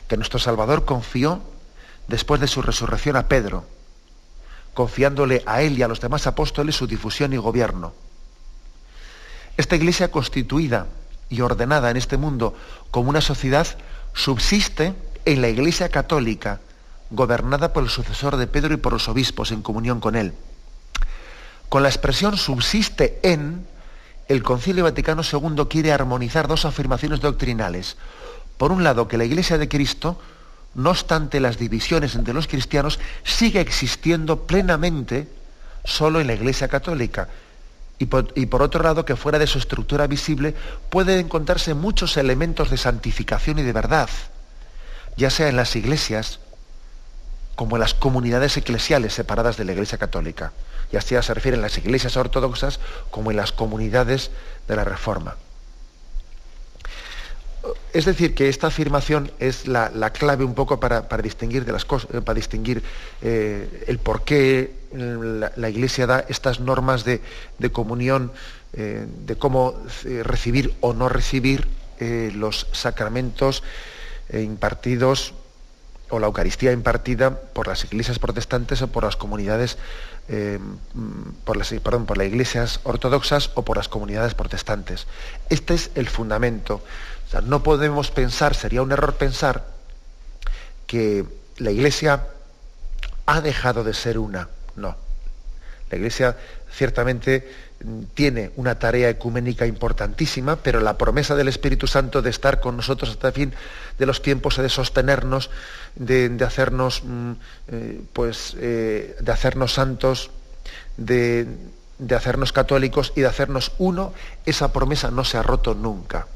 que 0.08 0.16
nuestro 0.16 0.38
Salvador 0.38 0.84
confió 0.84 1.40
después 2.08 2.40
de 2.40 2.46
su 2.46 2.62
resurrección 2.62 3.16
a 3.16 3.28
Pedro, 3.28 3.64
confiándole 4.74 5.42
a 5.46 5.62
él 5.62 5.78
y 5.78 5.82
a 5.82 5.88
los 5.88 6.00
demás 6.00 6.26
apóstoles 6.26 6.76
su 6.76 6.86
difusión 6.86 7.32
y 7.32 7.36
gobierno. 7.36 7.92
Esta 9.56 9.76
iglesia 9.76 10.10
constituida 10.10 10.86
y 11.28 11.40
ordenada 11.40 11.90
en 11.90 11.96
este 11.96 12.16
mundo 12.16 12.54
como 12.90 13.10
una 13.10 13.20
sociedad 13.20 13.66
subsiste 14.12 14.94
en 15.24 15.42
la 15.42 15.48
Iglesia 15.48 15.88
Católica, 15.88 16.60
gobernada 17.10 17.72
por 17.72 17.82
el 17.82 17.90
sucesor 17.90 18.36
de 18.36 18.46
Pedro 18.46 18.74
y 18.74 18.78
por 18.78 18.92
los 18.92 19.08
obispos 19.08 19.50
en 19.50 19.62
comunión 19.62 20.00
con 20.00 20.14
él. 20.14 20.34
Con 21.68 21.82
la 21.82 21.88
expresión 21.88 22.36
subsiste 22.36 23.18
en, 23.22 23.66
el 24.28 24.42
Concilio 24.42 24.84
Vaticano 24.84 25.22
II 25.22 25.66
quiere 25.68 25.92
armonizar 25.92 26.48
dos 26.48 26.64
afirmaciones 26.64 27.20
doctrinales. 27.20 27.96
Por 28.56 28.72
un 28.72 28.84
lado, 28.84 29.08
que 29.08 29.18
la 29.18 29.24
Iglesia 29.24 29.58
de 29.58 29.68
Cristo, 29.68 30.20
no 30.74 30.90
obstante 30.90 31.40
las 31.40 31.58
divisiones 31.58 32.14
entre 32.14 32.34
los 32.34 32.46
cristianos, 32.46 32.98
sigue 33.24 33.60
existiendo 33.60 34.46
plenamente 34.46 35.28
solo 35.84 36.20
en 36.20 36.26
la 36.26 36.34
Iglesia 36.34 36.68
Católica 36.68 37.28
y 37.98 38.06
por, 38.06 38.62
otro 38.62 38.82
lado 38.82 39.04
que 39.06 39.16
fuera 39.16 39.38
de 39.38 39.46
su 39.46 39.58
estructura 39.58 40.06
visible 40.06 40.54
pueden 40.90 41.18
encontrarse 41.18 41.72
muchos 41.72 42.16
elementos 42.18 42.70
de 42.70 42.76
santificación 42.76 43.58
y 43.58 43.62
de 43.62 43.72
verdad, 43.72 44.10
ya 45.16 45.30
sea 45.30 45.48
en 45.48 45.56
las 45.56 45.74
iglesias 45.76 46.40
como 47.54 47.76
en 47.76 47.80
las 47.80 47.94
comunidades 47.94 48.56
eclesiales 48.58 49.14
separadas 49.14 49.56
de 49.56 49.64
la 49.64 49.72
Iglesia 49.72 49.96
Católica, 49.96 50.52
ya 50.92 51.00
sea 51.00 51.22
se 51.22 51.32
refiere 51.32 51.56
en 51.56 51.62
las 51.62 51.78
iglesias 51.78 52.18
ortodoxas 52.18 52.80
como 53.10 53.30
en 53.30 53.38
las 53.38 53.52
comunidades 53.52 54.30
de 54.68 54.76
la 54.76 54.84
Reforma. 54.84 55.36
Es 57.92 58.04
decir, 58.04 58.34
que 58.34 58.48
esta 58.48 58.66
afirmación 58.66 59.30
es 59.38 59.66
la, 59.66 59.90
clave 60.10 60.44
un 60.44 60.54
poco 60.54 60.78
para, 60.78 61.02
distinguir 61.22 61.64
de 61.64 61.72
las 61.72 61.84
cosas, 61.84 62.10
para 62.22 62.34
distinguir 62.34 62.82
eh, 63.22 63.84
el 63.86 63.98
por 63.98 64.22
qué 64.22 64.74
la, 64.92 65.68
Iglesia 65.70 66.06
da 66.06 66.24
estas 66.28 66.60
normas 66.60 67.04
de, 67.04 67.20
comunión, 67.72 68.32
eh, 68.74 69.06
de 69.26 69.36
cómo 69.36 69.74
eh, 70.04 70.22
recibir 70.22 70.74
o 70.80 70.92
no 70.92 71.08
recibir 71.08 71.66
los 71.98 72.66
sacramentos 72.72 73.62
impartidos 74.30 75.32
o 76.10 76.18
la 76.18 76.26
Eucaristía 76.26 76.72
impartida 76.72 77.40
por 77.40 77.68
las 77.68 77.84
iglesias 77.84 78.18
protestantes 78.18 78.82
o 78.82 78.88
por 78.88 79.04
las 79.04 79.16
comunidades, 79.16 79.78
por, 81.44 81.56
las, 81.56 81.70
perdón, 81.82 82.04
por 82.04 82.18
las 82.18 82.26
iglesias 82.26 82.80
ortodoxas 82.84 83.50
o 83.54 83.62
por 83.62 83.78
las 83.78 83.88
comunidades 83.88 84.34
protestantes. 84.34 85.06
Este 85.48 85.72
es 85.72 85.90
el 85.94 86.06
fundamento 86.06 86.82
no 87.44 87.62
podemos 87.62 88.10
pensar, 88.10 88.54
sería 88.54 88.82
un 88.82 88.92
error 88.92 89.14
pensar 89.14 89.66
que 90.86 91.24
la 91.58 91.70
Iglesia 91.70 92.26
ha 93.26 93.40
dejado 93.40 93.84
de 93.84 93.94
ser 93.94 94.18
una. 94.18 94.48
No. 94.76 94.96
La 95.90 95.96
Iglesia 95.96 96.36
ciertamente 96.70 97.66
tiene 98.14 98.52
una 98.56 98.78
tarea 98.78 99.08
ecuménica 99.10 99.66
importantísima, 99.66 100.56
pero 100.56 100.80
la 100.80 100.96
promesa 100.96 101.34
del 101.34 101.48
Espíritu 101.48 101.86
Santo 101.86 102.22
de 102.22 102.30
estar 102.30 102.60
con 102.60 102.76
nosotros 102.76 103.10
hasta 103.10 103.28
el 103.28 103.34
fin 103.34 103.54
de 103.98 104.06
los 104.06 104.22
tiempos, 104.22 104.56
de 104.56 104.68
sostenernos, 104.68 105.50
de, 105.94 106.36
hacernos, 106.44 107.02
mm, 107.04 107.32
eh, 107.68 108.00
pues, 108.12 108.56
eh, 108.58 109.16
de 109.20 109.32
hacernos 109.32 109.74
santos, 109.74 110.30
de 110.96 111.46
hacernos 112.14 112.52
católicos 112.52 113.12
y 113.14 113.20
de 113.20 113.26
hacernos 113.26 113.72
uno, 113.78 114.14
esa 114.46 114.72
promesa 114.72 115.10
no 115.10 115.24
se 115.24 115.36
ha 115.36 115.42
roto 115.42 115.74
nunca 115.74 116.26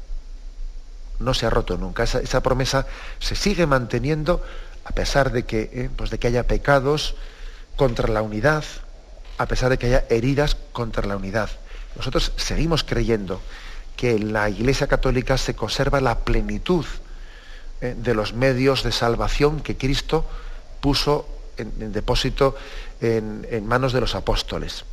no 1.21 1.33
se 1.33 1.45
ha 1.45 1.49
roto 1.49 1.77
nunca. 1.77 2.03
Esa, 2.03 2.43
promesa 2.43 2.87
se 3.19 3.35
sigue 3.35 3.65
manteniendo 3.65 4.43
a 4.83 4.91
pesar 4.91 5.31
de 5.31 5.43
que, 5.43 5.69
eh, 5.73 5.89
pues 5.95 6.09
de 6.09 6.19
que 6.19 6.27
haya 6.27 6.47
pecados 6.47 7.15
contra 7.75 8.07
la 8.07 8.21
unidad, 8.21 8.63
a 9.37 9.45
pesar 9.45 9.69
de 9.69 9.77
que 9.77 9.87
haya 9.87 10.05
heridas 10.09 10.55
contra 10.71 11.07
la 11.07 11.15
unidad. 11.15 11.49
Nosotros 11.95 12.31
seguimos 12.35 12.83
creyendo 12.83 13.41
que 13.95 14.11
en 14.11 14.33
la 14.33 14.49
Iglesia 14.49 14.87
Católica 14.87 15.37
se 15.37 15.55
conserva 15.55 16.01
la 16.01 16.19
plenitud 16.19 16.85
eh, 17.81 17.95
de 17.97 18.13
los 18.13 18.33
medios 18.33 18.83
de 18.83 18.91
salvación 18.91 19.61
que 19.61 19.77
Cristo 19.77 20.25
puso 20.79 21.27
en, 21.57 21.91
depósito 21.91 22.55
en, 23.01 23.67
manos 23.67 23.93
de 23.93 24.01
los 24.01 24.15
apóstoles. 24.15 24.85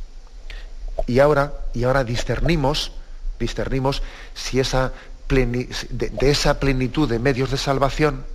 Y 1.07 1.19
ahora, 1.19 1.53
y 1.73 1.83
ahora 1.83 2.03
discernimos, 2.03 2.91
discernimos 3.39 4.03
si 4.33 4.59
esa 4.59 4.91
de, 5.29 6.09
esa 6.21 6.59
plenitud 6.59 7.09
de 7.09 7.19
medios 7.19 7.51
de 7.51 7.57
salvación, 7.57 8.25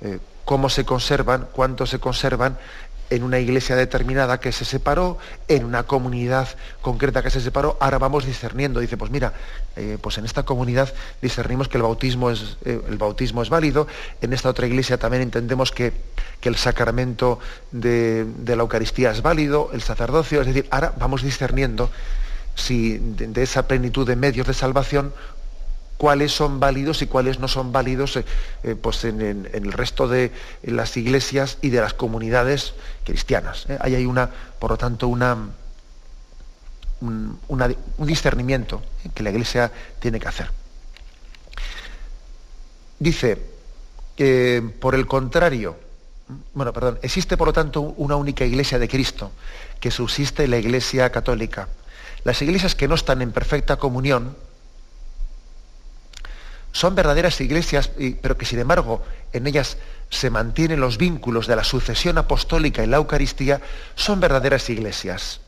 eh, 0.00 0.18
cómo 0.44 0.68
se 0.68 0.84
conservan, 0.84 1.48
cuánto 1.52 1.86
se 1.86 1.98
conservan 1.98 2.56
en 3.12 3.24
una 3.24 3.38
iglesia 3.38 3.76
determinada 3.76 4.40
que 4.40 4.52
se 4.52 4.64
separó, 4.64 5.18
en 5.46 5.66
una 5.66 5.82
comunidad 5.82 6.48
concreta 6.80 7.22
que 7.22 7.28
se 7.28 7.42
separó, 7.42 7.76
ahora 7.78 7.98
vamos 7.98 8.24
discerniendo. 8.24 8.80
Dice, 8.80 8.96
pues 8.96 9.10
mira, 9.10 9.34
eh, 9.76 9.98
pues 10.00 10.16
en 10.16 10.24
esta 10.24 10.44
comunidad 10.44 10.92
discernimos 11.20 11.68
que 11.68 11.76
el 11.76 11.82
bautismo, 11.82 12.30
es, 12.30 12.56
eh, 12.64 12.80
el 12.88 12.96
bautismo 12.96 13.42
es 13.42 13.50
válido, 13.50 13.86
en 14.22 14.32
esta 14.32 14.48
otra 14.48 14.66
iglesia 14.66 14.96
también 14.98 15.22
entendemos 15.22 15.72
que, 15.72 15.92
el 16.42 16.56
sacramento 16.56 17.38
de, 17.70 18.26
la 18.44 18.62
Eucaristía 18.62 19.12
es 19.12 19.22
válido, 19.22 19.70
el 19.72 19.80
sacerdocio, 19.80 20.40
es 20.40 20.46
decir, 20.48 20.66
ahora 20.70 20.92
vamos 20.98 21.22
discerniendo 21.22 21.88
si 22.56 22.98
de 22.98 23.42
esa 23.42 23.68
plenitud 23.68 24.06
de 24.06 24.16
medios 24.16 24.48
de 24.48 24.54
salvación 24.54 25.14
cuáles 26.02 26.32
son 26.32 26.58
válidos 26.58 27.00
y 27.02 27.06
cuáles 27.06 27.38
no 27.38 27.46
son 27.46 27.70
válidos 27.70 28.16
eh, 28.16 28.24
eh, 28.64 28.74
pues 28.74 29.04
en, 29.04 29.48
el 29.52 29.70
resto 29.70 30.08
de 30.08 30.32
las 30.64 30.96
iglesias 30.96 31.58
y 31.62 31.68
de 31.68 31.80
las 31.80 31.94
comunidades 31.94 32.74
cristianas. 33.04 33.66
¿eh? 33.68 33.78
Ahí 33.80 33.94
hay 33.94 34.04
una, 34.04 34.28
por 34.58 34.72
lo 34.72 34.76
tanto, 34.76 35.06
una, 35.06 35.36
un, 37.00 37.76
discernimiento 37.98 38.82
que 39.14 39.22
la 39.22 39.30
iglesia 39.30 39.70
tiene 40.00 40.18
que 40.18 40.26
hacer. 40.26 40.50
Dice, 42.98 43.38
por 44.80 44.96
el 44.96 45.06
contrario, 45.06 45.76
bueno, 46.52 46.72
perdón, 46.72 46.98
existe 47.02 47.36
por 47.36 47.46
lo 47.46 47.52
tanto 47.52 47.80
una 47.80 48.16
única 48.16 48.44
iglesia 48.44 48.80
de 48.80 48.88
Cristo, 48.88 49.30
que 49.78 49.92
subsiste 49.92 50.48
la 50.48 50.58
iglesia 50.58 51.12
católica. 51.12 51.68
Las 52.24 52.42
iglesias 52.42 52.74
que 52.74 52.88
no 52.88 52.96
están 52.96 53.22
en 53.22 53.30
perfecta 53.30 53.76
comunión, 53.76 54.34
son 56.72 56.94
verdaderas 56.94 57.40
iglesias, 57.40 57.90
pero 58.20 58.36
que 58.36 58.46
sin 58.46 58.58
embargo 58.58 59.02
en 59.32 59.46
ellas 59.46 59.76
se 60.10 60.30
mantienen 60.30 60.80
los 60.80 60.98
vínculos 60.98 61.46
de 61.46 61.56
la 61.56 61.64
sucesión 61.64 62.18
apostólica 62.18 62.82
y 62.82 62.86
la 62.86 62.96
Eucaristía, 62.98 63.60
son 63.94 64.20
verdaderas 64.20 64.68
iglesias. 64.68 65.40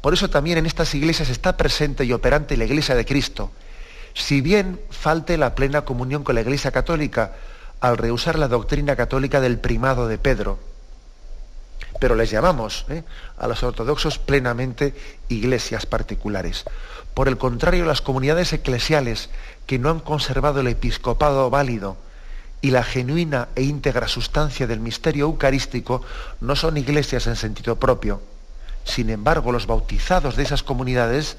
Por 0.00 0.14
eso 0.14 0.30
también 0.30 0.58
en 0.58 0.66
estas 0.66 0.94
iglesias 0.94 1.28
está 1.28 1.56
presente 1.56 2.04
y 2.04 2.12
operante 2.12 2.56
la 2.56 2.64
Iglesia 2.64 2.94
de 2.94 3.04
Cristo. 3.04 3.52
Si 4.14 4.40
bien 4.40 4.80
falte 4.90 5.36
la 5.36 5.54
plena 5.54 5.82
comunión 5.82 6.24
con 6.24 6.34
la 6.34 6.40
Iglesia 6.40 6.70
Católica 6.70 7.34
al 7.80 7.98
rehusar 7.98 8.38
la 8.38 8.48
doctrina 8.48 8.96
católica 8.96 9.40
del 9.40 9.58
primado 9.58 10.08
de 10.08 10.18
Pedro, 10.18 10.58
pero 12.00 12.16
les 12.16 12.30
llamamos 12.30 12.86
¿eh? 12.88 13.04
a 13.38 13.46
los 13.46 13.62
ortodoxos 13.62 14.18
plenamente 14.18 14.94
iglesias 15.28 15.86
particulares. 15.86 16.64
Por 17.14 17.28
el 17.28 17.38
contrario, 17.38 17.84
las 17.84 18.00
comunidades 18.00 18.52
eclesiales 18.52 19.30
que 19.66 19.78
no 19.78 19.90
han 19.90 20.00
conservado 20.00 20.60
el 20.60 20.66
episcopado 20.66 21.48
válido 21.50 21.96
y 22.62 22.70
la 22.72 22.82
genuina 22.82 23.48
e 23.54 23.62
íntegra 23.62 24.08
sustancia 24.08 24.66
del 24.66 24.80
misterio 24.80 25.26
eucarístico 25.26 26.02
no 26.40 26.56
son 26.56 26.76
iglesias 26.76 27.26
en 27.26 27.36
sentido 27.36 27.76
propio. 27.76 28.22
Sin 28.84 29.10
embargo, 29.10 29.52
los 29.52 29.66
bautizados 29.66 30.36
de 30.36 30.42
esas 30.42 30.62
comunidades 30.62 31.36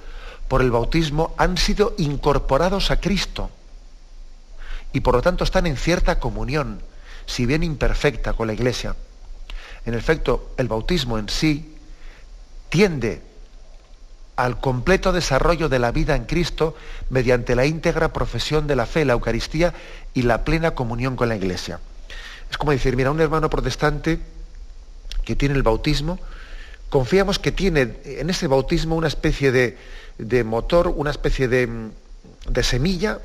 por 0.47 0.62
el 0.62 0.72
bautismo 0.72 1.34
han 1.38 1.57
sido 1.57 1.95
incorporados 1.97 2.91
a 2.91 2.99
Cristo 2.99 3.49
y 4.93 4.99
por 4.99 5.16
lo 5.16 5.22
tanto 5.22 5.43
están 5.43 5.66
en 5.66 5.78
cierta 5.78 6.20
comunión, 6.20 6.82
si 7.26 7.45
bien 7.45 7.64
imperfecta, 7.64 8.34
con 8.34 8.47
la 8.47 8.53
iglesia. 8.53 8.95
En 9.86 9.94
efecto, 9.94 10.52
el 10.58 10.68
bautismo 10.68 11.18
en 11.18 11.30
sí 11.30 11.76
tiende 12.70 13.22
al 14.36 14.60
completo 14.60 15.12
desarrollo 15.12 15.70
de 15.70 15.80
la 15.80 15.92
vida 15.92 16.16
en 16.16 16.26
Cristo 16.26 16.76
mediante 17.10 17.56
la 17.56 17.66
íntegra 17.66 18.14
profesión 18.14 18.66
de 18.68 18.76
la 18.76 18.86
fe, 18.86 19.06
la 19.06 19.14
Eucaristía 19.14 19.74
y 20.14 20.24
la 20.24 20.44
plena 20.44 20.72
comunión 20.72 21.16
con 21.16 21.30
la 21.30 21.36
Iglesia. 21.36 21.80
Es 22.50 22.58
como 22.58 22.72
decir, 22.72 22.96
mira, 22.96 23.12
un 23.12 23.22
hermano 23.22 23.50
protestante 23.50 24.20
que 25.24 25.36
tiene 25.36 25.56
el 25.56 25.64
bautismo, 25.64 26.20
confiamos 26.90 27.40
que 27.40 27.52
tiene 27.52 27.98
en 28.04 28.30
ese 28.30 28.48
bautismo 28.48 28.96
una 28.96 29.08
especie 29.08 29.52
de, 29.52 30.44
motor, 30.44 30.88
una 30.90 31.12
especie 31.12 31.48
de, 31.48 31.92
semilla 32.64 33.20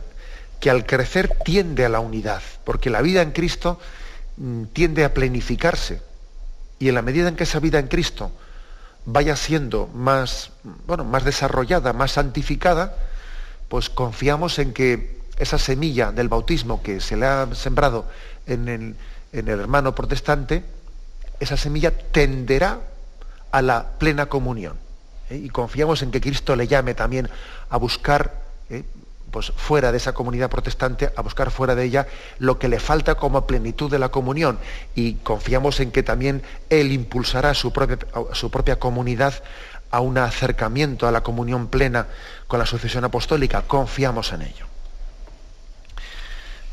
que 0.61 0.71
al 0.71 0.87
crecer 0.87 1.37
tiende 1.45 1.85
a 1.85 1.89
la 1.89 2.01
unidad, 2.01 2.43
porque 2.65 2.91
la 2.91 3.03
vida 3.03 3.23
en 3.23 3.33
Cristo 3.33 3.81
mm, 4.37 4.65
tiende 4.73 5.05
a 5.05 5.13
plenificarse. 5.13 6.01
Y 6.79 6.89
en 6.89 6.95
la 6.95 7.03
medida 7.03 7.29
en 7.29 7.37
que 7.37 7.45
esa 7.45 7.61
vida 7.61 7.79
en 7.79 7.89
Cristo 7.89 8.33
vaya 9.05 9.37
siendo 9.37 9.89
más, 9.95 10.51
bueno, 10.87 11.05
más 11.05 11.25
desarrollada, 11.25 11.93
más 11.93 12.13
santificada, 12.13 12.97
pues 13.69 13.89
confiamos 13.89 14.59
en 14.59 14.73
que 14.73 15.21
esa 15.39 15.59
semilla 15.59 16.13
del 16.13 16.29
bautismo 16.29 16.83
que 16.83 17.01
se 17.01 17.17
le 17.17 17.27
ha 17.27 17.47
sembrado 17.55 18.07
en 18.47 18.69
el, 18.69 18.97
en 19.33 19.49
el 19.49 19.61
hermano 19.61 19.95
protestante, 19.95 20.65
esa 21.41 21.57
semilla 21.57 21.91
tenderá 21.91 22.81
a 23.51 23.63
la 23.63 23.93
plena 23.99 24.27
comunión. 24.27 24.77
¿eh? 25.31 25.37
Y 25.37 25.49
confiamos 25.51 26.03
en 26.03 26.11
que 26.11 26.21
Cristo 26.21 26.57
le 26.57 26.67
llame 26.67 26.95
también 26.95 27.29
a 27.71 27.77
buscar. 27.77 28.46
Pues 29.37 29.53
fuera 29.55 29.93
de 29.93 29.99
esa 29.99 30.15
comunidad 30.15 30.49
protestante, 30.49 31.13
a 31.15 31.21
buscar 31.21 31.51
fuera 31.51 31.75
de 31.75 31.85
ella 31.85 32.07
lo 32.39 32.59
que 32.59 32.69
le 32.69 32.81
falta 32.81 33.17
como 33.17 33.47
plenitud 33.47 33.91
de 33.91 33.99
la 33.99 34.09
comunión. 34.09 34.59
Y 34.95 35.17
confiamos 35.17 35.79
en 35.81 35.93
que 35.93 36.03
también 36.03 36.43
Él 36.71 36.91
impulsará 36.91 37.53
su 37.53 37.71
propia, 37.71 37.99
su 38.33 38.51
propia 38.51 38.79
comunidad 38.79 39.35
a 39.91 40.01
un 40.01 40.17
acercamiento 40.17 41.07
a 41.07 41.11
la 41.13 41.23
comunión 41.23 41.67
plena 41.67 42.07
con 42.47 42.59
la 42.59 42.65
sucesión 42.65 43.05
apostólica. 43.05 43.61
Confiamos 43.67 44.33
en 44.33 44.41
ello. 44.41 44.65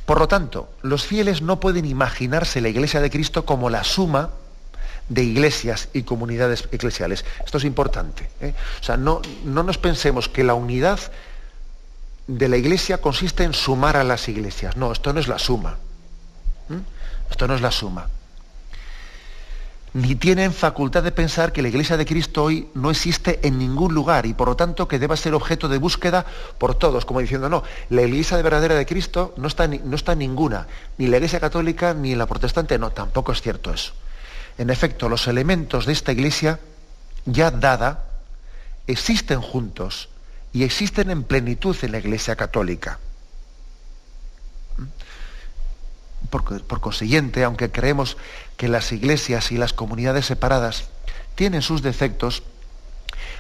Por 0.06 0.20
lo 0.20 0.30
tanto, 0.30 0.70
los 0.84 1.04
fieles 1.04 1.42
no 1.42 1.60
pueden 1.60 1.84
imaginarse 1.84 2.62
la 2.62 2.70
Iglesia 2.70 3.02
de 3.02 3.10
Cristo 3.10 3.46
como 3.46 3.70
la 3.70 3.84
suma 3.84 4.30
de 5.10 5.22
iglesias 5.22 5.90
y 5.92 6.04
comunidades 6.04 6.70
eclesiales. 6.72 7.26
Esto 7.44 7.58
es 7.58 7.66
importante. 7.66 8.30
¿eh? 8.40 8.54
O 8.80 8.84
sea, 8.86 8.96
no, 8.96 9.22
no 9.44 9.64
nos 9.64 9.78
pensemos 9.78 10.30
que 10.30 10.46
la 10.46 10.54
unidad 10.54 11.02
de 12.28 12.48
la 12.48 12.58
iglesia 12.58 13.00
consiste 13.00 13.44
en 13.44 13.54
sumar 13.54 13.98
a 13.98 14.04
las 14.04 14.28
iglesias. 14.30 14.78
No, 14.78 14.92
esto 14.92 15.14
no 15.14 15.20
es 15.20 15.28
la 15.28 15.40
suma. 15.40 15.78
¿Mm? 16.70 16.78
Esto 17.30 17.48
no 17.48 17.56
es 17.56 17.62
la 17.62 17.72
suma. 17.72 18.08
Ni 19.94 20.16
tienen 20.16 20.54
facultad 20.54 21.04
de 21.04 21.12
pensar 21.12 21.52
que 21.52 21.62
la 21.62 21.68
iglesia 21.68 21.98
de 21.98 22.06
Cristo 22.06 22.44
hoy 22.44 22.68
no 22.74 22.90
existe 22.90 23.40
en 23.44 23.60
ningún 23.60 23.94
lugar 23.94 24.26
y 24.26 24.34
por 24.34 24.48
lo 24.48 24.56
tanto 24.56 24.88
que 24.88 24.98
deba 24.98 25.16
ser 25.16 25.36
objeto 25.36 25.70
de 25.70 25.78
búsqueda 25.78 26.26
por 26.58 26.74
todos, 26.74 27.06
como 27.06 27.20
diciendo, 27.20 27.48
no, 27.48 27.64
la 27.90 28.02
iglesia 28.02 28.36
de 28.36 28.42
verdadera 28.42 28.74
de 28.74 28.88
Cristo 28.88 29.36
no 29.38 29.48
está, 29.48 29.68
no 29.68 29.96
está 29.96 30.16
ninguna, 30.16 30.66
ni 30.98 31.06
la 31.08 31.18
iglesia 31.18 31.40
católica 31.40 31.94
ni 31.94 32.16
la 32.16 32.26
protestante, 32.26 32.80
no, 32.80 32.90
tampoco 32.90 33.34
es 33.34 33.42
cierto 33.42 33.72
eso. 33.72 33.94
En 34.58 34.72
efecto, 34.72 35.10
los 35.10 35.28
elementos 35.28 35.86
de 35.86 35.94
esta 35.94 36.12
iglesia 36.12 36.60
ya 37.26 37.52
dada 37.52 38.06
existen 38.88 39.42
juntos 39.42 40.10
y 40.54 40.64
existen 40.64 41.10
en 41.10 41.24
plenitud 41.24 41.76
en 41.82 41.92
la 41.92 41.98
Iglesia 41.98 42.36
Católica. 42.36 43.00
Por, 46.30 46.80
consiguiente, 46.80 47.44
aunque 47.44 47.72
creemos 47.72 48.18
que 48.56 48.68
las 48.68 48.92
iglesias 48.92 49.52
y 49.52 49.58
las 49.58 49.74
comunidades 49.74 50.28
separadas 50.28 50.86
tienen 51.36 51.62
sus 51.62 51.82
defectos, 51.82 52.44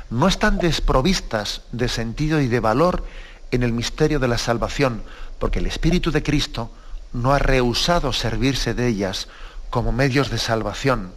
no 0.09 0.27
están 0.27 0.57
desprovistas 0.57 1.61
de 1.71 1.87
sentido 1.87 2.41
y 2.41 2.47
de 2.47 2.59
valor 2.59 3.05
en 3.51 3.63
el 3.63 3.71
misterio 3.71 4.19
de 4.19 4.27
la 4.27 4.37
salvación, 4.37 5.03
porque 5.39 5.59
el 5.59 5.67
Espíritu 5.67 6.11
de 6.11 6.23
Cristo 6.23 6.71
no 7.13 7.33
ha 7.33 7.39
rehusado 7.39 8.11
servirse 8.11 8.73
de 8.73 8.87
ellas 8.87 9.27
como 9.69 9.91
medios 9.91 10.29
de 10.29 10.39
salvación, 10.39 11.13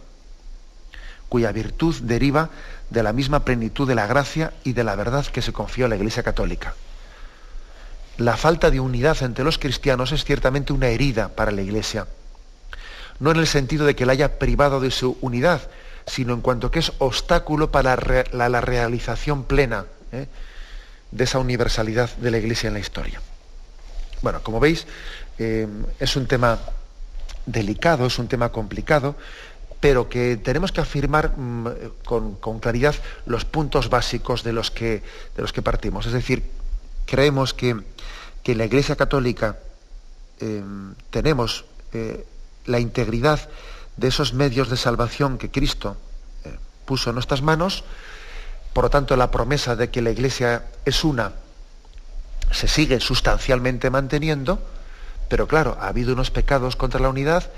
cuya 1.29 1.51
virtud 1.51 1.95
deriva 2.01 2.49
de 2.89 3.03
la 3.03 3.13
misma 3.13 3.43
plenitud 3.43 3.87
de 3.87 3.95
la 3.95 4.07
gracia 4.07 4.53
y 4.63 4.73
de 4.73 4.83
la 4.83 4.95
verdad 4.95 5.25
que 5.25 5.41
se 5.41 5.53
confió 5.53 5.85
a 5.85 5.89
la 5.89 5.95
Iglesia 5.95 6.23
Católica. 6.23 6.75
La 8.17 8.37
falta 8.37 8.71
de 8.71 8.79
unidad 8.79 9.21
entre 9.21 9.43
los 9.43 9.57
cristianos 9.57 10.11
es 10.11 10.23
ciertamente 10.23 10.73
una 10.73 10.87
herida 10.87 11.29
para 11.29 11.51
la 11.51 11.61
Iglesia, 11.61 12.07
no 13.19 13.31
en 13.31 13.37
el 13.37 13.47
sentido 13.47 13.85
de 13.85 13.95
que 13.95 14.05
la 14.05 14.13
haya 14.13 14.39
privado 14.39 14.79
de 14.79 14.91
su 14.91 15.17
unidad, 15.21 15.61
sino 16.07 16.33
en 16.33 16.41
cuanto 16.41 16.71
que 16.71 16.79
es 16.79 16.93
obstáculo 16.99 17.71
para 17.71 17.95
la, 18.31 18.61
realización 18.61 19.43
plena 19.43 19.85
¿eh? 20.11 20.27
de 21.11 21.23
esa 21.23 21.39
universalidad 21.39 22.09
de 22.17 22.31
la 22.31 22.37
Iglesia 22.37 22.67
en 22.67 22.73
la 22.73 22.79
historia. 22.79 23.21
Bueno, 24.21 24.41
como 24.41 24.59
veis, 24.59 24.87
eh, 25.37 25.67
es 25.99 26.15
un 26.15 26.25
tema 26.25 26.59
delicado, 27.45 28.05
es 28.05 28.17
un 28.19 28.27
tema 28.27 28.49
complicado, 28.49 29.15
pero 29.79 30.09
que 30.09 30.37
tenemos 30.37 30.71
que 30.71 30.81
afirmar 30.81 31.37
mm, 31.37 31.67
con, 32.05 32.59
claridad 32.59 32.95
los 33.25 33.45
puntos 33.45 33.89
básicos 33.89 34.43
de 34.43 34.53
los, 34.53 34.71
que, 34.71 35.03
de 35.35 35.41
los 35.41 35.53
que 35.53 35.61
partimos. 35.61 36.05
Es 36.05 36.13
decir, 36.13 36.43
creemos 37.05 37.53
que, 37.53 37.75
que 38.43 38.55
la 38.55 38.65
Iglesia 38.65 38.95
Católica 38.95 39.59
em, 40.39 40.95
tenemos 41.09 41.65
eh, 41.93 42.25
la 42.65 42.79
integridad 42.79 43.49
de 43.97 44.07
esos 44.07 44.33
medios 44.33 44.69
de 44.69 44.77
salvación 44.77 45.37
que 45.37 45.49
Cristo 45.49 45.97
eh, 46.43 46.55
puso 46.85 47.09
en 47.09 47.15
nuestras 47.15 47.41
manos, 47.41 47.83
por 48.73 48.85
lo 48.85 48.89
tanto 48.89 49.15
la 49.15 49.31
promesa 49.31 49.75
de 49.75 49.89
que 49.89 50.01
la 50.01 50.11
Iglesia 50.11 50.65
es 50.85 51.03
una 51.03 51.33
se 52.51 52.67
sigue 52.67 52.99
sustancialmente 52.99 53.89
manteniendo, 53.89 54.59
pero 55.29 55.47
claro, 55.47 55.77
ha 55.79 55.87
habido 55.87 56.13
unos 56.13 56.31
pecados 56.31 56.75
contra 56.75 56.99
la 56.99 57.09
unidad 57.09 57.51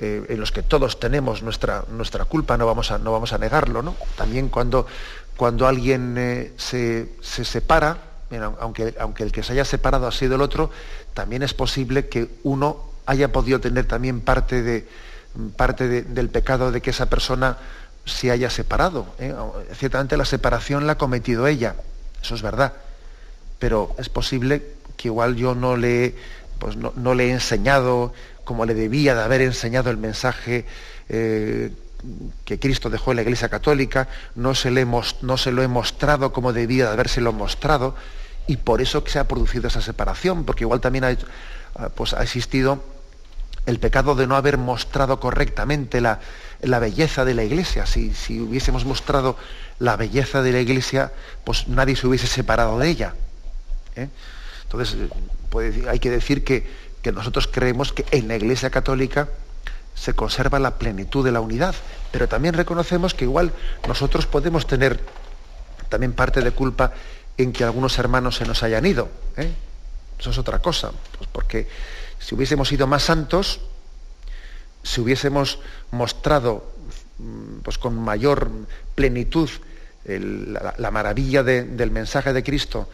eh, 0.00 0.24
en 0.28 0.40
los 0.40 0.52
que 0.52 0.62
todos 0.62 0.98
tenemos 0.98 1.42
nuestra, 1.42 1.84
nuestra 1.90 2.24
culpa, 2.24 2.56
no 2.56 2.66
vamos 2.66 2.90
a, 2.90 2.98
no 2.98 3.12
vamos 3.12 3.32
a 3.32 3.38
negarlo. 3.38 3.82
¿no? 3.82 3.96
También 4.16 4.48
cuando, 4.48 4.86
cuando 5.36 5.66
alguien 5.66 6.16
eh, 6.18 6.52
se, 6.56 7.08
separa, 7.20 7.98
aunque, 8.60 8.94
aunque 8.98 9.22
el 9.24 9.32
que 9.32 9.42
se 9.42 9.52
haya 9.52 9.64
separado 9.64 10.06
ha 10.06 10.12
sido 10.12 10.36
el 10.36 10.40
otro, 10.42 10.70
también 11.14 11.42
es 11.42 11.54
posible 11.54 12.08
que 12.08 12.28
uno 12.42 12.84
haya 13.06 13.32
podido 13.32 13.60
tener 13.60 13.86
también 13.86 14.20
parte, 14.20 14.62
de, 14.62 14.88
parte 15.56 16.02
del 16.04 16.28
pecado 16.30 16.72
de 16.72 16.80
que 16.80 16.90
esa 16.90 17.10
persona 17.10 17.58
se 18.04 18.30
haya 18.30 18.50
separado. 18.50 19.06
¿eh? 19.18 19.34
Ciertamente 19.74 20.16
la 20.16 20.24
separación 20.24 20.86
la 20.86 20.92
ha 20.92 20.98
cometido 20.98 21.46
ella, 21.46 21.74
eso 22.22 22.34
es 22.34 22.42
verdad 22.42 22.72
pero 23.60 23.94
es 23.98 24.08
posible 24.08 24.62
que 24.96 25.08
igual 25.08 25.36
yo 25.36 25.54
no 25.54 25.76
le, 25.76 26.16
pues 26.58 26.76
no, 26.76 27.14
le 27.14 27.28
he 27.28 27.30
enseñado 27.30 28.12
como 28.50 28.66
le 28.66 28.74
debía 28.74 29.14
de 29.14 29.22
haber 29.22 29.42
enseñado 29.42 29.90
el 29.90 29.96
mensaje 29.96 30.64
eh, 31.08 31.70
que 32.44 32.58
Cristo 32.58 32.90
dejó 32.90 33.12
en 33.12 33.18
la 33.18 33.22
Iglesia 33.22 33.48
Católica, 33.48 34.08
no 34.34 34.56
se, 34.56 34.72
le 34.72 34.84
no 34.84 35.36
se 35.36 35.52
lo 35.52 35.62
he 35.62 35.68
mostrado 35.68 36.32
como 36.32 36.52
debía 36.52 36.86
de 36.86 36.90
habérselo 36.90 37.32
mostrado, 37.32 37.94
y 38.48 38.56
por 38.56 38.82
eso 38.82 39.04
que 39.04 39.12
se 39.12 39.20
ha 39.20 39.28
producido 39.28 39.68
esa 39.68 39.80
separación, 39.80 40.42
porque 40.42 40.64
igual 40.64 40.80
también 40.80 41.04
ha, 41.04 41.16
pues 41.90 42.12
ha 42.12 42.24
existido 42.24 42.82
el 43.66 43.78
pecado 43.78 44.16
de 44.16 44.26
no 44.26 44.34
haber 44.34 44.58
mostrado 44.58 45.20
correctamente 45.20 46.00
la, 46.00 46.18
belleza 46.60 47.24
de 47.24 47.34
la 47.34 47.44
Iglesia. 47.44 47.86
Si, 47.86 48.12
si, 48.14 48.40
hubiésemos 48.40 48.84
mostrado 48.84 49.36
la 49.78 49.94
belleza 49.94 50.42
de 50.42 50.50
la 50.50 50.58
Iglesia, 50.58 51.12
pues 51.44 51.68
nadie 51.68 51.94
se 51.94 52.08
hubiese 52.08 52.26
separado 52.26 52.80
de 52.80 52.88
ella. 52.88 53.14
¿eh? 53.94 54.08
Entonces, 54.64 54.96
hay 55.88 55.98
que 56.00 56.10
decir 56.10 56.44
que, 56.44 56.66
nosotros 57.12 57.46
creemos 57.46 57.92
que 57.92 58.04
en 58.10 58.28
la 58.28 58.36
Iglesia 58.36 58.70
Católica 58.70 59.28
se 59.94 60.14
conserva 60.14 60.58
la 60.58 60.78
plenitud 60.78 61.24
de 61.24 61.32
la 61.32 61.40
unidad, 61.40 61.74
pero 62.12 62.28
también 62.28 62.54
reconocemos 62.54 63.14
que 63.14 63.24
igual 63.24 63.52
nosotros 63.86 64.26
podemos 64.26 64.66
tener 64.66 65.00
también 65.88 66.12
parte 66.12 66.40
de 66.40 66.52
culpa 66.52 66.92
en 67.36 67.52
que 67.52 67.64
algunos 67.64 67.98
hermanos 67.98 68.36
se 68.36 68.46
nos 68.46 68.62
hayan 68.62 68.86
ido. 68.86 69.08
¿eh? 69.36 69.52
Eso 70.18 70.30
es 70.30 70.38
otra 70.38 70.60
cosa, 70.60 70.92
pues 71.18 71.28
porque 71.32 71.68
si 72.18 72.34
hubiésemos 72.34 72.68
sido 72.68 72.86
más 72.86 73.02
santos, 73.02 73.60
si 74.82 75.00
hubiésemos 75.00 75.58
mostrado 75.90 76.72
mm, 77.18 77.60
pues, 77.62 77.78
con 77.78 77.98
mayor 77.98 78.50
plenitud 78.94 79.50
la, 80.04 80.90
maravilla 80.90 81.42
del 81.42 81.90
mensaje 81.90 82.32
de 82.32 82.42
Cristo, 82.42 82.88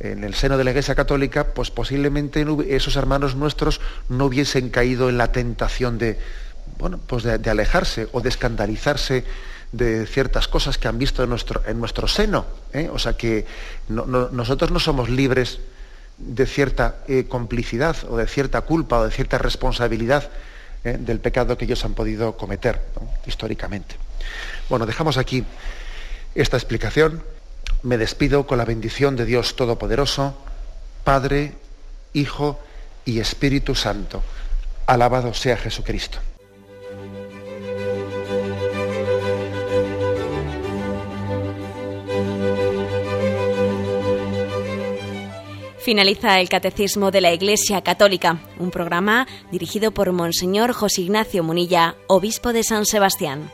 en 0.00 0.24
el 0.24 0.34
seno 0.34 0.56
de 0.56 0.64
la 0.64 0.70
Iglesia 0.70 0.94
Católica, 0.94 1.48
pues 1.48 1.70
posiblemente 1.70 2.44
esos 2.68 2.96
hermanos 2.96 3.36
nuestros 3.36 3.80
no 4.08 4.24
hubiesen 4.24 4.70
caído 4.70 5.10
en 5.10 5.18
la 5.18 5.30
tentación 5.30 5.98
de, 5.98 6.18
bueno, 6.78 6.98
pues 7.06 7.22
de, 7.22 7.50
alejarse 7.50 8.08
o 8.12 8.22
de 8.22 8.30
escandalizarse 8.30 9.24
de 9.72 10.06
ciertas 10.06 10.48
cosas 10.48 10.78
que 10.78 10.88
han 10.88 10.98
visto 10.98 11.22
en 11.22 11.28
nuestro, 11.28 11.62
en 11.66 11.78
nuestro 11.78 12.08
seno. 12.08 12.46
¿eh? 12.72 12.88
O 12.92 12.98
sea 12.98 13.12
que 13.12 13.46
nosotros 13.88 14.70
no 14.70 14.80
somos 14.80 15.10
libres 15.10 15.60
de 16.16 16.46
cierta 16.46 16.96
eh, 17.06 17.26
complicidad 17.28 17.96
o 18.08 18.16
de 18.16 18.26
cierta 18.26 18.62
culpa 18.62 18.98
o 18.98 19.04
de 19.04 19.10
cierta 19.10 19.38
responsabilidad 19.38 20.30
¿eh? 20.84 20.96
del 20.98 21.20
pecado 21.20 21.56
que 21.58 21.66
ellos 21.66 21.84
han 21.84 21.94
podido 21.94 22.36
cometer 22.38 22.80
históricamente. 23.26 23.96
Bueno, 24.70 24.86
dejamos 24.86 25.18
aquí 25.18 25.44
esta 26.34 26.56
explicación 26.56 27.22
me 27.82 27.98
despido 27.98 28.46
con 28.46 28.58
la 28.58 28.64
bendición 28.64 29.16
de 29.16 29.24
Dios 29.24 29.56
Todopoderoso, 29.56 30.34
Padre, 31.04 31.54
Hijo 32.12 32.58
y 33.04 33.20
Espíritu 33.20 33.74
Santo. 33.74 34.22
Alabado 34.86 35.32
sea 35.34 35.56
Jesucristo. 35.56 36.18
Finaliza 45.78 46.38
el 46.40 46.48
Catecismo 46.48 47.10
de 47.10 47.20
la 47.20 47.32
Iglesia 47.32 47.80
Católica, 47.80 48.38
un 48.58 48.70
programa 48.70 49.26
dirigido 49.50 49.92
por 49.92 50.12
Monseñor 50.12 50.72
José 50.72 51.00
Ignacio 51.00 51.42
Munilla, 51.42 51.96
Obispo 52.06 52.52
de 52.52 52.62
San 52.62 52.84
Sebastián. 52.84 53.50